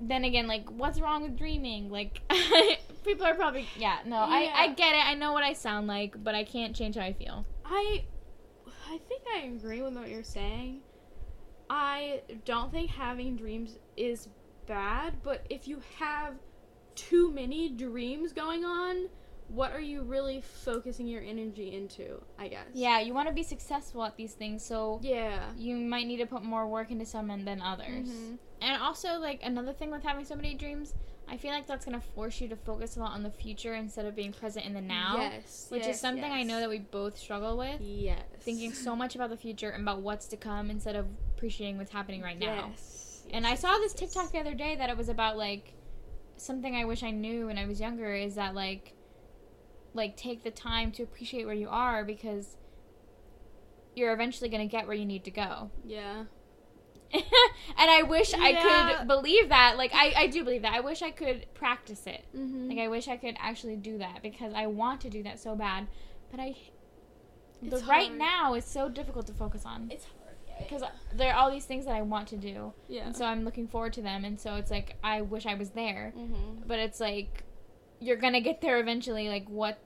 then 0.00 0.22
again, 0.24 0.46
like, 0.46 0.70
what's 0.70 1.00
wrong 1.00 1.22
with 1.24 1.36
dreaming? 1.36 1.90
Like, 1.90 2.20
people 3.04 3.26
are 3.26 3.34
probably, 3.34 3.66
yeah, 3.76 3.98
no, 4.06 4.16
I, 4.16 4.48
I 4.54 4.68
get 4.68 4.94
it. 4.94 5.04
I 5.04 5.14
know 5.14 5.32
what 5.32 5.42
I 5.42 5.54
sound 5.54 5.88
like, 5.88 6.22
but 6.22 6.36
I 6.36 6.44
can't 6.44 6.74
change 6.74 6.94
how 6.94 7.02
I 7.02 7.12
feel. 7.12 7.44
I 7.64 8.04
I 8.90 8.98
think 8.98 9.22
I 9.34 9.40
agree 9.40 9.82
with 9.82 9.94
what 9.94 10.08
you're 10.08 10.22
saying. 10.22 10.80
I 11.70 12.22
don't 12.44 12.72
think 12.72 12.90
having 12.90 13.36
dreams 13.36 13.78
is 13.96 14.28
bad, 14.66 15.22
but 15.22 15.46
if 15.50 15.68
you 15.68 15.82
have 15.98 16.34
too 16.94 17.30
many 17.30 17.68
dreams 17.70 18.32
going 18.32 18.64
on, 18.64 19.08
what 19.48 19.72
are 19.72 19.80
you 19.80 20.02
really 20.02 20.40
focusing 20.40 21.06
your 21.06 21.22
energy 21.22 21.74
into, 21.74 22.22
I 22.38 22.48
guess. 22.48 22.68
Yeah, 22.74 23.00
you 23.00 23.14
want 23.14 23.28
to 23.28 23.34
be 23.34 23.42
successful 23.42 24.04
at 24.04 24.16
these 24.16 24.34
things, 24.34 24.64
so 24.64 25.00
Yeah. 25.02 25.50
you 25.56 25.76
might 25.76 26.06
need 26.06 26.18
to 26.18 26.26
put 26.26 26.42
more 26.42 26.66
work 26.66 26.90
into 26.90 27.06
some 27.06 27.30
and 27.30 27.46
than 27.46 27.60
others. 27.62 28.08
Mhm. 28.08 28.38
And 28.60 28.82
also, 28.82 29.18
like, 29.18 29.42
another 29.42 29.72
thing 29.72 29.90
with 29.90 30.02
having 30.02 30.24
so 30.24 30.34
many 30.34 30.54
dreams, 30.54 30.94
I 31.30 31.36
feel 31.36 31.50
like 31.50 31.66
that's 31.66 31.84
going 31.84 31.98
to 31.98 32.06
force 32.14 32.40
you 32.40 32.48
to 32.48 32.56
focus 32.56 32.96
a 32.96 33.00
lot 33.00 33.12
on 33.12 33.22
the 33.22 33.30
future 33.30 33.74
instead 33.74 34.06
of 34.06 34.16
being 34.16 34.32
present 34.32 34.64
in 34.64 34.74
the 34.74 34.80
now. 34.80 35.16
Yes. 35.18 35.66
Which 35.68 35.82
yes, 35.82 35.96
is 35.96 36.00
something 36.00 36.30
I 36.30 36.42
know 36.42 36.60
that 36.60 36.68
we 36.68 36.78
both 36.78 37.18
struggle 37.18 37.56
with. 37.58 37.80
Yes. 37.80 38.22
Thinking 38.40 38.72
so 38.72 38.96
much 38.96 39.14
about 39.14 39.30
the 39.30 39.36
future 39.36 39.70
and 39.70 39.82
about 39.82 40.00
what's 40.00 40.26
to 40.28 40.36
come 40.36 40.70
instead 40.70 40.96
of 40.96 41.06
appreciating 41.36 41.78
what's 41.78 41.92
happening 41.92 42.22
right 42.22 42.38
now. 42.38 42.70
Yes. 42.70 43.22
And 43.30 43.44
yes, 43.44 43.52
I 43.52 43.54
saw 43.56 43.72
yes, 43.72 43.92
this 43.92 44.00
yes. 44.00 44.14
TikTok 44.14 44.32
the 44.32 44.38
other 44.38 44.54
day 44.54 44.76
that 44.76 44.88
it 44.88 44.96
was 44.96 45.08
about 45.08 45.36
like 45.36 45.74
something 46.36 46.74
I 46.74 46.84
wish 46.84 47.02
I 47.02 47.10
knew 47.10 47.46
when 47.46 47.58
I 47.58 47.66
was 47.66 47.80
younger 47.80 48.14
is 48.14 48.36
that 48.36 48.54
like 48.54 48.94
like 49.94 50.16
take 50.16 50.44
the 50.44 50.50
time 50.50 50.92
to 50.92 51.02
appreciate 51.02 51.44
where 51.44 51.54
you 51.54 51.68
are 51.68 52.04
because 52.04 52.56
you're 53.94 54.12
eventually 54.12 54.48
going 54.48 54.66
to 54.66 54.70
get 54.70 54.86
where 54.86 54.96
you 54.96 55.04
need 55.04 55.24
to 55.24 55.30
go. 55.30 55.70
Yeah. 55.84 56.24
and 57.12 57.90
I 57.90 58.02
wish 58.02 58.34
I 58.34 58.96
could 58.98 59.08
believe 59.08 59.48
that. 59.48 59.76
Like 59.76 59.92
I 59.94 60.12
I 60.16 60.26
do 60.26 60.44
believe 60.44 60.62
that. 60.62 60.72
I 60.74 60.80
wish 60.80 61.02
I 61.02 61.10
could 61.10 61.46
practice 61.54 62.06
it. 62.06 62.24
Mm-hmm. 62.36 62.68
Like 62.68 62.78
I 62.78 62.88
wish 62.88 63.08
I 63.08 63.16
could 63.16 63.36
actually 63.40 63.76
do 63.76 63.98
that 63.98 64.22
because 64.22 64.52
I 64.54 64.66
want 64.66 65.00
to 65.02 65.10
do 65.10 65.22
that 65.22 65.38
so 65.40 65.54
bad, 65.56 65.86
but 66.30 66.40
I 66.40 66.54
the 67.62 67.76
It's 67.76 67.86
right 67.86 68.12
now 68.14 68.54
is 68.54 68.64
so 68.64 68.88
difficult 68.88 69.26
to 69.26 69.32
focus 69.32 69.64
on 69.66 69.88
it's 69.90 70.04
hard. 70.04 70.36
Yeah. 70.48 70.58
because 70.62 70.82
there 71.14 71.32
are 71.32 71.38
all 71.38 71.50
these 71.50 71.64
things 71.64 71.84
that 71.86 71.94
I 71.94 72.02
want 72.02 72.28
to 72.28 72.36
do. 72.36 72.72
yeah. 72.88 73.06
And 73.06 73.16
so 73.16 73.24
I'm 73.24 73.44
looking 73.44 73.66
forward 73.68 73.92
to 73.94 74.02
them. 74.02 74.24
And 74.24 74.38
so 74.40 74.54
it's 74.56 74.70
like, 74.70 74.96
I 75.02 75.22
wish 75.22 75.44
I 75.46 75.54
was 75.54 75.70
there. 75.70 76.12
mm-hmm. 76.16 76.62
But 76.66 76.78
it's 76.78 77.00
like, 77.00 77.44
you're 78.00 78.16
going 78.16 78.32
to 78.34 78.40
get 78.40 78.60
there 78.60 78.78
eventually. 78.78 79.28
Like, 79.28 79.48
what? 79.48 79.78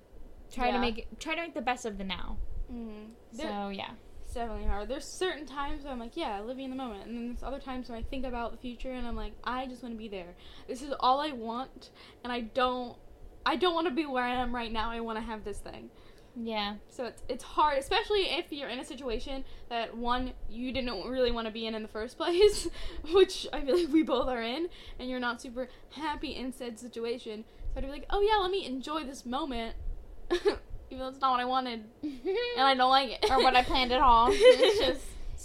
Try 0.53 0.67
Yeah. 0.67 0.73
to 0.73 0.79
make 0.81 0.99
it, 0.99 1.21
try 1.21 1.35
to 1.35 1.41
make 1.43 1.55
the 1.55 1.63
best 1.63 1.87
of 1.87 1.97
the 1.99 2.05
now. 2.05 2.37
Mm-hmm. 2.71 3.05
So, 3.37 3.69
yeah. 3.71 3.91
It's 4.33 4.39
definitely 4.39 4.65
hard. 4.67 4.89
There's 4.89 5.05
certain 5.05 5.45
times 5.45 5.85
where 5.85 5.93
I'm 5.93 5.99
like, 5.99 6.17
yeah, 6.17 6.41
living 6.41 6.65
in 6.65 6.71
the 6.71 6.77
moment, 6.77 7.07
and 7.07 7.15
then 7.15 7.27
there's 7.27 7.43
other 7.43 7.59
times 7.59 7.91
when 7.91 7.99
I 7.99 8.03
think 8.03 8.25
about 8.25 8.51
the 8.51 8.57
future 8.57 8.91
and 8.91 9.07
I'm 9.07 9.15
like, 9.15 9.35
I 9.45 9.67
just 9.67 9.83
want 9.83 9.95
to 9.95 9.99
be 9.99 10.09
there. 10.09 10.35
This 10.67 10.81
is 10.81 10.95
all 11.01 11.21
I 11.21 11.33
want, 11.33 11.91
and 12.25 12.33
I 12.33 12.41
don't, 12.41 12.97
I 13.45 13.57
don't 13.57 13.75
want 13.75 13.89
to 13.89 13.93
be 13.93 14.07
where 14.07 14.25
I 14.25 14.37
am 14.37 14.55
right 14.55 14.73
now. 14.73 14.91
I 14.91 15.01
want 15.01 15.19
to 15.19 15.23
have 15.23 15.45
this 15.45 15.59
thing. 15.59 15.91
Yeah. 16.35 16.77
So 16.89 17.05
it's 17.05 17.23
it's 17.29 17.45
hard, 17.45 17.77
especially 17.77 18.23
if 18.23 18.51
you're 18.51 18.71
in 18.71 18.79
a 18.79 18.87
situation 18.87 19.45
that 19.69 19.95
one 19.95 20.33
you 20.49 20.73
didn't 20.73 21.07
really 21.07 21.31
want 21.31 21.47
to 21.47 21.53
be 21.53 21.67
in 21.67 21.75
in 21.75 21.83
the 21.83 21.89
first 21.89 22.17
place, 22.23 22.69
which 23.13 23.47
I 23.53 23.61
feel 23.61 23.79
like 23.79 23.93
we 23.93 24.03
both 24.03 24.29
are 24.29 24.41
in, 24.41 24.71
and 24.99 25.11
you're 25.11 25.21
not 25.21 25.43
super 25.43 25.69
happy 25.91 26.35
in 26.37 26.55
said 26.55 26.79
situation. 26.79 27.45
So 27.75 27.81
I'd 27.81 27.85
be 27.85 27.91
like, 27.91 28.07
oh 28.09 28.23
yeah, 28.23 28.41
let 28.41 28.51
me 28.51 28.65
enjoy 28.65 29.05
this 29.05 29.27
moment, 29.27 29.77
even 30.93 31.01
though 31.05 31.09
it's 31.09 31.21
not 31.21 31.31
what 31.33 31.41
I 31.41 31.45
wanted, 31.47 31.85
and 32.03 32.21
I 32.59 32.75
don't 32.75 32.91
like 32.91 33.11
it, 33.23 33.31
or 33.31 33.43
what 33.43 33.57
I 33.57 33.63
planned 33.63 33.93
at 33.93 34.01
all. 34.01 34.31
It's 34.33 34.79
just, 34.79 35.01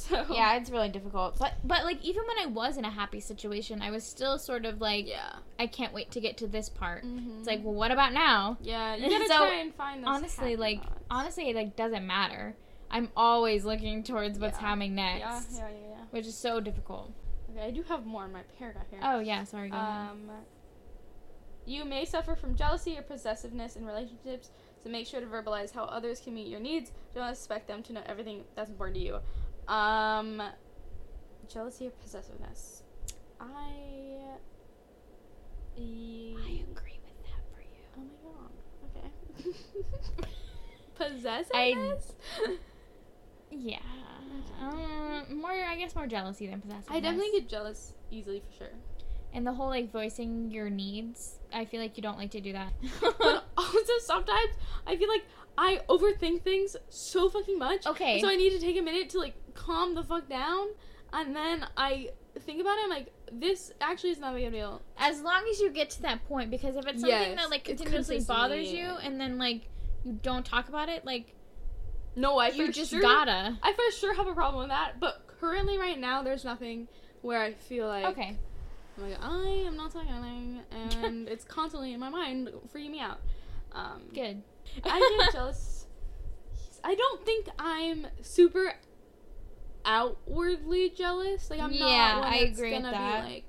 so 0.09 0.25
yeah, 0.31 0.55
it's 0.57 0.69
really 0.69 0.89
difficult. 0.89 1.39
But, 1.39 1.53
but 1.63 1.83
like, 1.83 2.03
even 2.03 2.23
when 2.27 2.37
I 2.39 2.45
was 2.45 2.77
in 2.77 2.85
a 2.85 2.89
happy 2.89 3.19
situation, 3.19 3.81
I 3.81 3.89
was 3.89 4.03
still 4.03 4.37
sort 4.37 4.65
of 4.65 4.79
like, 4.79 5.07
yeah. 5.07 5.37
I 5.57 5.65
can't 5.67 5.91
wait 5.93 6.11
to 6.11 6.19
get 6.21 6.37
to 6.37 6.47
this 6.47 6.69
part. 6.69 7.03
Mm-hmm. 7.03 7.39
It's 7.39 7.47
like, 7.47 7.63
well, 7.63 7.73
what 7.73 7.89
about 7.91 8.13
now? 8.13 8.57
yeah, 8.61 8.95
you 8.95 9.09
gotta 9.09 9.27
So, 9.27 9.37
try 9.37 9.55
and 9.55 9.73
find 9.73 10.03
those 10.03 10.07
honestly, 10.09 10.55
like, 10.55 10.83
thoughts. 10.83 11.03
honestly, 11.09 11.49
it 11.49 11.55
like 11.55 11.75
doesn't 11.75 12.05
matter. 12.05 12.55
I'm 12.91 13.09
always 13.17 13.65
looking 13.65 14.03
towards 14.03 14.37
what's 14.39 14.59
Yeah. 14.59 14.67
happening 14.67 14.95
next, 14.95 15.19
yeah, 15.53 15.59
yeah, 15.59 15.69
yeah, 15.69 15.87
yeah. 15.89 15.95
which 16.11 16.27
is 16.27 16.35
so 16.37 16.59
difficult. 16.59 17.11
Okay, 17.51 17.65
I 17.65 17.71
do 17.71 17.81
have 17.83 18.05
more 18.05 18.25
in 18.25 18.31
my 18.33 18.41
paragraph 18.59 18.85
here. 18.91 18.99
Oh 19.01 19.19
yeah, 19.19 19.43
sorry. 19.45 19.69
Go 19.69 19.77
ahead. 19.77 20.09
Um, 20.11 20.29
you 21.65 21.83
may 21.83 22.05
suffer 22.05 22.35
from 22.35 22.55
jealousy 22.55 22.97
or 22.97 23.01
possessiveness 23.01 23.75
in 23.75 23.85
relationships, 23.85 24.51
so 24.87 24.91
make 24.91 25.05
sure 25.05 25.19
to 25.19 25.27
verbalize 25.27 25.73
how 25.73 25.83
others 25.83 26.21
can 26.21 26.33
meet 26.33 26.47
your 26.47 26.61
needs. 26.61 26.91
Don't 27.13 27.29
expect 27.29 27.67
them 27.67 27.83
to 27.83 27.93
know 27.93 28.01
everything 28.05 28.45
that's 28.55 28.69
important 28.69 28.95
to 28.95 29.03
you. 29.03 29.73
Um, 29.73 30.41
jealousy 31.49 31.87
or 31.87 31.91
possessiveness. 31.91 32.83
I. 33.39 33.73
I 35.77 36.63
agree 36.71 36.99
with 37.03 37.17
that 37.25 37.43
for 37.53 37.61
you. 37.61 37.83
Oh 37.97 38.01
my 38.01 39.01
god. 39.01 39.11
Okay. 39.45 40.29
possessiveness? 40.95 42.13
Yeah. 43.51 43.79
Um, 44.61 45.41
more, 45.41 45.51
I 45.51 45.75
guess, 45.77 45.95
more 45.95 46.07
jealousy 46.07 46.47
than 46.47 46.61
possessiveness. 46.61 46.97
I 46.97 47.01
definitely 47.01 47.31
get 47.39 47.49
jealous 47.49 47.93
easily 48.09 48.39
for 48.39 48.57
sure. 48.57 48.73
And 49.33 49.45
the 49.45 49.53
whole 49.53 49.67
like 49.67 49.91
voicing 49.91 50.49
your 50.49 50.69
needs, 50.69 51.39
I 51.53 51.65
feel 51.65 51.81
like 51.81 51.97
you 51.97 52.03
don't 52.03 52.17
like 52.17 52.31
to 52.31 52.41
do 52.41 52.53
that. 52.53 52.71
but 53.19 53.46
also 53.75 53.93
sometimes 53.99 54.51
I 54.85 54.95
feel 54.95 55.09
like 55.09 55.23
I 55.57 55.81
overthink 55.89 56.43
things 56.43 56.75
so 56.89 57.29
fucking 57.29 57.57
much. 57.57 57.85
Okay. 57.85 58.21
So 58.21 58.29
I 58.29 58.35
need 58.35 58.51
to 58.51 58.59
take 58.59 58.77
a 58.77 58.81
minute 58.81 59.09
to 59.11 59.19
like 59.19 59.35
calm 59.53 59.95
the 59.95 60.03
fuck 60.03 60.29
down, 60.29 60.67
and 61.13 61.35
then 61.35 61.65
I 61.75 62.09
think 62.39 62.61
about 62.61 62.77
it. 62.77 62.83
I'm 62.83 62.89
like, 62.89 63.11
this 63.31 63.71
actually 63.81 64.11
is 64.11 64.19
not 64.19 64.33
a 64.33 64.37
big 64.37 64.51
deal. 64.51 64.81
as 64.97 65.21
long 65.21 65.43
as 65.49 65.59
you 65.59 65.71
get 65.71 65.89
to 65.91 66.01
that 66.03 66.25
point, 66.27 66.51
because 66.51 66.75
if 66.75 66.85
it's 66.85 67.01
something 67.01 67.09
Yes, 67.09 67.37
that 67.37 67.49
like 67.49 67.63
continuously 67.63 68.19
bothers 68.19 68.71
you, 68.71 68.85
and 69.01 69.19
then 69.19 69.37
like 69.37 69.67
you 70.03 70.19
don't 70.21 70.45
talk 70.45 70.69
about 70.69 70.89
it, 70.89 71.05
like 71.05 71.33
No, 72.15 72.37
I 72.37 72.49
you 72.49 72.71
just 72.71 72.91
sure, 72.91 73.01
gotta. 73.01 73.57
I 73.63 73.73
for 73.73 73.91
sure 73.97 74.13
have 74.13 74.27
a 74.27 74.33
problem 74.33 74.61
with 74.63 74.69
that. 74.69 74.99
But 74.99 75.25
currently, 75.39 75.77
right 75.77 75.99
now, 75.99 76.21
there's 76.23 76.45
nothing 76.45 76.87
where 77.21 77.41
I 77.41 77.53
feel 77.53 77.87
like 77.87 78.05
Okay. 78.05 78.37
I'm 78.97 79.09
like 79.09 79.19
I 79.21 79.63
am 79.65 79.75
not 79.75 79.95
anything, 79.95 80.61
and 80.71 81.27
it's 81.27 81.43
constantly 81.45 81.93
in 81.93 81.99
my 81.99 82.09
mind 82.09 82.49
freaking 82.73 82.91
me 82.91 82.99
out. 82.99 83.19
Um, 83.71 84.03
Good. 84.13 84.43
I 84.83 85.17
get 85.19 85.33
jealous. 85.33 85.85
I 86.83 86.95
don't 86.95 87.25
think 87.25 87.47
I'm 87.59 88.07
super 88.21 88.73
outwardly 89.85 90.89
jealous. 90.89 91.49
Like 91.49 91.59
I'm 91.59 91.71
Yeah, 91.71 91.85
not. 91.85 92.23
One 92.23 92.33
I 92.33 92.39
that's 92.45 92.57
agree 92.57 92.71
with 92.73 92.81
gonna 92.83 92.91
that. 92.95 93.25
Be 93.27 93.33
like, 93.33 93.43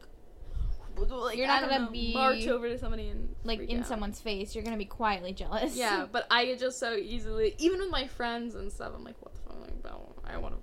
like, 1.10 1.36
You're 1.36 1.46
I 1.46 1.48
not 1.48 1.60
don't 1.60 1.70
gonna 1.70 1.84
know, 1.86 1.90
be- 1.90 2.12
march 2.14 2.46
over 2.48 2.68
to 2.68 2.78
somebody 2.78 3.08
and 3.08 3.34
like 3.44 3.58
freak 3.58 3.70
in 3.70 3.80
out. 3.80 3.86
someone's 3.86 4.20
face, 4.20 4.54
you're 4.54 4.64
gonna 4.64 4.76
be 4.76 4.84
quietly 4.84 5.32
jealous. 5.32 5.76
Yeah, 5.76 6.06
but 6.12 6.26
I 6.30 6.44
get 6.46 6.58
just 6.58 6.78
so 6.78 6.94
easily, 6.94 7.54
even 7.58 7.78
with 7.80 7.90
my 7.90 8.06
friends 8.08 8.54
and 8.54 8.70
stuff. 8.72 8.92
I'm 8.96 9.04
like, 9.04 9.16
what 9.20 9.34
the 9.34 9.40
fuck? 9.42 9.60
Like, 9.60 9.70
I 9.84 9.88
don't- 9.90 10.04
I 10.24 10.36
want 10.38 10.54
to. 10.54 10.60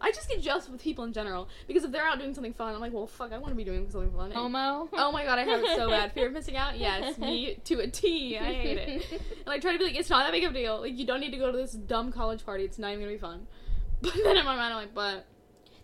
I 0.00 0.12
just 0.12 0.28
get 0.28 0.42
jealous 0.42 0.68
with 0.68 0.80
people 0.82 1.04
in 1.04 1.12
general 1.14 1.48
because 1.66 1.82
if 1.84 1.90
they're 1.90 2.06
out 2.06 2.18
doing 2.18 2.34
something 2.34 2.52
fun, 2.52 2.74
I'm 2.74 2.80
like, 2.80 2.92
well, 2.92 3.06
fuck, 3.06 3.32
I 3.32 3.38
want 3.38 3.52
to 3.52 3.56
be 3.56 3.64
doing 3.64 3.88
something 3.90 4.12
fun. 4.12 4.30
FOMO. 4.32 4.88
Oh 4.92 5.10
my 5.10 5.24
god, 5.24 5.38
I 5.38 5.44
have 5.44 5.60
it 5.62 5.74
so 5.76 5.88
bad. 5.88 6.12
Fear 6.12 6.26
of 6.26 6.32
missing 6.34 6.56
out? 6.56 6.78
Yes, 6.78 7.16
me 7.18 7.58
to 7.64 7.80
a 7.80 7.86
T. 7.88 8.36
I 8.38 8.52
hate 8.52 8.76
it. 8.78 9.10
And 9.12 9.48
I 9.48 9.58
try 9.58 9.72
to 9.72 9.78
be 9.78 9.84
like, 9.84 9.96
it's 9.98 10.10
not 10.10 10.24
that 10.26 10.32
big 10.32 10.44
of 10.44 10.50
a 10.50 10.54
deal. 10.54 10.80
Like, 10.82 10.98
you 10.98 11.06
don't 11.06 11.20
need 11.20 11.30
to 11.30 11.38
go 11.38 11.50
to 11.50 11.56
this 11.56 11.72
dumb 11.72 12.12
college 12.12 12.44
party. 12.44 12.64
It's 12.64 12.78
not 12.78 12.88
even 12.88 13.00
gonna 13.00 13.12
be 13.12 13.18
fun. 13.18 13.46
But 14.02 14.12
then 14.22 14.36
in 14.36 14.44
my 14.44 14.54
mind, 14.56 14.74
I'm 14.74 14.80
like, 14.80 14.94
but 14.94 15.24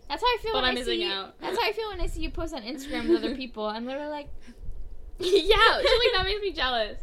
That's 0.07 0.21
how 0.21 0.27
I 0.27 0.37
feel 0.43 0.53
But 0.53 0.61
when 0.61 0.65
I'm 0.65 0.71
I 0.77 0.79
missing 0.79 0.99
see. 0.99 1.11
out. 1.11 1.39
That's 1.41 1.57
how 1.57 1.67
I 1.67 1.71
feel 1.71 1.89
when 1.89 1.99
I 2.01 2.05
see 2.05 2.21
you 2.21 2.29
post 2.29 2.53
on 2.53 2.61
Instagram 2.61 3.09
with 3.09 3.23
other 3.23 3.35
people. 3.43 3.65
I'm 3.65 3.85
literally 3.87 4.09
like, 4.11 4.27
yeah, 5.17 5.55
actually, 5.57 6.07
that 6.15 6.23
makes 6.25 6.41
me 6.41 6.51
jealous. 6.51 6.99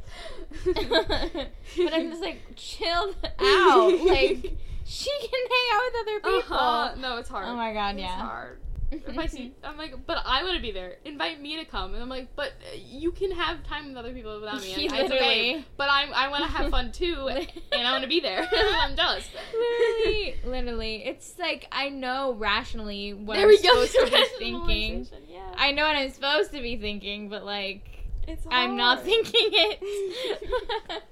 but 1.76 1.92
I'm 1.94 2.10
just 2.10 2.20
like, 2.22 2.38
chill 2.56 3.14
out. 3.40 4.04
Like, 4.04 4.52
she 4.98 5.10
can 5.20 5.30
hang 5.30 5.66
out 5.72 5.82
with 5.86 6.00
other 6.02 6.20
people. 6.38 6.56
Uh-huh. 6.56 6.94
No, 6.98 7.16
it's 7.18 7.28
hard. 7.28 7.46
Oh 7.48 7.54
my 7.56 7.72
god, 7.72 7.94
It's 7.94 8.00
yeah. 8.02 8.12
It's 8.14 8.22
hard. 8.22 8.60
If 8.92 9.16
I 9.16 9.26
see, 9.26 9.52
I'm 9.62 9.76
like, 9.78 9.94
but 10.04 10.18
I 10.24 10.42
want 10.42 10.56
to 10.56 10.60
be 10.62 10.72
there. 10.72 10.96
Invite 11.04 11.40
me 11.40 11.56
to 11.58 11.64
come, 11.64 11.94
and 11.94 12.02
I'm 12.02 12.08
like, 12.08 12.34
but 12.34 12.48
uh, 12.48 12.76
you 12.76 13.12
can 13.12 13.30
have 13.30 13.62
time 13.62 13.86
with 13.86 13.96
other 13.96 14.12
people 14.12 14.40
without 14.40 14.60
me. 14.62 14.72
and 14.74 14.82
it's 14.82 14.92
okay. 14.92 15.02
Literally. 15.12 15.66
But 15.76 15.90
I'm, 15.92 16.12
I 16.12 16.28
want 16.28 16.42
to 16.42 16.50
have 16.50 16.70
fun 16.72 16.90
too, 17.02 17.28
and 17.28 17.46
I 17.72 17.92
want 17.92 18.02
to 18.02 18.08
be 18.08 18.18
there. 18.18 18.48
I'm 18.52 18.96
jealous. 18.96 19.28
literally, 19.54 20.34
literally. 20.44 21.04
It's 21.04 21.38
like 21.38 21.68
I 21.70 21.88
know 21.88 22.34
rationally 22.34 23.14
what 23.14 23.34
there 23.34 23.44
I'm 23.44 23.48
we 23.48 23.62
go. 23.62 23.84
supposed 23.84 23.92
to 23.94 24.10
be 24.10 24.26
thinking. 24.38 25.06
Yeah. 25.28 25.54
I 25.56 25.70
know 25.70 25.86
what 25.86 25.94
I'm 25.94 26.10
supposed 26.10 26.50
to 26.52 26.60
be 26.60 26.76
thinking, 26.76 27.28
but 27.28 27.44
like 27.44 27.86
it's 28.26 28.42
hard. 28.42 28.56
I'm 28.56 28.76
not 28.76 29.04
thinking 29.04 29.50
it. 29.52 31.02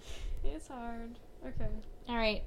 it's 0.44 0.66
hard. 0.66 1.14
Okay. 1.46 1.70
All 2.08 2.16
right, 2.16 2.42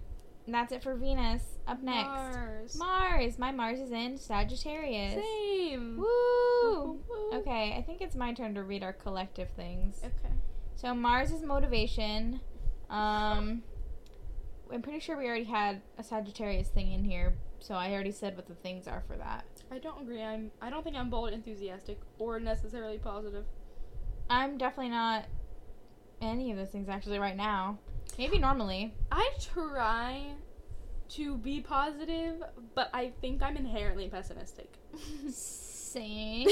and 0.46 0.56
that's 0.56 0.72
it 0.72 0.84
for 0.84 0.96
Venus. 0.96 1.44
Up 1.68 1.82
next, 1.82 2.08
Mars. 2.08 2.78
Mars. 2.78 3.40
My 3.40 3.52
Mars 3.52 3.80
is 3.80 3.92
in 3.92 4.18
Sagittarius. 4.18 5.24
Same. 5.24 5.98
Woo! 5.98 7.00
Woo. 7.08 7.32
Okay, 7.34 7.76
I 7.78 7.82
think 7.82 8.02
it's 8.02 8.16
my 8.16 8.34
turn 8.34 8.56
to 8.56 8.64
read 8.64 8.84
our 8.84 8.94
collective 8.94 9.50
things. 9.52 10.00
Okay. 10.04 10.34
So 10.76 10.96
Mars 10.96 11.32
is 11.32 11.44
motivation. 11.44 12.42
Um, 12.90 13.64
I'm 14.74 14.82
pretty 14.82 15.00
sure 15.00 15.18
we 15.18 15.28
already 15.28 15.44
had 15.46 15.82
a 15.98 16.04
Sagittarius 16.04 16.70
thing 16.70 16.92
in 16.92 17.04
here, 17.04 17.36
so 17.60 17.76
I 17.76 17.92
already 17.92 18.12
said 18.12 18.36
what 18.36 18.48
the 18.48 18.56
things 18.56 18.88
are 18.88 19.04
for 19.08 19.16
that. 19.18 19.46
I 19.72 19.78
don't 19.78 20.02
agree. 20.02 20.22
I'm. 20.22 20.52
I 20.62 20.70
don't 20.70 20.84
think 20.84 20.96
I'm 20.96 21.10
bold, 21.10 21.32
enthusiastic, 21.32 22.00
or 22.20 22.40
necessarily 22.40 22.98
positive. 22.98 23.46
I'm 24.30 24.58
definitely 24.58 24.92
not 24.92 25.26
any 26.22 26.52
of 26.52 26.58
those 26.58 26.70
things 26.70 26.90
actually 26.90 27.20
right 27.20 27.36
now. 27.36 27.80
Maybe 28.18 28.40
normally. 28.40 28.94
I 29.12 29.32
try 29.40 30.34
to 31.10 31.38
be 31.38 31.62
positive, 31.62 32.44
but 32.76 32.90
I 32.94 33.12
think 33.22 33.42
I'm 33.42 33.58
inherently 33.58 34.08
pessimistic. 34.10 34.74
Same. 35.30 36.48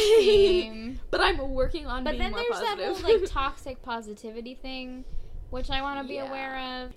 but 1.11 1.21
I'm 1.21 1.37
working 1.53 1.85
on 1.87 2.03
but 2.03 2.17
then 2.17 2.33
there's 2.33 2.59
that 2.59 2.77
whole 2.79 2.99
like 3.01 3.25
toxic 3.29 3.81
positivity 3.81 4.55
thing, 4.55 5.05
which 5.49 5.69
I 5.69 5.81
want 5.81 6.01
to 6.01 6.07
be 6.07 6.15
Yeah. 6.15 6.27
aware 6.27 6.83
of. 6.85 6.93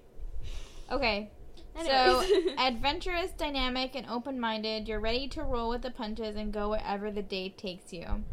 Okay, 0.90 1.30
Anyways. 1.74 2.28
So, 2.28 2.54
adventurous, 2.58 3.30
dynamic, 3.30 3.94
and 3.94 4.06
open 4.08 4.38
minded, 4.38 4.88
you're 4.88 5.00
ready 5.00 5.26
to 5.28 5.42
roll 5.42 5.70
with 5.70 5.82
the 5.82 5.90
punches 5.90 6.36
and 6.36 6.52
go 6.52 6.70
wherever 6.70 7.10
the 7.10 7.22
day 7.22 7.48
takes 7.48 7.92
you. 7.92 8.24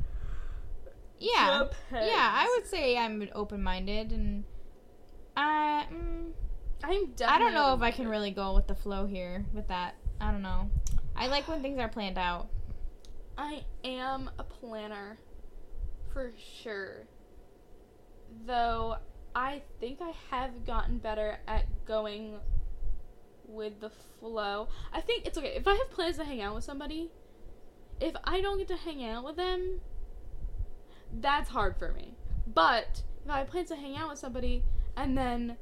Yeah. 1.20 1.66
Yeah, 1.92 2.32
I 2.34 2.54
would 2.58 2.68
say 2.68 2.98
I'm 2.98 3.28
open 3.34 3.62
minded 3.62 4.12
and 4.12 4.44
I 5.40 5.86
mm, 5.90 6.32
I'm. 6.84 7.14
I 7.26 7.40
don't 7.40 7.54
know 7.54 7.74
if 7.74 7.82
I 7.82 7.92
can 7.92 8.10
really 8.10 8.32
go 8.32 8.54
with 8.54 8.68
the 8.68 8.76
flow 8.76 9.06
here 9.06 9.46
with 9.54 9.70
that. 9.70 9.96
I 10.20 10.32
don't 10.32 10.42
know. 10.42 10.70
I 11.16 11.28
like 11.28 11.48
when 11.48 11.62
things 11.62 11.80
are 11.80 11.88
planned 11.88 12.18
out. 12.18 12.50
I 13.38 13.64
am 13.86 14.30
a 14.38 14.44
planner, 14.44 15.18
for 16.12 16.34
sure. 16.62 17.08
Though 18.46 18.98
I 19.34 19.62
think 19.80 20.00
I 20.02 20.12
have 20.30 20.66
gotten 20.66 20.98
better 20.98 21.40
at 21.48 21.86
going 21.86 22.36
with 23.48 23.80
the 23.80 23.92
flow. 24.20 24.68
I 24.92 25.00
think 25.00 25.26
it's 25.26 25.38
okay 25.38 25.56
if 25.56 25.68
I 25.70 25.76
have 25.76 25.90
plans 25.90 26.18
to 26.18 26.26
hang 26.26 26.42
out 26.42 26.54
with 26.54 26.66
somebody. 26.66 27.12
If 28.02 28.14
I 28.26 28.42
don't 28.42 28.58
get 28.58 28.68
to 28.68 28.76
hang 28.76 29.06
out 29.06 29.24
with 29.24 29.38
them, 29.38 29.80
that's 31.14 31.50
hard 31.50 31.78
for 31.78 31.94
me. 31.94 32.16
But 32.46 33.04
if 33.24 33.32
I 33.32 33.40
have 33.40 33.48
plans 33.48 33.70
to 33.70 33.78
hang 33.78 33.96
out 33.96 34.10
with 34.10 34.20
somebody 34.20 34.66
and 35.00 35.18
then 35.18 35.58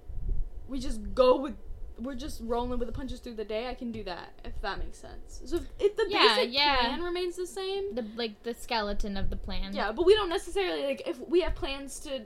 we 0.67 0.79
just 0.79 0.99
go 1.13 1.37
with 1.39 1.55
we're 1.99 2.13
just 2.15 2.41
rolling 2.43 2.69
with 2.77 2.87
the 2.87 2.93
punches 2.93 3.19
through 3.21 3.33
the 3.33 3.43
day, 3.45 3.67
I 3.69 3.73
can 3.73 3.91
do 3.91 4.03
that 4.03 4.29
if 4.45 4.61
that 4.61 4.77
makes 4.77 4.99
sense. 4.99 5.41
So 5.45 5.55
if, 5.55 5.63
if 5.79 5.95
the 5.97 6.05
Yeah, 6.09 6.35
basic 6.35 6.53
yeah. 6.53 6.77
plan 6.81 7.01
remains 7.01 7.35
the 7.37 7.47
same, 7.47 7.95
The 7.95 8.05
like 8.15 8.43
the 8.43 8.53
skeleton 8.53 9.17
of 9.17 9.29
the 9.31 9.35
plan. 9.35 9.73
yeah, 9.73 9.91
but 9.91 10.05
we 10.05 10.13
don't 10.13 10.29
necessarily 10.29 10.83
like 10.85 11.01
if 11.07 11.17
we 11.27 11.41
have 11.41 11.55
plans 11.55 11.99
to 12.01 12.21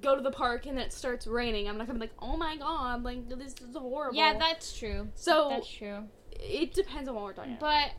go 0.00 0.16
to 0.16 0.22
the 0.22 0.30
park 0.30 0.64
and 0.66 0.78
it 0.78 0.92
starts 0.94 1.26
raining. 1.26 1.68
I'm 1.68 1.76
not 1.76 1.86
gonna 1.88 1.98
be 1.98 2.04
like, 2.06 2.14
oh 2.22 2.36
my 2.38 2.56
god, 2.56 3.02
like 3.02 3.28
this 3.28 3.54
is 3.60 3.76
horrible. 3.76 4.16
Yeah, 4.16 4.38
that's 4.38 4.72
true. 4.78 5.08
so 5.14 5.48
That's 5.50 5.68
true. 5.70 6.04
it 6.32 6.72
depends 6.72 7.06
on 7.08 7.14
what 7.16 7.24
we're 7.24 7.32
talking 7.34 7.58
about. 7.58 7.60
But 7.60 7.90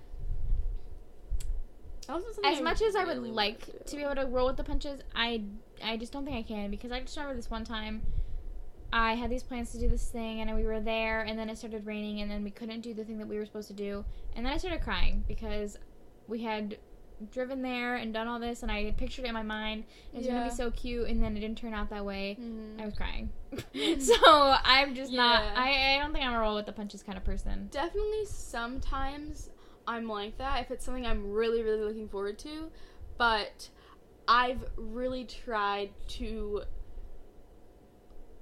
as 2.44 2.62
much 2.62 2.82
as 2.82 2.96
I 2.96 3.04
would 3.06 3.18
really 3.18 3.32
like 3.32 3.86
to 3.86 3.96
be 3.96 4.04
able 4.04 4.16
to 4.16 4.26
roll 4.26 4.48
with 4.48 4.58
the 4.58 4.64
punches, 4.64 5.02
I 5.16 5.44
I 5.84 5.98
just 5.98 6.12
don't 6.12 6.26
think 6.26 6.38
I 6.38 6.44
can 6.44 6.70
because 6.72 6.92
I 6.92 7.00
just 7.02 7.16
remember 7.18 7.36
this 7.36 7.50
one 7.50 7.64
time 7.64 8.02
I 8.94 9.14
had 9.16 9.30
these 9.30 9.44
plans 9.44 9.72
to 9.72 9.80
do 9.80 9.88
this 9.88 10.10
thing 10.10 10.42
and 10.42 10.54
we 10.56 10.64
were 10.64 10.80
there 10.82 11.22
and 11.22 11.40
then 11.40 11.50
it 11.50 11.58
started 11.58 11.86
raining 11.86 12.22
and 12.22 12.30
then 12.30 12.44
we 12.44 12.52
couldn't 12.52 12.82
do 12.82 12.94
the 12.94 13.04
thing 13.06 13.18
that 13.20 13.28
we 13.28 13.38
were 13.38 13.46
supposed 13.46 13.68
to 13.70 13.74
do 13.74 14.04
and 14.36 14.46
then 14.46 14.54
I 14.54 14.58
started 14.58 14.82
crying 14.82 15.24
because 15.28 15.78
we 16.28 16.44
had 16.44 16.78
driven 17.32 17.62
there 17.62 17.96
and 17.96 18.14
done 18.14 18.28
all 18.28 18.40
this 18.40 18.64
and 18.64 18.72
I 18.72 18.84
had 18.84 18.98
pictured 18.98 19.26
it 19.26 19.30
in 19.30 19.34
my 19.34 19.44
mind 19.44 19.84
it 20.14 20.18
was 20.18 20.28
gonna 20.28 20.50
be 20.50 20.56
so 20.56 20.72
cute 20.72 21.08
and 21.08 21.24
then 21.24 21.38
it 21.38 21.40
didn't 21.40 21.58
turn 21.58 21.74
out 21.74 21.90
that 21.92 22.04
way. 22.04 22.36
Mhm. 22.40 22.82
I 22.82 22.86
was 22.86 22.94
crying. 22.96 23.30
so 24.00 24.16
I'm 24.64 24.94
just 24.96 25.12
not 25.14 25.42
I, 25.56 25.96
I 25.96 26.00
don't 26.02 26.12
think 26.14 26.26
I'm 26.26 26.34
a 26.34 26.40
roll 26.40 26.56
with 26.56 26.66
the 26.66 26.74
punches 26.74 27.02
kind 27.04 27.18
of 27.18 27.24
person. 27.24 27.70
Definitely 27.72 28.26
sometimes 28.26 29.50
I'm 29.92 30.08
like 30.08 30.38
that 30.38 30.62
if 30.62 30.72
it's 30.72 30.86
something 30.86 31.06
I'm 31.06 31.32
really, 31.32 31.62
really 31.64 31.84
looking 31.84 32.08
forward 32.08 32.40
to. 32.40 32.72
But 33.18 33.70
I've 34.28 34.64
really 34.78 35.26
tried 35.26 35.90
to 36.20 36.64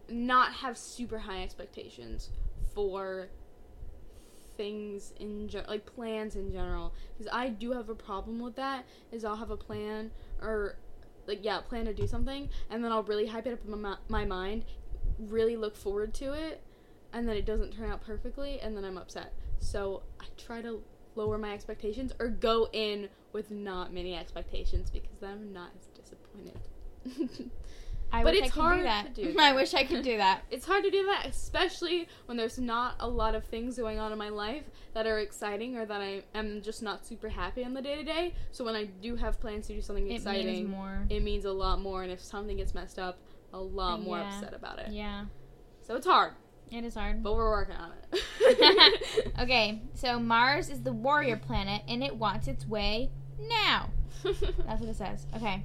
not 0.07 0.53
have 0.53 0.77
super 0.77 1.17
high 1.17 1.41
expectations 1.41 2.29
for 2.75 3.29
things 4.57 5.13
in 5.19 5.47
general, 5.49 5.71
like 5.71 5.85
plans 5.87 6.35
in 6.35 6.51
general. 6.51 6.93
Because 7.17 7.33
I 7.33 7.49
do 7.49 7.71
have 7.71 7.89
a 7.89 7.95
problem 7.95 8.39
with 8.39 8.55
that. 8.57 8.85
Is 9.11 9.25
I'll 9.25 9.35
have 9.35 9.49
a 9.49 9.57
plan 9.57 10.11
or 10.41 10.75
like 11.25 11.39
yeah, 11.41 11.61
plan 11.61 11.85
to 11.85 11.93
do 11.93 12.05
something, 12.05 12.47
and 12.69 12.83
then 12.83 12.91
I'll 12.91 13.03
really 13.03 13.25
hype 13.25 13.47
it 13.47 13.53
up 13.53 13.59
in 13.65 13.81
my, 13.81 13.97
my 14.07 14.25
mind, 14.25 14.65
really 15.17 15.55
look 15.55 15.75
forward 15.75 16.13
to 16.15 16.33
it, 16.33 16.61
and 17.11 17.27
then 17.27 17.35
it 17.35 17.45
doesn't 17.45 17.75
turn 17.75 17.91
out 17.91 18.05
perfectly, 18.05 18.59
and 18.59 18.77
then 18.77 18.85
I'm 18.85 18.97
upset. 18.97 19.33
So 19.59 20.03
I 20.19 20.25
try 20.37 20.61
to 20.61 20.81
lower 21.19 21.37
my 21.37 21.53
expectations 21.53 22.13
or 22.19 22.29
go 22.29 22.67
in 22.73 23.09
with 23.33 23.51
not 23.51 23.93
many 23.93 24.15
expectations 24.15 24.89
because 24.89 25.17
then 25.19 25.31
I'm 25.31 25.53
not 25.53 25.69
as 25.77 25.85
disappointed. 26.01 26.59
I 28.11 28.23
But 28.23 28.33
wish 28.33 28.41
it's 28.45 28.47
I 28.47 28.49
could 28.55 28.61
hard 28.61 28.77
do 28.77 28.83
that. 28.83 29.15
to 29.15 29.31
do 29.33 29.35
I 29.39 29.53
wish 29.53 29.73
I 29.75 29.83
could 29.83 30.03
do 30.03 30.17
that. 30.17 30.41
it's 30.49 30.65
hard 30.65 30.83
to 30.83 30.89
do 30.89 31.05
that, 31.05 31.27
especially 31.27 32.07
when 32.25 32.37
there's 32.37 32.57
not 32.57 32.95
a 32.99 33.07
lot 33.07 33.35
of 33.35 33.43
things 33.45 33.77
going 33.77 33.99
on 33.99 34.11
in 34.11 34.17
my 34.17 34.29
life 34.29 34.63
that 34.95 35.05
are 35.05 35.19
exciting 35.19 35.77
or 35.77 35.85
that 35.85 36.01
I 36.01 36.23
am 36.33 36.61
just 36.63 36.81
not 36.81 37.05
super 37.05 37.29
happy 37.29 37.63
on 37.63 37.73
the 37.75 37.81
day 37.83 37.95
to 37.97 38.03
day. 38.03 38.33
So 38.51 38.63
when 38.65 38.75
I 38.75 38.85
do 38.85 39.15
have 39.15 39.39
plans 39.39 39.67
to 39.67 39.73
do 39.75 39.81
something 39.81 40.09
It 40.09 40.15
exciting, 40.15 40.45
means 40.47 40.69
more. 40.69 41.05
it 41.09 41.21
means 41.21 41.45
a 41.45 41.51
lot 41.51 41.79
more. 41.81 42.01
And 42.01 42.11
if 42.11 42.19
something 42.23 42.57
gets 42.57 42.73
messed 42.73 42.97
up, 42.97 43.19
a 43.53 43.59
lot 43.59 44.01
more 44.01 44.19
upset 44.19 44.53
about 44.55 44.79
it. 44.79 44.91
Yeah, 44.91 45.25
So 45.83 45.95
it's 45.95 46.07
hard, 46.07 46.33
it 46.71 46.83
is 46.83 46.95
hard. 46.95 47.23
but 47.23 47.35
we're 47.35 47.49
working 47.49 47.75
on 47.75 47.91
it. 48.11 49.31
okay, 49.39 49.81
so 49.93 50.19
Mars 50.19 50.69
is 50.69 50.81
the 50.83 50.93
warrior 50.93 51.37
planet 51.37 51.81
and 51.87 52.03
it 52.03 52.15
wants 52.15 52.47
its 52.47 52.67
way 52.67 53.09
now. 53.49 53.89
That's 54.23 54.81
what 54.81 54.89
it 54.89 54.95
says. 54.95 55.25
Okay. 55.35 55.63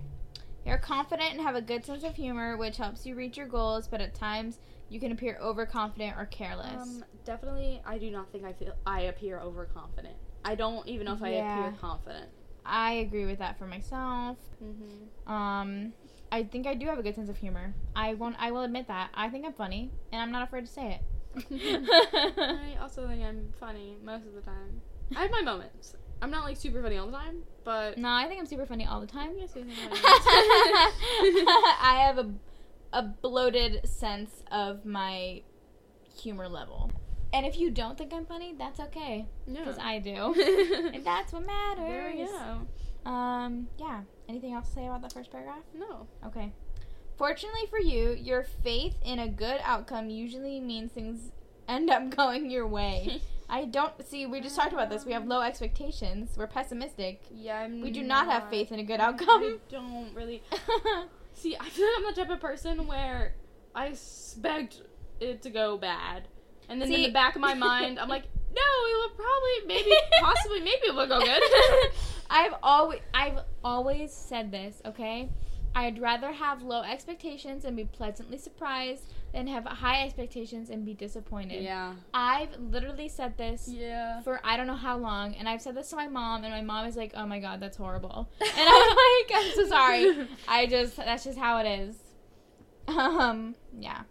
You're 0.64 0.78
confident 0.78 1.32
and 1.32 1.40
have 1.42 1.56
a 1.56 1.60
good 1.60 1.84
sense 1.84 2.04
of 2.04 2.14
humor, 2.16 2.56
which 2.56 2.78
helps 2.78 3.04
you 3.04 3.14
reach 3.14 3.36
your 3.36 3.46
goals, 3.46 3.86
but 3.86 4.00
at 4.00 4.14
times 4.14 4.58
you 4.88 4.98
can 4.98 5.12
appear 5.12 5.36
overconfident 5.40 6.16
or 6.16 6.24
careless. 6.26 6.82
Um, 6.82 7.04
definitely, 7.24 7.82
I 7.84 7.98
do 7.98 8.10
not 8.10 8.30
think 8.32 8.44
I 8.44 8.52
feel 8.54 8.72
I 8.86 9.02
appear 9.02 9.38
overconfident. 9.40 10.14
I 10.44 10.54
don't 10.54 10.86
even 10.88 11.04
know 11.06 11.12
if 11.14 11.22
I 11.22 11.32
Yeah. 11.32 11.58
appear 11.68 11.78
confident. 11.80 12.30
I 12.64 12.92
agree 12.94 13.26
with 13.26 13.40
that 13.40 13.58
for 13.58 13.66
myself. 13.66 14.38
Mm-hmm. 14.62 15.30
Um, 15.30 15.92
I 16.34 16.42
think 16.42 16.66
I 16.66 16.74
do 16.74 16.86
have 16.86 16.98
a 16.98 17.02
good 17.02 17.14
sense 17.14 17.28
of 17.28 17.36
humor. 17.36 17.72
I 17.94 18.14
won't. 18.14 18.34
I 18.40 18.50
will 18.50 18.62
admit 18.62 18.88
that. 18.88 19.10
I 19.14 19.28
think 19.28 19.46
I'm 19.46 19.52
funny, 19.52 19.92
and 20.10 20.20
I'm 20.20 20.32
not 20.32 20.42
afraid 20.42 20.66
to 20.66 20.68
say 20.72 20.98
it. 20.98 21.02
I 21.48 22.76
also 22.82 23.06
think 23.06 23.22
I'm 23.22 23.54
funny 23.60 23.96
most 24.02 24.26
of 24.26 24.34
the 24.34 24.40
time. 24.40 24.82
I 25.14 25.22
have 25.22 25.30
my 25.30 25.42
moments. 25.42 25.94
I'm 26.20 26.32
not 26.32 26.42
like 26.42 26.56
super 26.56 26.82
funny 26.82 26.96
all 26.96 27.06
the 27.06 27.12
time, 27.12 27.44
but 27.62 27.98
no, 27.98 28.08
I 28.08 28.26
think 28.26 28.40
I'm 28.40 28.46
super 28.46 28.66
funny 28.66 28.84
all 28.84 29.00
the 29.00 29.06
time. 29.06 29.36
Yes, 29.38 29.52
I 29.56 30.90
have 32.04 32.18
a 32.18 32.28
a 32.92 33.02
bloated 33.02 33.88
sense 33.88 34.42
of 34.50 34.84
my 34.84 35.42
humor 36.20 36.48
level. 36.48 36.90
And 37.32 37.46
if 37.46 37.56
you 37.56 37.70
don't 37.70 37.96
think 37.96 38.12
I'm 38.12 38.26
funny, 38.26 38.56
that's 38.58 38.80
okay, 38.80 39.26
because 39.46 39.78
I 39.78 40.00
do. 40.00 40.34
and 40.94 41.04
that's 41.04 41.32
what 41.32 41.46
matters. 41.46 41.86
there 41.86 42.12
we 42.12 42.24
go. 42.24 42.66
Um, 43.08 43.68
yeah. 43.78 44.00
Anything 44.28 44.54
else 44.54 44.68
to 44.68 44.74
say 44.74 44.86
about 44.86 45.02
that 45.02 45.12
first 45.12 45.30
paragraph? 45.30 45.64
No. 45.74 46.06
Okay. 46.26 46.52
Fortunately 47.16 47.66
for 47.70 47.78
you, 47.78 48.10
your 48.10 48.42
faith 48.42 48.96
in 49.04 49.18
a 49.18 49.28
good 49.28 49.60
outcome 49.62 50.10
usually 50.10 50.60
means 50.60 50.92
things 50.92 51.30
end 51.68 51.90
up 51.90 52.10
going 52.16 52.50
your 52.50 52.66
way. 52.66 53.20
I 53.48 53.66
don't 53.66 53.92
see. 54.06 54.24
We 54.26 54.40
just 54.40 54.56
talked 54.56 54.72
about 54.72 54.88
this. 54.88 55.04
We 55.04 55.12
have 55.12 55.26
low 55.26 55.42
expectations. 55.42 56.30
We're 56.36 56.46
pessimistic. 56.46 57.22
Yeah, 57.30 57.60
I'm 57.60 57.82
We 57.82 57.90
do 57.90 58.02
not 58.02 58.26
have 58.26 58.48
faith 58.48 58.72
in 58.72 58.80
a 58.80 58.82
good 58.82 59.00
outcome. 59.00 59.28
I 59.28 59.56
don't 59.68 60.14
really. 60.14 60.42
See, 61.34 61.54
I 61.60 61.68
feel 61.68 61.86
like 61.86 61.98
I'm 61.98 62.04
the 62.04 62.12
type 62.22 62.30
of 62.30 62.40
person 62.40 62.86
where 62.86 63.34
I 63.74 63.88
expect 63.88 64.80
it 65.20 65.42
to 65.42 65.50
go 65.50 65.76
bad, 65.76 66.26
and 66.68 66.80
then 66.80 66.90
in 66.90 67.02
the 67.02 67.10
back 67.10 67.34
of 67.34 67.42
my 67.42 67.54
mind, 67.54 67.98
I'm 67.98 68.08
like, 68.08 68.24
no, 68.54 68.70
it 68.90 68.96
will 69.00 69.16
probably, 69.16 69.66
maybe, 69.66 69.92
possibly, 70.22 70.60
maybe 70.60 70.86
it 70.88 70.94
will 70.94 71.06
go 71.08 71.20
good. 71.20 71.42
I've 72.30 72.54
always 72.62 73.00
I've 73.12 73.40
always 73.62 74.12
said 74.12 74.50
this, 74.50 74.80
okay? 74.86 75.28
I'd 75.76 76.00
rather 76.00 76.30
have 76.32 76.62
low 76.62 76.82
expectations 76.82 77.64
and 77.64 77.76
be 77.76 77.84
pleasantly 77.84 78.38
surprised 78.38 79.12
than 79.32 79.48
have 79.48 79.64
high 79.66 80.04
expectations 80.04 80.70
and 80.70 80.84
be 80.86 80.94
disappointed. 80.94 81.62
yeah. 81.64 81.94
I've 82.14 82.50
literally 82.60 83.08
said 83.08 83.36
this 83.36 83.68
Yeah. 83.68 84.20
for 84.22 84.40
I 84.44 84.56
don't 84.56 84.68
know 84.68 84.76
how 84.76 84.96
long, 84.96 85.34
and 85.34 85.48
I've 85.48 85.60
said 85.60 85.74
this 85.76 85.90
to 85.90 85.96
my 85.96 86.06
mom, 86.06 86.44
and 86.44 86.52
my 86.54 86.62
mom 86.62 86.86
is 86.86 86.94
like, 86.96 87.12
"Oh 87.16 87.26
my 87.26 87.40
god, 87.40 87.58
that's 87.60 87.76
horrible," 87.76 88.30
and 88.40 88.50
I'm 88.56 88.88
like, 88.88 89.32
"I'm 89.34 89.52
so 89.54 89.66
sorry. 89.68 90.28
I 90.46 90.66
just 90.66 90.96
that's 90.96 91.24
just 91.24 91.38
how 91.38 91.58
it 91.58 91.66
is." 91.80 91.96
Um, 92.86 93.54
yeah. 93.78 94.02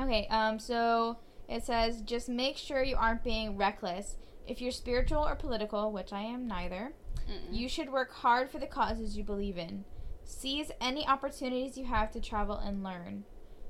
Okay. 0.00 0.26
Um, 0.30 0.58
so 0.58 1.18
it 1.48 1.64
says 1.64 2.02
just 2.02 2.28
make 2.28 2.56
sure 2.56 2.82
you 2.82 2.96
aren't 2.96 3.22
being 3.24 3.56
reckless. 3.56 4.16
If 4.46 4.60
you're 4.60 4.72
spiritual 4.72 5.26
or 5.26 5.34
political, 5.34 5.90
which 5.92 6.12
I 6.12 6.22
am 6.22 6.46
neither, 6.46 6.92
Mm-mm. 7.28 7.52
you 7.56 7.68
should 7.68 7.90
work 7.90 8.12
hard 8.12 8.50
for 8.50 8.58
the 8.58 8.66
causes 8.66 9.16
you 9.16 9.24
believe 9.24 9.58
in. 9.58 9.84
Seize 10.24 10.70
any 10.80 11.06
opportunities 11.06 11.76
you 11.78 11.84
have 11.86 12.10
to 12.12 12.20
travel 12.20 12.56
and 12.56 12.82
learn. 12.82 13.24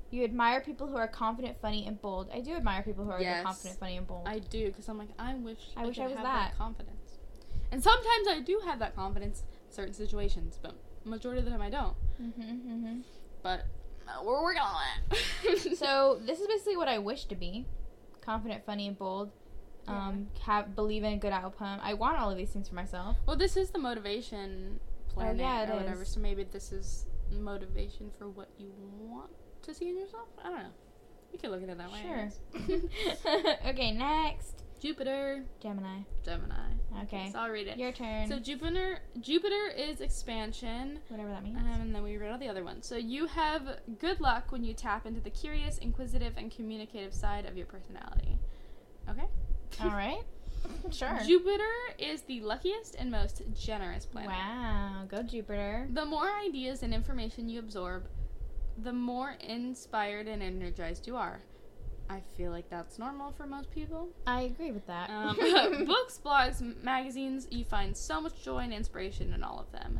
You 0.09 0.23
admire 0.23 0.61
people 0.61 0.87
who 0.87 0.95
are 0.95 1.07
confident, 1.07 1.57
funny, 1.61 1.85
and 1.85 2.01
bold. 2.01 2.29
I 2.33 2.39
do 2.39 2.55
admire 2.55 2.81
people 2.81 3.03
who 3.03 3.11
are 3.11 3.19
Yes. 3.21 3.43
confident, 3.43 3.79
funny, 3.79 3.97
and 3.97 4.07
bold. 4.07 4.27
I 4.27 4.39
do 4.39 4.67
because 4.67 4.87
I'm 4.87 4.97
like, 4.97 5.09
I 5.19 5.33
wish 5.35 5.57
I 5.75 5.85
wish 5.85 5.95
could 5.97 6.03
I 6.03 6.07
was 6.07 6.15
have 6.15 6.23
that. 6.23 6.57
confidence. 6.57 7.17
And 7.71 7.83
sometimes 7.83 8.27
I 8.29 8.39
do 8.39 8.61
have 8.65 8.79
that 8.79 8.95
confidence 8.95 9.43
in 9.67 9.73
certain 9.73 9.93
situations, 9.93 10.57
but 10.61 10.75
majority 11.03 11.39
of 11.39 11.45
the 11.45 11.51
time 11.51 11.61
I 11.61 11.69
don't. 11.69 11.95
hmm 12.17 12.29
hmm 12.31 12.99
But 13.43 13.65
we're 14.23 14.41
working 14.41 14.61
on 14.61 14.81
it. 15.43 15.77
So 15.77 16.19
this 16.25 16.39
is 16.39 16.47
basically 16.47 16.77
what 16.77 16.87
I 16.87 16.97
wish 16.97 17.25
to 17.25 17.35
be: 17.35 17.65
confident, 18.21 18.65
funny, 18.65 18.87
and 18.87 18.97
bold. 18.97 19.31
Um, 19.87 20.27
have 20.41 20.75
believe 20.75 21.05
in 21.05 21.13
a 21.13 21.17
good 21.17 21.31
outcome. 21.31 21.79
I 21.81 21.93
want 21.93 22.19
all 22.19 22.29
of 22.29 22.37
these 22.37 22.49
things 22.49 22.67
for 22.67 22.75
myself. 22.75 23.15
well, 23.25 23.37
this 23.37 23.55
is 23.55 23.69
the 23.69 23.79
motivation 23.79 24.81
planet 25.07 25.37
yeah, 25.37 25.63
it 25.63 25.69
or 25.69 25.77
whatever. 25.77 26.01
is. 26.01 26.09
So 26.09 26.19
maybe 26.19 26.43
this 26.43 26.73
is 26.73 27.05
motivation 27.31 28.11
for 28.17 28.27
what 28.27 28.49
you 28.57 28.73
want 28.99 29.29
to 29.63 29.73
see 29.73 29.89
in 29.89 29.97
yourself. 29.97 30.27
I 30.43 30.49
don't 30.49 30.57
know. 30.57 30.69
We 31.31 31.37
can 31.37 31.51
look 31.51 31.63
at 31.63 31.69
it 31.69 31.77
that 31.77 31.91
way. 31.91 32.01
Sure. 32.03 33.55
okay, 33.69 33.91
next 33.91 34.63
Jupiter, 34.79 35.43
Gemini. 35.61 35.99
Gemini. 36.23 36.55
Okay, 37.03 37.29
So 37.31 37.39
I'll 37.39 37.49
read 37.49 37.67
it. 37.67 37.77
your 37.77 37.91
turn. 37.91 38.27
So 38.27 38.39
Jupiter, 38.39 38.99
Jupiter 39.19 39.67
is 39.75 40.01
expansion. 40.01 40.99
Whatever 41.09 41.29
that 41.29 41.43
means. 41.43 41.57
Um, 41.57 41.81
and 41.81 41.95
then 41.95 42.03
we 42.03 42.17
read 42.17 42.31
all 42.31 42.37
the 42.37 42.47
other 42.47 42.63
ones. 42.63 42.85
So 42.85 42.95
you 42.95 43.25
have 43.27 43.79
good 43.99 44.19
luck 44.19 44.51
when 44.51 44.63
you 44.63 44.73
tap 44.73 45.05
into 45.05 45.19
the 45.19 45.29
curious, 45.29 45.77
inquisitive, 45.79 46.33
and 46.37 46.51
communicative 46.51 47.13
side 47.13 47.45
of 47.45 47.57
your 47.57 47.65
personality. 47.65 48.37
Okay. 49.09 49.25
all 49.81 49.89
right. 49.89 50.21
Sure. 50.91 51.19
Jupiter 51.25 51.63
is 51.97 52.21
the 52.23 52.41
luckiest 52.41 52.95
and 52.95 53.09
most 53.09 53.41
generous 53.57 54.05
planet. 54.05 54.31
Wow, 54.31 55.03
go 55.07 55.23
Jupiter. 55.23 55.87
The 55.93 56.05
more 56.05 56.29
ideas 56.45 56.83
and 56.83 56.93
information 56.93 57.47
you 57.47 57.59
absorb, 57.59 58.07
the 58.83 58.91
more 58.93 59.35
inspired 59.39 60.27
and 60.27 60.43
energized 60.43 61.07
you 61.07 61.15
are. 61.15 61.39
I 62.09 62.21
feel 62.37 62.51
like 62.51 62.69
that's 62.69 62.97
normal 62.99 63.31
for 63.33 63.45
most 63.45 63.69
people. 63.71 64.09
I 64.25 64.41
agree 64.43 64.71
with 64.71 64.87
that. 64.87 65.09
Um, 65.09 65.35
books, 65.85 66.19
blogs, 66.23 66.83
magazines, 66.83 67.47
you 67.51 67.65
find 67.65 67.95
so 67.95 68.21
much 68.21 68.43
joy 68.43 68.59
and 68.59 68.73
inspiration 68.73 69.33
in 69.33 69.43
all 69.43 69.59
of 69.59 69.71
them. 69.71 69.99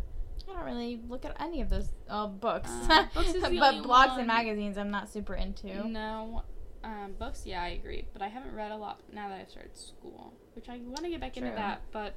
I 0.49 0.53
don't 0.53 0.63
really 0.65 1.01
look 1.09 1.25
at 1.25 1.35
any 1.41 1.61
of 1.61 1.69
those 1.69 1.89
uh, 2.09 2.27
books. 2.27 2.69
Uh, 2.89 3.05
books 3.13 3.33
is 3.33 3.41
but 3.41 3.51
blogs 3.51 3.87
one- 3.87 4.19
and 4.19 4.27
magazines, 4.27 4.77
I'm 4.77 4.91
not 4.91 5.09
super 5.09 5.35
into. 5.35 5.85
No, 5.87 6.43
um, 6.83 7.15
books, 7.19 7.41
yeah, 7.45 7.61
I 7.61 7.69
agree. 7.69 8.07
But 8.13 8.21
I 8.21 8.29
haven't 8.29 8.55
read 8.55 8.71
a 8.71 8.77
lot 8.77 9.01
now 9.11 9.27
that 9.27 9.39
I've 9.41 9.49
started 9.49 9.75
school, 9.77 10.33
which 10.55 10.69
I 10.69 10.77
want 10.85 11.03
to 11.03 11.09
get 11.09 11.19
back 11.19 11.35
into 11.35 11.49
that. 11.51 11.81
But 11.91 12.13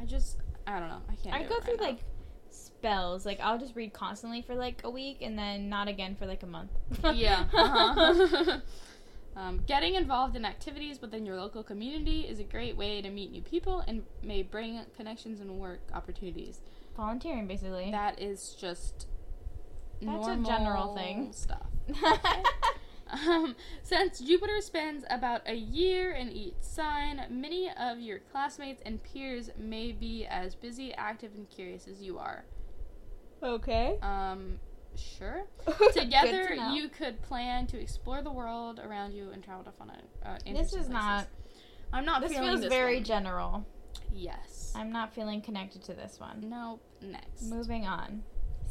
I 0.00 0.04
just, 0.04 0.38
I 0.66 0.80
don't 0.80 0.88
know. 0.88 1.02
I 1.08 1.14
can't. 1.14 1.36
I 1.36 1.44
go 1.44 1.56
it 1.56 1.64
through 1.64 1.76
now. 1.76 1.84
like 1.84 1.98
spells. 2.50 3.24
Like 3.24 3.38
I'll 3.40 3.58
just 3.58 3.76
read 3.76 3.92
constantly 3.92 4.42
for 4.42 4.56
like 4.56 4.80
a 4.82 4.90
week 4.90 5.18
and 5.22 5.38
then 5.38 5.68
not 5.68 5.86
again 5.86 6.16
for 6.16 6.26
like 6.26 6.42
a 6.42 6.46
month. 6.46 6.72
yeah. 7.14 7.44
Uh-huh. 7.52 8.58
Um, 9.36 9.62
getting 9.66 9.94
involved 9.94 10.36
in 10.36 10.44
activities 10.44 11.00
within 11.00 11.24
your 11.24 11.36
local 11.36 11.62
community 11.62 12.22
is 12.22 12.38
a 12.38 12.44
great 12.44 12.76
way 12.76 13.00
to 13.00 13.10
meet 13.10 13.30
new 13.32 13.42
people 13.42 13.82
and 13.86 14.02
may 14.22 14.42
bring 14.42 14.80
connections 14.96 15.40
and 15.40 15.58
work 15.58 15.80
opportunities. 15.94 16.60
Volunteering, 16.96 17.46
basically. 17.46 17.90
That 17.90 18.20
is 18.20 18.54
just 18.58 19.06
That's 20.02 20.28
a 20.28 20.36
general 20.36 20.94
thing. 20.94 21.32
stuff. 21.32 21.66
Um, 23.12 23.56
since 23.82 24.20
Jupiter 24.20 24.60
spends 24.62 25.04
about 25.10 25.42
a 25.46 25.54
year 25.54 26.12
in 26.12 26.30
each 26.30 26.54
sign, 26.60 27.26
many 27.28 27.70
of 27.78 28.00
your 28.00 28.20
classmates 28.20 28.80
and 28.86 29.02
peers 29.02 29.50
may 29.58 29.92
be 29.92 30.24
as 30.24 30.54
busy, 30.54 30.94
active, 30.94 31.32
and 31.34 31.48
curious 31.50 31.86
as 31.86 32.00
you 32.00 32.18
are. 32.18 32.44
okay. 33.42 33.98
Um, 34.00 34.60
sure. 34.96 35.44
Together, 35.94 36.48
to 36.56 36.72
you 36.74 36.88
could 36.88 37.20
plan 37.22 37.66
to 37.68 37.80
explore 37.80 38.22
the 38.22 38.30
world 38.32 38.78
around 38.78 39.12
you 39.12 39.30
and 39.30 39.42
travel 39.42 39.64
to 39.64 39.72
fun. 39.72 39.90
Uh, 40.24 40.36
This 40.46 40.68
is 40.68 40.72
places. 40.72 40.88
not. 40.88 41.26
I'm 41.92 42.04
not 42.04 42.22
This 42.22 42.32
feeling 42.32 42.48
feels 42.48 42.60
this 42.60 42.70
feels 42.70 42.78
very 42.80 42.94
one. 42.96 43.04
general. 43.04 43.66
yes. 44.12 44.72
I'm 44.74 44.90
not 44.92 45.12
feeling 45.14 45.42
connected 45.42 45.82
to 45.84 45.94
this 45.94 46.18
one. 46.18 46.48
Nope. 46.48 46.80
Next. 47.02 47.42
Moving 47.42 47.86
on. 47.86 48.22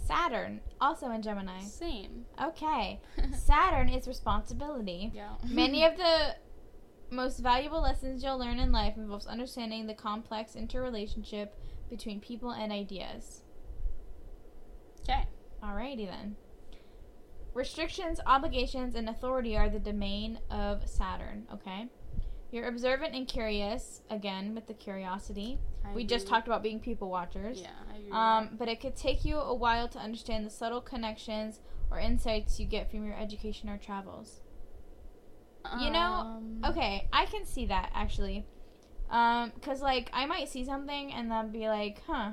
Saturn, 0.06 0.62
also 0.82 1.12
in 1.12 1.22
Gemini. 1.22 1.62
Same. 1.62 2.26
Okay. 2.42 3.00
Saturn 3.38 3.88
is 3.90 4.08
responsibility. 4.08 5.12
yeah. 5.14 5.36
Many 5.48 5.86
of 5.90 5.96
the 5.98 6.36
most 7.12 7.40
valuable 7.40 7.82
lessons 7.82 8.24
you'll 8.24 8.40
learn 8.40 8.58
in 8.60 8.72
life 8.72 8.98
involves 8.98 9.28
understanding 9.28 9.86
the 9.86 9.94
complex 9.94 10.56
interrelationship 10.56 11.56
between 11.90 12.20
people 12.20 12.50
and 12.52 12.72
ideas. 12.72 13.42
Okay. 15.04 15.28
Alrighty 15.64 16.08
then. 16.08 16.36
Restrictions, 17.54 18.20
obligations, 18.26 18.96
and 18.96 19.10
authority 19.10 19.58
are 19.58 19.70
the 19.70 19.80
domain 19.80 20.40
of 20.50 20.88
Saturn, 20.88 21.48
okay? 21.54 21.88
You're 22.50 22.68
observant 22.68 23.14
and 23.16 23.28
curious, 23.28 24.02
again, 24.10 24.56
with 24.56 24.68
the 24.68 24.74
curiosity. 24.74 25.60
I 25.86 25.94
We 25.94 26.04
just 26.06 26.28
talked 26.28 26.48
about 26.48 26.64
being 26.64 26.80
people 26.80 27.10
watchers. 27.10 27.62
Yeah. 27.62 27.70
I 27.92 27.98
agree 27.98 28.12
Um, 28.12 28.50
but 28.58 28.68
it 28.70 28.80
could 28.80 28.96
take 28.96 29.26
you 29.26 29.38
a 29.38 29.54
while 29.54 29.88
to 29.90 30.00
understand 30.00 30.46
the 30.46 30.50
subtle 30.50 30.82
connections 30.82 31.60
or 31.90 32.00
insights 32.00 32.60
you 32.60 32.66
get 32.66 32.90
from 32.90 33.06
your 33.06 33.16
education 33.18 33.70
or 33.70 33.78
travels. 33.78 34.42
that. 35.64 35.80
you 35.82 35.92
know, 35.92 36.00
Um, 36.00 36.62
Okay, 36.66 37.08
I 37.14 37.26
can 37.26 37.46
see 37.46 37.66
that 37.68 37.92
actually. 37.94 38.46
Um, 39.10 39.52
cause 39.62 39.82
like 39.82 40.10
I 40.14 40.26
might 40.26 40.48
see 40.50 40.64
something 40.64 41.12
and 41.14 41.30
then 41.30 41.52
be 41.52 41.68
like, 41.68 42.02
huh. 42.08 42.32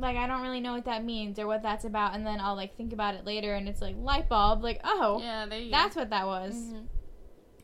Like 0.00 0.16
I 0.16 0.26
don't 0.26 0.42
really 0.42 0.60
know 0.60 0.72
what 0.72 0.84
that 0.86 1.04
means 1.04 1.38
or 1.38 1.46
what 1.46 1.62
that's 1.62 1.84
about, 1.84 2.14
and 2.14 2.26
then 2.26 2.40
I'll 2.40 2.56
like 2.56 2.76
think 2.76 2.92
about 2.92 3.14
it 3.14 3.24
later, 3.24 3.54
and 3.54 3.68
it's 3.68 3.80
like 3.82 3.96
light 3.98 4.28
bulb, 4.28 4.62
like 4.62 4.80
oh, 4.84 5.20
Yeah. 5.20 5.46
There 5.46 5.58
you 5.58 5.70
that's 5.70 5.96
what 5.96 6.10
that 6.10 6.26
was. 6.26 6.54
Mhm. 6.54 6.86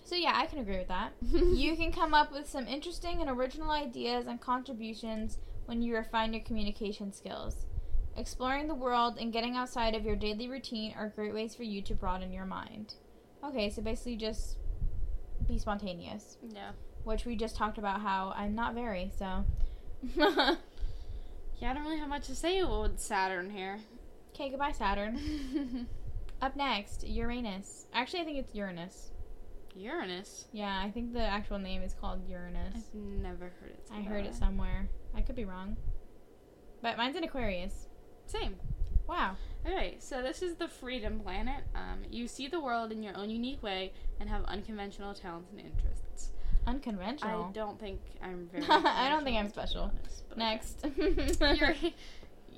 So 0.05 0.15
yeah, 0.15 0.33
I 0.37 0.47
can 0.47 0.59
agree 0.61 0.79
with 0.79 0.89
that. 0.89 1.13
you 1.23 1.75
can 1.77 1.91
come 1.93 2.15
up 2.15 2.31
with 2.33 2.49
some 2.49 2.67
interesting 2.69 3.21
and 3.21 3.29
original 3.31 3.71
ideas 3.71 4.27
and 4.27 4.41
contributions 4.41 5.39
when 5.65 5.83
you 5.83 5.97
refine 5.97 6.33
your 6.33 6.45
communication 6.45 7.13
skills. 7.13 7.67
Exploring 8.17 8.69
the 8.69 8.75
world 8.75 9.19
and 9.21 9.33
getting 9.33 9.57
outside 9.57 9.95
of 9.95 10.05
your 10.05 10.15
daily 10.17 10.49
routine 10.49 10.95
are 10.97 11.09
great 11.09 11.35
ways 11.35 11.55
for 11.55 11.65
you 11.65 11.83
to 11.83 11.95
broaden 11.95 12.33
your 12.33 12.47
mind. 12.47 12.95
Okay, 13.45 13.69
so 13.69 13.83
basically 13.83 14.17
just 14.17 14.57
be 15.49 15.59
spontaneous, 15.59 16.39
Yeah. 16.55 16.71
which 17.05 17.25
we 17.27 17.35
just 17.37 17.57
talked 17.57 17.77
about 17.79 18.01
how 18.01 18.33
I'm 18.37 18.55
not 18.55 18.75
very, 18.75 19.11
so. 19.19 19.45
Yeah, 21.59 21.71
I 21.71 21.75
don't 21.75 21.85
really 21.85 21.99
have 21.99 22.09
much 22.09 22.27
to 22.27 22.35
say 22.35 22.63
with 22.63 22.99
Saturn 22.99 23.51
here. 23.51 23.79
okay, 24.35 24.51
goodbye, 24.51 24.73
Saturn. 24.73 25.87
Up 26.43 26.55
next, 26.55 27.07
Uranus. 27.07 27.87
Actually, 27.95 28.21
I 28.21 28.25
think 28.25 28.39
it's 28.39 28.55
Uranus. 28.55 29.11
Uranus. 29.75 30.47
Yeah, 30.53 30.83
I 30.85 30.91
think 30.91 31.13
the 31.13 31.23
actual 31.25 31.59
name 31.59 31.83
is 31.83 31.95
called 31.95 32.29
Uranus. 32.29 32.75
I've 32.77 32.95
never 32.95 33.53
heard 33.61 33.71
it. 33.71 33.89
I 33.93 34.03
heard 34.03 34.27
it 34.27 34.35
somewhere. 34.35 34.89
I 35.15 35.23
could 35.23 35.37
be 35.37 35.45
wrong. 35.47 35.77
But 36.83 36.99
mine's 36.99 37.17
in 37.17 37.25
Aquarius. 37.25 37.87
Same. 38.27 38.57
Wow. 39.09 39.37
Okay, 39.65 39.97
so 39.99 40.21
this 40.21 40.43
is 40.43 40.57
the 40.57 40.69
freedom 40.69 41.21
planet. 41.21 41.65
Um, 41.75 42.03
you 42.11 42.29
see 42.29 42.49
the 42.49 42.61
world 42.61 42.93
in 42.93 43.03
your 43.03 43.17
own 43.17 43.31
unique 43.31 43.63
way 43.63 43.93
and 44.21 44.29
have 44.29 44.45
unconventional 44.45 45.15
talents 45.15 45.51
and 45.51 45.61
interests. 45.61 46.33
Unconventional. 46.67 47.47
I 47.49 47.53
don't 47.53 47.79
think 47.79 48.01
I'm 48.23 48.49
very. 48.53 48.65
I 48.69 49.09
don't 49.09 49.25
think 49.25 49.39
I'm 49.39 49.49
special. 49.49 49.83
honest, 49.83 50.25
okay. 50.33 50.39
Next. 50.39 50.85
Ur- 50.85 51.77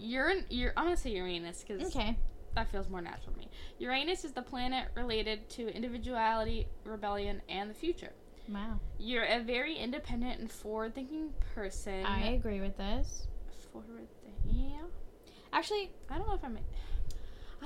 Uran- 0.02 0.44
Ur- 0.64 0.72
I'm 0.76 0.84
gonna 0.84 0.96
say 0.96 1.10
Uranus 1.10 1.64
because 1.66 1.94
okay. 1.94 2.16
that 2.54 2.70
feels 2.70 2.88
more 2.88 3.00
natural 3.00 3.32
to 3.32 3.38
me. 3.38 3.48
Uranus 3.78 4.24
is 4.24 4.32
the 4.32 4.42
planet 4.42 4.88
related 4.94 5.48
to 5.50 5.68
individuality, 5.68 6.66
rebellion, 6.84 7.42
and 7.48 7.68
the 7.70 7.74
future. 7.74 8.12
Wow. 8.48 8.80
You're 8.98 9.24
a 9.24 9.40
very 9.42 9.76
independent 9.76 10.40
and 10.40 10.50
forward-thinking 10.50 11.34
person. 11.54 12.06
I 12.06 12.28
agree 12.30 12.60
with 12.62 12.78
this. 12.78 13.26
forward 13.72 14.06
thinking. 14.24 14.70
Yeah. 14.70 14.86
Actually, 15.52 15.90
I 16.08 16.16
don't 16.16 16.26
know 16.26 16.34
if 16.34 16.44
I'm. 16.44 16.58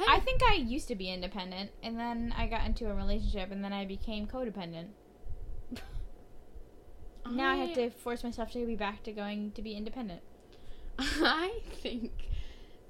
I 0.08 0.20
think 0.20 0.40
I 0.42 0.54
used 0.54 0.88
to 0.88 0.96
be 0.96 1.10
independent, 1.10 1.70
and 1.82 1.98
then 1.98 2.34
I 2.36 2.46
got 2.46 2.64
into 2.66 2.90
a 2.90 2.94
relationship, 2.94 3.52
and 3.52 3.62
then 3.62 3.72
I 3.72 3.84
became 3.84 4.26
codependent. 4.26 4.86
Now 7.30 7.50
I 7.52 7.56
have 7.56 7.74
to 7.74 7.90
force 7.90 8.24
myself 8.24 8.50
to 8.52 8.66
be 8.66 8.74
back 8.76 9.02
to 9.04 9.12
going 9.12 9.52
to 9.52 9.62
be 9.62 9.74
independent. 9.74 10.22
I 10.98 11.60
think 11.80 12.10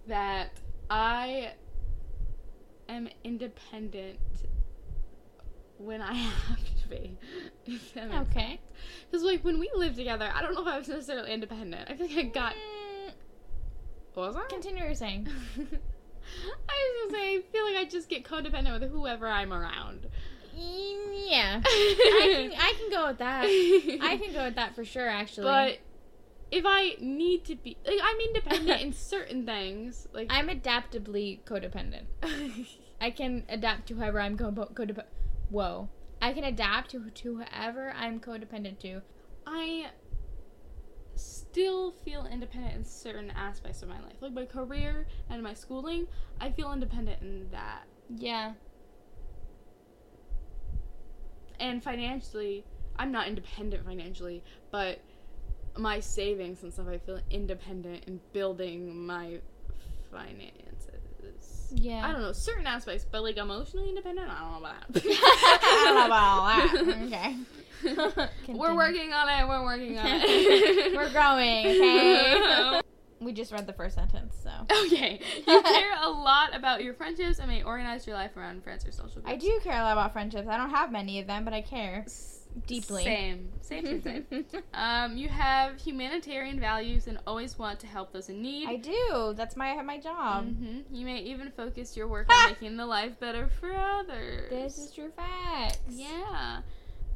that 0.06 0.50
I 0.90 1.52
am 2.88 3.08
independent 3.24 4.18
when 5.78 6.00
I 6.00 6.12
have 6.48 6.58
to 6.82 6.88
be. 6.88 7.16
If 7.66 7.94
that 7.94 8.08
makes 8.10 8.30
Okay. 8.30 8.60
Because 9.10 9.22
like 9.24 9.44
when 9.44 9.58
we 9.58 9.70
lived 9.74 9.96
together, 9.96 10.30
I 10.34 10.42
don't 10.42 10.54
know 10.54 10.62
if 10.62 10.68
I 10.68 10.78
was 10.78 10.88
necessarily 10.88 11.32
independent. 11.32 11.90
I 11.90 11.94
feel 11.94 12.06
like 12.08 12.16
I 12.18 12.22
got. 12.22 12.52
Mm, 12.54 13.12
Was 14.16 14.36
I? 14.36 14.46
continue 14.48 14.80
what 14.80 14.86
you're 14.86 14.94
saying. 14.94 15.28
I 15.58 17.02
was 17.06 17.12
gonna 17.12 17.22
say 17.22 17.36
I 17.36 17.40
feel 17.52 17.64
like 17.64 17.76
I 17.76 17.84
just 17.84 18.08
get 18.08 18.24
codependent 18.24 18.80
with 18.80 18.90
whoever 18.90 19.26
I'm 19.28 19.52
around. 19.52 20.06
Mm, 20.58 21.01
Yeah. 21.52 21.62
I 21.64 22.48
can, 22.50 22.60
I 22.60 22.74
can 22.78 22.90
go 22.90 23.06
with 23.08 23.18
that. 23.18 23.44
I 24.02 24.16
can 24.22 24.32
go 24.32 24.44
with 24.44 24.54
that 24.56 24.74
for 24.74 24.84
sure, 24.84 25.08
actually. 25.08 25.44
But 25.44 25.78
if 26.50 26.64
I 26.66 26.96
need 27.00 27.44
to 27.46 27.56
be, 27.56 27.76
like, 27.86 27.98
I'm 28.02 28.20
independent 28.20 28.80
in 28.82 28.92
certain 29.12 29.46
things. 29.46 30.06
Like 30.12 30.28
I'm 30.30 30.48
adaptably 30.48 31.42
codependent. 31.46 32.04
I 33.00 33.10
can 33.10 33.44
adapt 33.48 33.88
to 33.88 33.94
whoever 33.94 34.20
I'm 34.20 34.36
co- 34.36 34.52
codependent. 34.52 35.04
Whoa. 35.50 35.88
I 36.20 36.32
can 36.32 36.44
adapt 36.44 36.92
to, 36.92 37.10
to 37.10 37.36
whoever 37.38 37.92
I'm 37.96 38.20
codependent 38.20 38.78
to. 38.80 39.02
I 39.46 39.86
still 41.16 41.90
feel 41.90 42.26
independent 42.30 42.74
in 42.76 42.84
certain 42.84 43.30
aspects 43.30 43.82
of 43.82 43.88
my 43.88 44.00
life, 44.00 44.14
like 44.20 44.32
my 44.32 44.46
career 44.46 45.06
and 45.30 45.42
my 45.42 45.54
schooling. 45.54 46.06
I 46.40 46.50
feel 46.50 46.72
independent 46.72 47.22
in 47.22 47.48
that, 47.50 47.84
Yeah. 48.08 48.52
And 51.62 51.82
financially, 51.82 52.64
I'm 52.96 53.12
not 53.12 53.28
independent 53.28 53.86
financially, 53.86 54.42
but 54.70 55.00
my 55.78 56.00
savings 56.00 56.62
and 56.62 56.72
stuff, 56.72 56.88
I 56.88 56.98
feel 56.98 57.20
independent 57.30 58.04
in 58.06 58.20
building 58.32 59.06
my 59.06 59.38
finances. 60.10 61.72
Yeah. 61.74 62.06
I 62.06 62.12
don't 62.12 62.20
know 62.20 62.32
certain 62.32 62.66
aspects, 62.66 63.06
but 63.10 63.22
like 63.22 63.38
emotionally 63.38 63.88
independent, 63.88 64.28
I 64.28 64.40
don't 64.40 64.52
know 64.52 64.58
about 64.58 64.92
that. 64.92 65.02
I 65.06 65.84
don't 65.84 65.94
know 65.94 66.06
about 66.06 66.28
all 66.28 66.46
that. 66.46 67.06
Okay. 67.06 68.28
We're 68.52 68.74
working 68.74 69.12
on 69.12 69.28
it. 69.28 69.48
We're 69.48 69.64
working 69.64 69.98
on 69.98 70.06
it. 70.06 70.92
We're 70.96 71.10
growing, 71.10 71.66
okay? 71.66 72.80
We 73.24 73.32
just 73.32 73.52
read 73.52 73.66
the 73.66 73.72
first 73.72 73.94
sentence, 73.94 74.34
so. 74.42 74.50
Okay. 74.86 75.20
You 75.46 75.62
care 75.62 75.92
a 76.02 76.08
lot 76.10 76.54
about 76.54 76.82
your 76.82 76.94
friendships 76.94 77.38
and 77.38 77.48
may 77.48 77.62
organize 77.62 78.06
your 78.06 78.16
life 78.16 78.36
around 78.36 78.62
friends 78.64 78.86
or 78.86 78.92
social 78.92 79.22
groups. 79.22 79.28
I 79.28 79.36
do 79.36 79.60
care 79.62 79.74
a 79.80 79.82
lot 79.82 79.92
about 79.92 80.12
friendships. 80.12 80.48
I 80.48 80.56
don't 80.56 80.70
have 80.70 80.90
many 80.92 81.20
of 81.20 81.26
them, 81.26 81.44
but 81.44 81.52
I 81.54 81.60
care. 81.62 82.02
S- 82.06 82.38
Deeply. 82.66 83.02
Same. 83.04 83.48
Same, 83.62 84.02
same, 84.02 84.26
same. 84.28 84.44
um, 84.74 85.16
you 85.16 85.28
have 85.30 85.80
humanitarian 85.80 86.60
values 86.60 87.06
and 87.06 87.18
always 87.26 87.58
want 87.58 87.80
to 87.80 87.86
help 87.86 88.12
those 88.12 88.28
in 88.28 88.42
need. 88.42 88.68
I 88.68 88.76
do. 88.76 89.32
That's 89.34 89.56
my 89.56 89.80
my 89.80 89.98
job. 89.98 90.44
hmm 90.44 90.80
You 90.92 91.06
may 91.06 91.20
even 91.20 91.50
focus 91.50 91.96
your 91.96 92.08
work 92.08 92.28
on 92.32 92.50
making 92.50 92.76
the 92.76 92.84
life 92.84 93.18
better 93.18 93.48
for 93.58 93.72
others. 93.72 94.50
This 94.50 94.76
is 94.76 94.92
true 94.92 95.10
facts. 95.16 95.78
Yeah. 95.88 96.60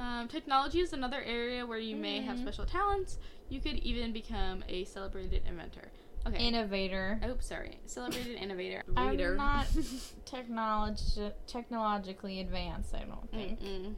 Um, 0.01 0.29
technology 0.29 0.81
is 0.81 0.95
another 0.95 1.21
area 1.23 1.67
where 1.67 1.79
you 1.79 1.97
may 1.97 2.21
have 2.23 2.37
Mhm. 2.39 2.43
special 2.43 2.65
talents. 2.65 3.19
You 3.51 3.61
could 3.61 3.77
even 3.77 4.13
become 4.13 4.65
a 4.71 4.85
celebrated 4.85 5.43
inventor. 5.47 5.91
Okay. 6.27 6.45
Innovator. 6.49 7.21
Oh, 7.25 7.37
sorry. 7.41 7.79
Celebrated 7.87 8.37
innovator. 8.43 8.83
I'm 8.97 9.17
not 9.37 9.67
Technologi- 10.27 11.33
technologically 11.47 12.41
advanced, 12.41 12.95
I 12.95 13.05
don't 13.05 13.31
think. 13.31 13.61
Mm-mm. 13.61 13.95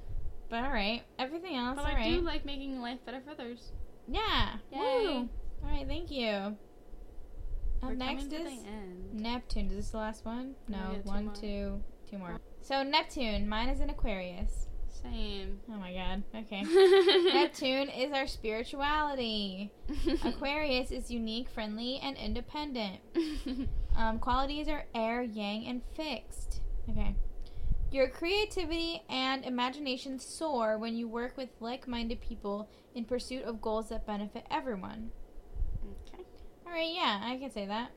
But 0.51 0.65
alright. 0.65 1.03
Everything 1.19 1.57
else, 1.57 1.77
But 1.77 1.87
I 1.87 2.11
do 2.11 2.21
like 2.21 2.45
making 2.45 2.81
life 2.81 2.99
better 3.07 3.21
for 3.25 3.31
others. 3.31 3.73
yeah. 4.07 4.57
Yay. 4.73 4.79
Woo. 4.79 5.29
Alright, 5.65 5.87
thank 5.89 6.11
you. 6.11 6.29
Up 6.31 6.57
We're 7.83 7.95
next 7.95 8.25
coming 8.31 8.45
to 8.45 8.51
is 8.53 8.63
the 8.63 8.69
end. 8.69 9.15
Neptune. 9.15 9.67
Is 9.71 9.77
this 9.77 9.91
the 9.91 9.99
last 9.99 10.25
one? 10.25 10.55
No, 10.69 10.79
No, 10.79 10.89
we 10.91 10.95
got 10.97 11.03
two 11.05 11.09
one, 11.11 11.25
more. 11.27 11.35
two, 11.35 11.83
two 12.11 12.19
more. 12.19 12.41
So 12.61 12.83
Neptune, 12.83 13.49
mine 13.49 13.69
is 13.69 13.81
in 13.81 13.89
Aquarius. 13.91 14.67
Same. 15.03 15.61
Oh 15.71 15.77
my 15.77 15.93
god. 15.93 16.23
Okay. 16.35 16.63
Neptune 17.33 17.89
is 17.89 18.13
our 18.13 18.27
spirituality. 18.27 19.71
Aquarius 20.25 20.91
is 20.91 21.11
unique, 21.11 21.49
friendly, 21.49 22.01
and 22.03 22.17
independent. 22.17 23.01
Um, 23.99 24.21
qualities 24.21 24.69
are 24.69 24.85
air, 24.95 25.23
yang, 25.23 25.67
and 25.67 25.83
fixed. 25.97 26.61
Okay. 26.89 27.17
Your 27.91 28.09
creativity 28.09 29.03
and 29.11 29.45
imagination 29.45 30.21
soar 30.21 30.79
when 30.79 30.95
you 30.95 31.09
work 31.09 31.37
with 31.37 31.49
like 31.59 31.89
minded 31.89 32.21
people 32.21 32.69
in 32.95 33.05
pursuit 33.07 33.43
of 33.43 33.61
goals 33.61 33.89
that 33.89 34.07
benefit 34.07 34.47
everyone. 34.53 35.11
okay. 36.15 36.23
Alright, 36.65 36.95
yeah, 36.95 37.21
I 37.25 37.39
can 37.39 37.51
say 37.51 37.67
that. 37.67 37.91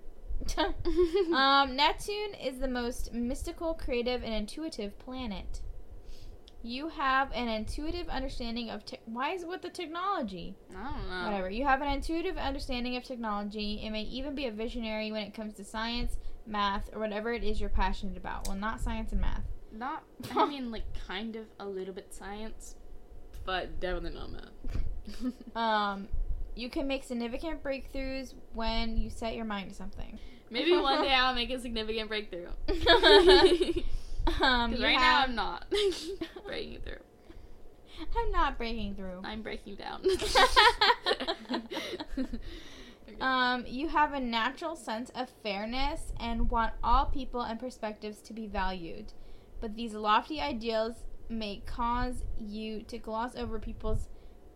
um, 1.35 1.75
Neptune 1.75 2.33
is 2.43 2.57
the 2.57 2.67
most 2.67 3.13
mystical, 3.13 3.75
creative, 3.75 4.23
and 4.23 4.33
intuitive 4.33 4.97
planet. 4.97 5.61
You 6.63 6.89
have 6.89 7.31
an 7.33 7.47
intuitive 7.47 8.07
understanding 8.07 8.69
of 8.69 8.85
te- 8.85 8.99
why 9.05 9.31
is 9.33 9.43
it 9.43 9.49
with 9.49 9.61
the 9.63 9.69
technology? 9.69 10.55
I 10.69 10.91
don't 10.91 11.09
know. 11.09 11.25
Whatever. 11.25 11.49
You 11.49 11.65
have 11.65 11.81
an 11.81 11.89
intuitive 11.91 12.37
understanding 12.37 12.95
of 12.95 13.03
technology 13.03 13.81
and 13.83 13.93
may 13.93 14.03
even 14.03 14.35
be 14.35 14.45
a 14.45 14.51
visionary 14.51 15.11
when 15.11 15.23
it 15.23 15.33
comes 15.33 15.55
to 15.55 15.63
science, 15.63 16.17
math, 16.45 16.89
or 16.93 16.99
whatever 16.99 17.33
it 17.33 17.43
is 17.43 17.59
you're 17.59 17.69
passionate 17.69 18.15
about. 18.17 18.47
Well, 18.47 18.57
not 18.57 18.79
science 18.79 19.11
and 19.11 19.21
math. 19.21 19.43
Not, 19.71 20.03
I 20.35 20.45
mean, 20.45 20.69
like, 20.71 20.83
kind 21.07 21.35
of 21.35 21.45
a 21.59 21.65
little 21.65 21.93
bit 21.93 22.13
science, 22.13 22.75
but 23.45 23.79
definitely 23.79 24.19
not 24.19 24.31
math. 24.31 25.33
Um, 25.55 26.07
you 26.55 26.69
can 26.69 26.87
make 26.87 27.03
significant 27.03 27.63
breakthroughs 27.63 28.33
when 28.53 28.97
you 28.97 29.09
set 29.09 29.35
your 29.35 29.45
mind 29.45 29.69
to 29.69 29.75
something. 29.75 30.19
Maybe 30.49 30.73
one 30.73 31.01
day 31.01 31.11
I'll 31.13 31.33
make 31.33 31.49
a 31.49 31.59
significant 31.59 32.07
breakthrough. 32.07 32.47
Um, 34.41 34.71
right 34.81 34.97
now 34.97 35.23
I'm 35.23 35.35
not 35.35 35.65
breaking 36.45 36.79
through. 36.81 37.03
I'm 38.17 38.31
not 38.31 38.57
breaking 38.57 38.95
through. 38.95 39.21
I'm 39.23 39.41
breaking 39.41 39.75
down. 39.75 40.03
Um, 43.21 43.65
you 43.67 43.87
have 43.89 44.13
a 44.13 44.19
natural 44.19 44.75
sense 44.75 45.11
of 45.13 45.29
fairness 45.43 46.11
and 46.19 46.49
want 46.49 46.73
all 46.83 47.05
people 47.05 47.41
and 47.41 47.59
perspectives 47.59 48.19
to 48.21 48.33
be 48.33 48.47
valued. 48.47 49.13
But 49.59 49.75
these 49.75 49.93
lofty 49.93 50.41
ideals 50.41 50.95
may 51.29 51.61
cause 51.67 52.23
you 52.39 52.81
to 52.83 52.97
gloss 52.97 53.35
over 53.35 53.59
people's 53.59 54.07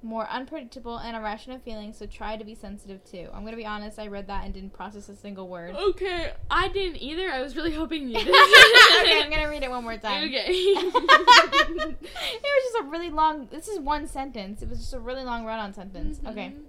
more 0.06 0.30
unpredictable 0.30 0.98
and 0.98 1.18
irrational 1.18 1.60
feelings, 1.60 1.98
so 1.98 2.06
try 2.06 2.38
to 2.38 2.46
be 2.46 2.56
sensitive 2.56 3.04
too. 3.04 3.28
I'm 3.34 3.44
gonna 3.44 3.58
be 3.58 3.66
honest, 3.66 4.00
I 4.00 4.08
read 4.08 4.28
that 4.28 4.46
and 4.46 4.54
didn't 4.54 4.74
process 4.74 5.10
a 5.10 5.16
single 5.16 5.48
word. 5.50 5.76
okay, 5.76 6.32
I 6.50 6.68
didn't 6.70 7.02
either. 7.02 7.30
I 7.30 7.42
was 7.42 7.56
really 7.56 7.74
hoping 7.74 8.08
you 8.10 8.16
did. 8.18 8.28
okay, 9.02 9.22
I'm 9.22 9.30
gonna 9.30 9.50
read 9.50 9.64
it 9.64 9.70
one 9.70 9.84
more 9.84 9.98
time. 9.98 10.24
Okay. 10.26 10.46
it 10.48 11.96
was 12.44 12.72
just 12.74 12.80
a 12.82 12.84
really 12.88 13.10
long. 13.10 13.48
This 13.52 13.68
is 13.68 13.80
one 13.80 14.08
sentence. 14.08 14.62
It 14.62 14.70
was 14.70 14.80
just 14.80 14.94
a 14.94 15.00
really 15.00 15.24
long 15.24 15.44
run-on 15.46 15.74
sentence. 15.74 16.20
Okay. 16.26 16.54
Mhm. 16.56 16.62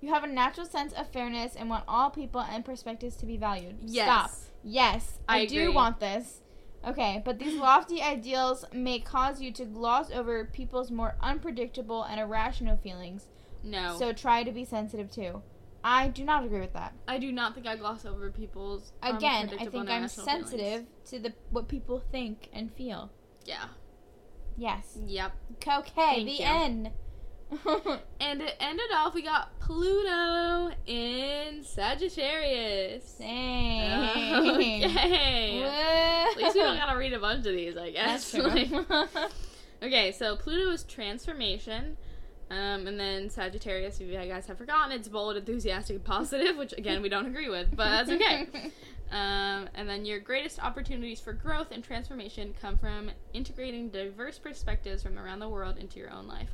You 0.00 0.12
have 0.12 0.24
a 0.24 0.28
natural 0.28 0.66
sense 0.66 0.92
of 0.92 1.08
fairness 1.08 1.54
and 1.56 1.70
want 1.70 1.84
all 1.88 2.10
people 2.10 2.40
and 2.42 2.64
perspectives 2.64 3.16
to 3.16 3.26
be 3.26 3.36
valued. 3.36 3.76
Yes. 3.82 4.06
Stop. 4.06 4.30
Yes, 4.64 5.18
I, 5.28 5.40
I 5.40 5.46
do 5.46 5.72
want 5.72 5.98
this. 6.00 6.41
Okay, 6.86 7.22
but 7.24 7.38
these 7.38 7.54
lofty 7.58 8.02
ideals 8.02 8.64
may 8.72 8.98
cause 8.98 9.40
you 9.40 9.52
to 9.52 9.64
gloss 9.64 10.10
over 10.10 10.44
people's 10.46 10.90
more 10.90 11.16
unpredictable 11.20 12.02
and 12.02 12.20
irrational 12.20 12.76
feelings. 12.76 13.28
No. 13.62 13.96
So 13.98 14.12
try 14.12 14.42
to 14.42 14.50
be 14.50 14.64
sensitive 14.64 15.10
too. 15.10 15.42
I 15.84 16.08
do 16.08 16.24
not 16.24 16.44
agree 16.44 16.60
with 16.60 16.72
that. 16.74 16.94
I 17.08 17.18
do 17.18 17.32
not 17.32 17.54
think 17.54 17.66
I 17.66 17.76
gloss 17.76 18.04
over 18.04 18.30
people's 18.30 18.92
um, 19.02 19.16
Again, 19.16 19.50
I 19.58 19.66
think 19.66 19.88
I'm 19.88 20.08
sensitive 20.08 20.58
feelings. 20.58 20.88
to 21.06 21.18
the 21.18 21.32
what 21.50 21.68
people 21.68 22.02
think 22.10 22.48
and 22.52 22.72
feel. 22.72 23.10
Yeah. 23.44 23.64
Yes. 24.56 24.98
Yep. 25.06 25.32
Okay, 25.66 25.92
Thank 25.94 26.26
the 26.26 26.32
you. 26.32 26.44
end. 26.44 26.90
And 28.20 28.40
it 28.40 28.54
ended 28.60 28.86
off. 28.94 29.14
We 29.14 29.22
got 29.22 29.58
Pluto 29.60 30.70
in 30.86 31.62
Sagittarius. 31.64 33.04
Same. 33.04 33.90
Okay. 34.84 35.62
At 35.62 36.36
least 36.36 36.54
we 36.54 36.60
don't 36.60 36.76
gotta 36.76 36.96
read 36.96 37.12
a 37.12 37.18
bunch 37.18 37.46
of 37.46 37.52
these, 37.52 37.76
I 37.76 37.90
guess. 37.90 38.34
Okay, 39.82 40.12
so 40.12 40.36
Pluto 40.36 40.70
is 40.70 40.84
transformation. 40.84 41.96
Um, 42.50 42.86
and 42.86 43.00
then 43.00 43.30
Sagittarius, 43.30 43.98
if 43.98 44.06
you 44.08 44.14
guys 44.14 44.46
have 44.46 44.58
forgotten, 44.58 44.92
it's 44.92 45.08
bold, 45.08 45.36
enthusiastic, 45.36 45.96
and 45.96 46.04
positive, 46.04 46.56
which 46.56 46.72
again 46.78 47.02
we 47.02 47.08
don't 47.08 47.26
agree 47.26 47.48
with, 47.48 47.74
but 47.74 47.88
that's 47.88 48.10
okay. 48.10 48.46
Um, 49.10 49.68
and 49.74 49.86
then 49.86 50.06
your 50.06 50.20
greatest 50.20 50.58
opportunities 50.58 51.20
for 51.20 51.34
growth 51.34 51.70
and 51.70 51.84
transformation 51.84 52.54
come 52.58 52.78
from 52.78 53.10
integrating 53.34 53.90
diverse 53.90 54.38
perspectives 54.38 55.02
from 55.02 55.18
around 55.18 55.40
the 55.40 55.50
world 55.50 55.76
into 55.76 55.98
your 55.98 56.10
own 56.10 56.26
life. 56.26 56.48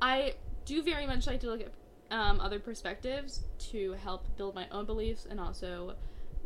I 0.00 0.34
do 0.64 0.82
very 0.82 1.06
much 1.06 1.26
like 1.26 1.40
to 1.40 1.46
look 1.48 1.60
at 1.62 1.72
um, 2.10 2.40
other 2.40 2.58
perspectives 2.58 3.44
to 3.70 3.92
help 3.94 4.24
build 4.36 4.54
my 4.54 4.66
own 4.70 4.84
beliefs 4.86 5.26
and 5.28 5.40
also 5.40 5.94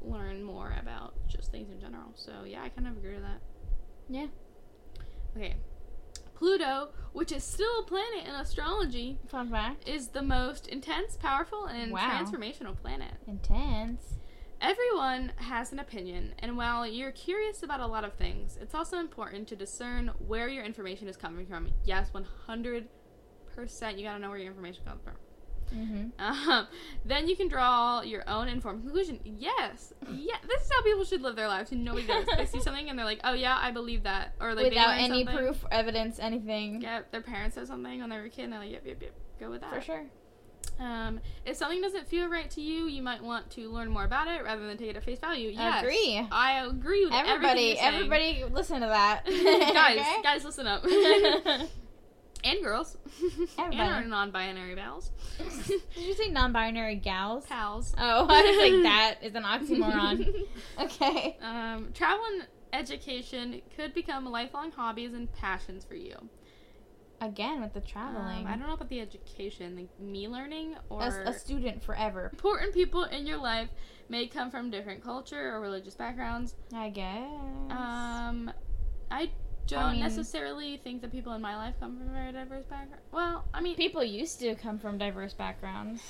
learn 0.02 0.42
more 0.42 0.74
about 0.80 1.14
just 1.28 1.50
things 1.50 1.70
in 1.70 1.80
general. 1.80 2.12
So 2.14 2.44
yeah, 2.46 2.62
I 2.62 2.68
kind 2.70 2.86
of 2.88 2.96
agree 2.96 3.14
with 3.14 3.22
that. 3.22 3.40
Yeah. 4.08 4.26
Okay. 5.36 5.56
Pluto, 6.34 6.88
which 7.12 7.32
is 7.32 7.44
still 7.44 7.80
a 7.80 7.82
planet 7.82 8.24
in 8.26 8.34
astrology, 8.34 9.18
Fun 9.28 9.50
fact. 9.50 9.86
is 9.86 10.08
the 10.08 10.22
most 10.22 10.66
intense, 10.68 11.16
powerful, 11.16 11.66
and 11.66 11.92
Wow. 11.92 12.00
transformational 12.00 12.74
planet. 12.80 13.12
Intense. 13.26 14.14
Everyone 14.62 15.32
has 15.36 15.72
an 15.72 15.78
opinion, 15.78 16.34
and 16.38 16.56
while 16.56 16.86
you're 16.86 17.12
curious 17.12 17.62
about 17.62 17.80
a 17.80 17.86
lot 17.86 18.04
of 18.04 18.14
things, 18.14 18.58
it's 18.60 18.74
also 18.74 18.98
important 18.98 19.48
to 19.48 19.56
discern 19.56 20.08
where 20.26 20.48
your 20.48 20.64
information 20.64 21.08
is 21.08 21.16
coming 21.16 21.46
from. 21.46 21.68
Yes, 21.84 22.10
100%. 22.12 22.86
You 23.56 24.04
gotta 24.04 24.18
know 24.18 24.30
where 24.30 24.38
your 24.38 24.48
information 24.48 24.82
comes 24.84 25.02
from. 25.02 25.14
Mm-hmm. 25.74 26.50
Um, 26.50 26.66
then 27.04 27.28
you 27.28 27.36
can 27.36 27.48
draw 27.48 28.02
your 28.02 28.28
own 28.28 28.48
informed 28.48 28.82
conclusion. 28.82 29.20
Yes, 29.24 29.92
yeah, 30.10 30.34
this 30.48 30.62
is 30.62 30.70
how 30.72 30.82
people 30.82 31.04
should 31.04 31.22
live 31.22 31.36
their 31.36 31.46
lives. 31.48 31.70
Nobody 31.70 32.06
does. 32.06 32.26
they 32.36 32.46
see 32.46 32.60
something 32.60 32.88
and 32.88 32.98
they're 32.98 33.06
like, 33.06 33.20
"Oh 33.22 33.34
yeah, 33.34 33.56
I 33.60 33.70
believe 33.70 34.02
that," 34.02 34.34
or 34.40 34.54
like 34.54 34.64
they 34.64 34.68
Without 34.70 34.98
any 34.98 35.24
something. 35.24 35.36
proof, 35.36 35.64
evidence, 35.70 36.18
anything. 36.18 36.80
Yeah, 36.82 37.02
their 37.12 37.20
parents 37.22 37.54
said 37.54 37.68
something 37.68 38.00
when 38.00 38.10
they 38.10 38.16
were 38.16 38.24
a 38.24 38.30
kid, 38.30 38.44
and 38.44 38.52
they're 38.52 38.60
like, 38.60 38.72
"Yep, 38.72 38.82
yep, 38.86 39.02
yep, 39.02 39.14
go 39.38 39.50
with 39.50 39.60
that." 39.60 39.74
For 39.74 39.80
sure. 39.80 40.02
Um, 40.78 41.20
if 41.44 41.56
something 41.56 41.80
doesn't 41.82 42.08
feel 42.08 42.28
right 42.28 42.50
to 42.52 42.60
you, 42.60 42.86
you 42.86 43.02
might 43.02 43.22
want 43.22 43.50
to 43.50 43.70
learn 43.70 43.90
more 43.90 44.04
about 44.04 44.28
it 44.28 44.42
rather 44.42 44.66
than 44.66 44.76
take 44.78 44.88
it 44.90 44.96
at 44.96 45.04
face 45.04 45.18
value. 45.18 45.50
Yes, 45.50 45.82
Agree. 45.82 46.26
I 46.32 46.64
agree 46.66 47.04
with 47.04 47.14
Everybody, 47.14 47.78
everybody, 47.78 48.44
listen 48.50 48.80
to 48.80 48.86
that. 48.86 49.24
guys, 49.26 49.98
Okay? 50.00 50.22
guys, 50.22 50.44
listen 50.44 50.66
up. 50.66 50.82
and 52.44 52.62
girls. 52.62 52.96
and 53.58 53.80
our 53.80 54.04
non-binary 54.04 54.76
pals. 54.76 55.10
Did 55.66 55.80
you 55.96 56.14
say 56.14 56.28
non-binary 56.28 56.96
gals? 56.96 57.46
pals. 57.46 57.94
Oh, 57.98 58.26
I 58.28 58.42
was 58.42 58.56
like, 58.58 58.82
that 58.82 59.14
is 59.22 59.34
an 59.34 59.44
oxymoron. 59.44 60.46
okay. 60.80 61.36
Um, 61.42 61.90
travel 61.94 62.24
and 62.32 62.46
education 62.72 63.60
could 63.76 63.94
become 63.94 64.24
lifelong 64.26 64.70
hobbies 64.72 65.12
and 65.12 65.30
passions 65.32 65.84
for 65.84 65.94
you. 65.94 66.16
Again 67.22 67.60
with 67.60 67.74
the 67.74 67.80
traveling. 67.82 68.46
Um, 68.46 68.46
I 68.46 68.56
don't 68.56 68.66
know 68.66 68.72
about 68.72 68.88
the 68.88 69.00
education, 69.00 69.76
like 69.76 70.00
me 70.00 70.26
learning 70.26 70.76
or 70.88 71.02
As 71.02 71.16
a 71.16 71.38
student 71.38 71.82
forever. 71.82 72.30
important 72.32 72.72
people 72.72 73.04
in 73.04 73.26
your 73.26 73.36
life 73.36 73.68
may 74.08 74.26
come 74.26 74.50
from 74.50 74.70
different 74.70 75.04
culture 75.04 75.54
or 75.54 75.60
religious 75.60 75.94
backgrounds. 75.94 76.54
I 76.74 76.88
guess. 76.88 77.28
Um, 77.70 78.50
I 79.10 79.30
don't 79.66 79.78
I 79.82 79.92
mean- 79.92 80.00
necessarily 80.00 80.76
think 80.78 81.02
that 81.02 81.12
people 81.12 81.32
in 81.34 81.40
my 81.42 81.56
life 81.56 81.74
come 81.80 81.96
from 81.98 82.08
a 82.08 82.12
very 82.12 82.32
diverse 82.32 82.64
background. 82.64 83.02
Well, 83.12 83.44
I 83.54 83.60
mean, 83.60 83.76
People 83.76 84.02
used 84.04 84.38
to 84.40 84.54
come 84.56 84.78
from 84.78 84.98
diverse 84.98 85.32
backgrounds. 85.34 86.02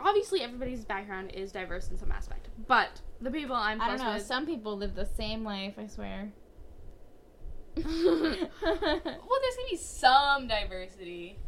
obviously 0.00 0.40
everybody's 0.42 0.84
background 0.84 1.30
is 1.32 1.52
diverse 1.52 1.90
in 1.90 1.98
some 1.98 2.10
aspect, 2.12 2.48
but 2.66 3.00
the 3.20 3.30
people 3.30 3.54
I'm 3.56 3.80
I 3.80 3.88
don't 3.88 3.98
know. 3.98 4.14
with. 4.14 4.22
Some 4.24 4.46
people 4.46 4.76
live 4.76 4.94
the 4.94 5.04
same 5.06 5.44
life. 5.44 5.74
I 5.78 5.86
swear. 5.86 6.32
well, 7.76 7.84
there's 7.84 8.48
gonna 9.56 9.70
be 9.70 9.76
some 9.76 10.48
diversity, 10.48 11.38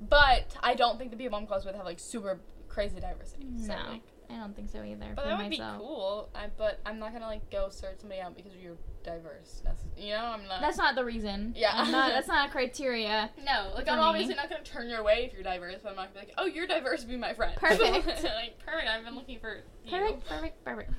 but 0.00 0.56
I 0.62 0.74
don't 0.74 0.98
think 0.98 1.10
the 1.10 1.16
people 1.16 1.36
I'm 1.38 1.46
close 1.46 1.64
with 1.64 1.74
have 1.74 1.84
like 1.84 1.98
super 1.98 2.40
crazy 2.68 3.00
diversity. 3.00 3.46
So, 3.58 3.68
No. 3.68 3.90
like, 3.90 4.02
I 4.30 4.36
don't 4.38 4.54
think 4.56 4.70
so 4.70 4.82
either. 4.82 5.12
but 5.14 5.24
that 5.24 5.38
would 5.38 5.50
myself. 5.50 5.78
be 5.78 5.84
cool. 5.84 6.28
I, 6.34 6.46
but 6.56 6.80
I'm 6.84 6.98
not 6.98 7.12
gonna 7.12 7.26
like 7.26 7.48
go 7.50 7.68
search 7.68 7.98
somebody 8.00 8.20
out 8.20 8.36
because 8.36 8.52
you're 8.60 8.76
diverse. 9.04 9.62
That's, 9.64 9.82
you 9.96 10.10
know, 10.10 10.24
I'm 10.24 10.46
not. 10.48 10.60
That's 10.60 10.78
not 10.78 10.94
the 10.96 11.04
reason. 11.04 11.54
Yeah. 11.56 11.70
I'm 11.74 11.92
not, 11.92 12.10
that's 12.10 12.26
not 12.28 12.48
a 12.48 12.52
criteria. 12.52 13.30
no, 13.44 13.72
like 13.74 13.88
I'm 13.88 13.98
me. 13.98 14.02
obviously 14.04 14.34
not 14.34 14.50
gonna 14.50 14.64
turn 14.64 14.88
your 14.88 15.02
way 15.04 15.24
if 15.26 15.32
you're 15.32 15.42
diverse, 15.44 15.76
but 15.82 15.90
I'm 15.90 15.96
not 15.96 16.12
gonna 16.12 16.26
be 16.26 16.32
like, 16.32 16.34
oh, 16.38 16.46
you're 16.46 16.66
diverse, 16.66 17.04
be 17.04 17.16
my 17.16 17.34
friend. 17.34 17.54
Perfect. 17.60 18.06
like 18.24 18.58
perfect. 18.64 18.88
I've 18.88 19.04
been 19.04 19.14
looking 19.14 19.38
for 19.38 19.56
you. 19.84 19.90
Perfect, 19.90 20.26
perfect, 20.28 20.64
perfect. 20.64 20.92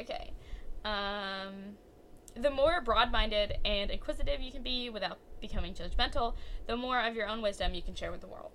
Okay. 0.00 0.32
Um, 0.84 1.76
the 2.34 2.50
more 2.50 2.80
broad 2.82 3.10
minded 3.10 3.54
and 3.64 3.90
inquisitive 3.90 4.40
you 4.40 4.52
can 4.52 4.62
be 4.62 4.90
without 4.90 5.18
becoming 5.40 5.74
judgmental, 5.74 6.34
the 6.66 6.76
more 6.76 7.00
of 7.00 7.14
your 7.14 7.26
own 7.28 7.42
wisdom 7.42 7.74
you 7.74 7.82
can 7.82 7.94
share 7.94 8.10
with 8.12 8.20
the 8.20 8.26
world. 8.26 8.52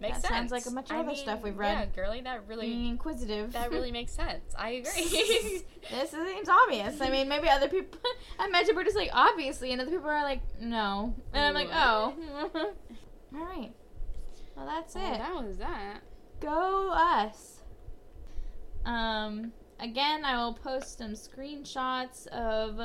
Makes 0.00 0.18
That 0.22 0.28
sense. 0.28 0.34
sounds 0.34 0.52
like 0.52 0.66
a 0.66 0.70
bunch 0.70 0.90
of 0.90 0.96
I 0.96 1.00
other 1.00 1.08
mean, 1.08 1.16
stuff 1.16 1.42
we've 1.42 1.56
read. 1.58 1.72
Yeah, 1.96 2.02
girly, 2.04 2.20
that 2.20 2.46
really 2.46 2.68
Being 2.68 2.86
inquisitive. 2.86 3.52
that 3.54 3.72
really 3.72 3.90
makes 3.90 4.12
sense. 4.12 4.54
I 4.56 4.70
agree. 4.86 5.62
this 5.90 6.10
seems 6.12 6.48
obvious. 6.48 7.00
I 7.00 7.10
mean, 7.10 7.28
maybe 7.28 7.48
other 7.48 7.68
people. 7.68 7.98
I 8.38 8.46
imagine 8.46 8.76
we're 8.76 8.84
just 8.84 8.96
like 8.96 9.10
obviously, 9.12 9.72
and 9.72 9.80
other 9.80 9.90
people 9.90 10.08
are 10.08 10.22
like, 10.22 10.40
no, 10.60 11.14
and 11.32 11.44
I'm 11.44 11.54
like, 11.54 11.68
oh. 11.72 12.14
All 13.34 13.44
right. 13.44 13.72
Well, 14.56 14.66
that's 14.66 14.94
Well, 14.94 15.14
it. 15.14 15.18
that 15.18 15.34
was 15.34 15.58
that. 15.58 16.00
Go 16.40 16.90
us. 16.92 17.62
Um. 18.84 19.52
Again, 19.80 20.24
I 20.24 20.36
will 20.36 20.54
post 20.54 20.98
some 20.98 21.12
screenshots 21.12 22.26
of 22.28 22.80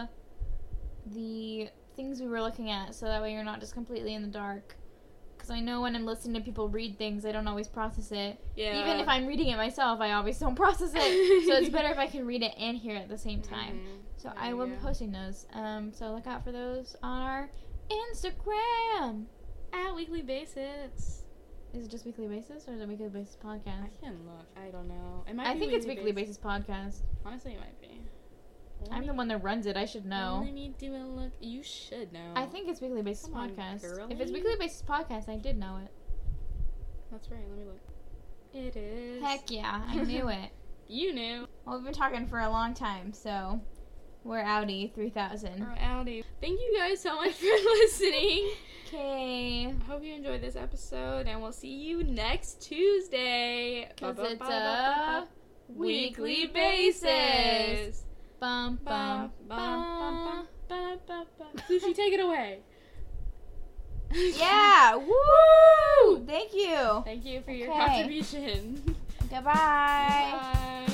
the 1.08 1.70
things 1.96 2.22
we 2.22 2.28
were 2.28 2.42
looking 2.42 2.70
at, 2.70 2.94
so 2.94 3.06
that 3.08 3.20
way 3.22 3.34
you're 3.34 3.44
not 3.44 3.60
just 3.60 3.74
completely 3.74 4.14
in 4.14 4.22
the 4.22 4.28
dark. 4.28 4.76
Because 5.44 5.58
I 5.58 5.60
know 5.60 5.82
when 5.82 5.94
I'm 5.94 6.06
listening 6.06 6.36
to 6.36 6.40
people 6.40 6.70
read 6.70 6.98
things, 6.98 7.26
I 7.26 7.34
don't 7.34 7.50
always 7.50 7.68
process 7.68 8.14
it. 8.14 8.40
Yeah. 8.56 8.80
Even 8.80 9.02
if 9.02 9.10
I'm 9.10 9.28
reading 9.28 9.50
it 9.50 9.58
myself, 9.58 10.00
I 10.00 10.14
always 10.14 10.40
don't 10.40 10.56
process 10.64 10.94
it. 10.96 11.46
so 11.48 11.56
it's 11.58 11.68
better 11.68 11.90
if 11.90 11.98
I 11.98 12.08
can 12.08 12.26
read 12.26 12.42
it 12.44 12.54
and 12.58 12.78
hear 12.78 12.96
it 12.96 13.00
at 13.00 13.10
the 13.10 13.18
same 13.18 13.42
time. 13.42 13.76
Mhm. 13.82 14.00
So 14.16 14.30
There 14.30 14.38
I 14.38 14.54
will 14.54 14.68
be 14.68 14.76
posting 14.78 15.12
those. 15.12 15.46
Um, 15.52 15.92
so 15.92 16.14
look 16.14 16.28
out 16.28 16.46
for 16.46 16.54
those 16.54 16.96
on 17.04 17.22
our 17.24 17.50
Instagram. 17.92 19.26
at 19.74 19.94
weekly 19.94 20.22
basis. 20.22 21.24
Is 21.74 21.88
it 21.88 21.90
just 21.92 22.06
weekly 22.06 22.28
basis 22.28 22.66
or 22.70 22.76
is 22.76 22.80
it 22.80 22.88
weekly 22.88 23.10
basis 23.10 23.36
podcast? 23.44 23.84
I 23.84 23.90
can 24.02 24.14
look. 24.26 24.46
I 24.56 24.70
don't 24.70 24.88
know. 24.88 25.26
It 25.28 25.36
might 25.36 25.48
I 25.48 25.60
think 25.60 25.74
it's 25.74 25.86
weekly 25.86 26.14
basis 26.14 26.38
podcast. 26.38 27.02
Honestly, 27.26 27.52
it 27.52 27.60
might 27.60 27.82
be. 27.82 28.00
I'm 28.92 29.06
the 29.06 29.14
one 29.14 29.28
that 29.30 29.44
runs 29.44 29.66
it. 29.66 29.76
I 29.78 29.86
should 29.86 30.06
know. 30.06 30.42
Let 30.44 30.54
me 30.54 30.74
do 30.78 30.96
a 30.96 31.04
look. 31.06 31.32
You 31.40 31.64
should 31.64 32.12
know. 32.14 32.32
I 32.36 32.46
think 32.46 32.70
it's 32.70 32.82
weekly 32.82 33.02
basis 33.02 33.26
Come 33.26 33.36
on, 33.36 33.50
podcast. 33.52 34.12
If 34.12 34.20
it's 34.20 34.32
weekly 34.32 34.56
basis 34.60 34.84
podcast, 34.88 35.30
I 35.30 35.38
did 35.38 35.58
know 35.58 35.80
it. 35.84 35.92
that's 37.12 37.30
right. 37.30 37.42
Let 37.50 37.58
me 37.58 37.66
look. 37.66 37.80
It 38.54 38.76
is. 38.78 39.24
Heck 39.24 39.50
yeah, 39.50 39.82
I 39.88 40.04
knew 40.04 40.30
it. 40.30 40.52
You 40.88 41.14
knew. 41.14 41.48
Well, 41.66 41.78
we've 41.78 41.86
been 41.86 41.94
talking 41.94 42.28
for 42.28 42.40
a 42.40 42.50
long 42.50 42.74
time, 42.74 43.14
so 43.14 43.60
we're 44.24 44.44
outie 44.44 44.94
3000. 44.94 45.62
Or 45.64 45.76
Audi. 45.80 46.24
Thank 46.42 46.60
you 46.60 46.76
guys 46.78 47.00
so 47.00 47.16
much 47.16 47.34
for 47.34 47.46
listening. 47.66 48.52
Okay. 48.88 49.68
I 49.68 49.84
hope 49.86 50.04
you 50.04 50.14
enjoyed 50.14 50.42
this 50.42 50.56
episode, 50.56 51.26
and 51.28 51.42
we'll 51.42 51.52
see 51.52 51.74
you 51.74 52.04
next 52.04 52.62
Tuesday. 52.62 53.90
Because 53.96 54.18
it's 54.20 54.42
a 54.42 55.28
weekly 55.70 56.46
ba- 56.48 56.54
basis. 56.54 58.04
Bum 58.44 58.78
bum 58.84 59.32
bum. 59.48 60.48
ba- 60.68 61.00
ba- 61.08 61.26
Sushi, 61.66 61.96
take 61.96 62.12
it 62.12 62.20
away. 62.20 62.60
Yeah, 64.14 64.96
woo! 65.08 66.26
Thank 66.28 66.54
you. 66.54 67.02
Thank 67.06 67.24
you 67.26 67.42
for 67.42 67.52
your 67.52 67.72
Okay. 67.72 67.80
contribution. 67.88 68.84
Goodbye. 69.30 69.46
Bye. 69.48 70.94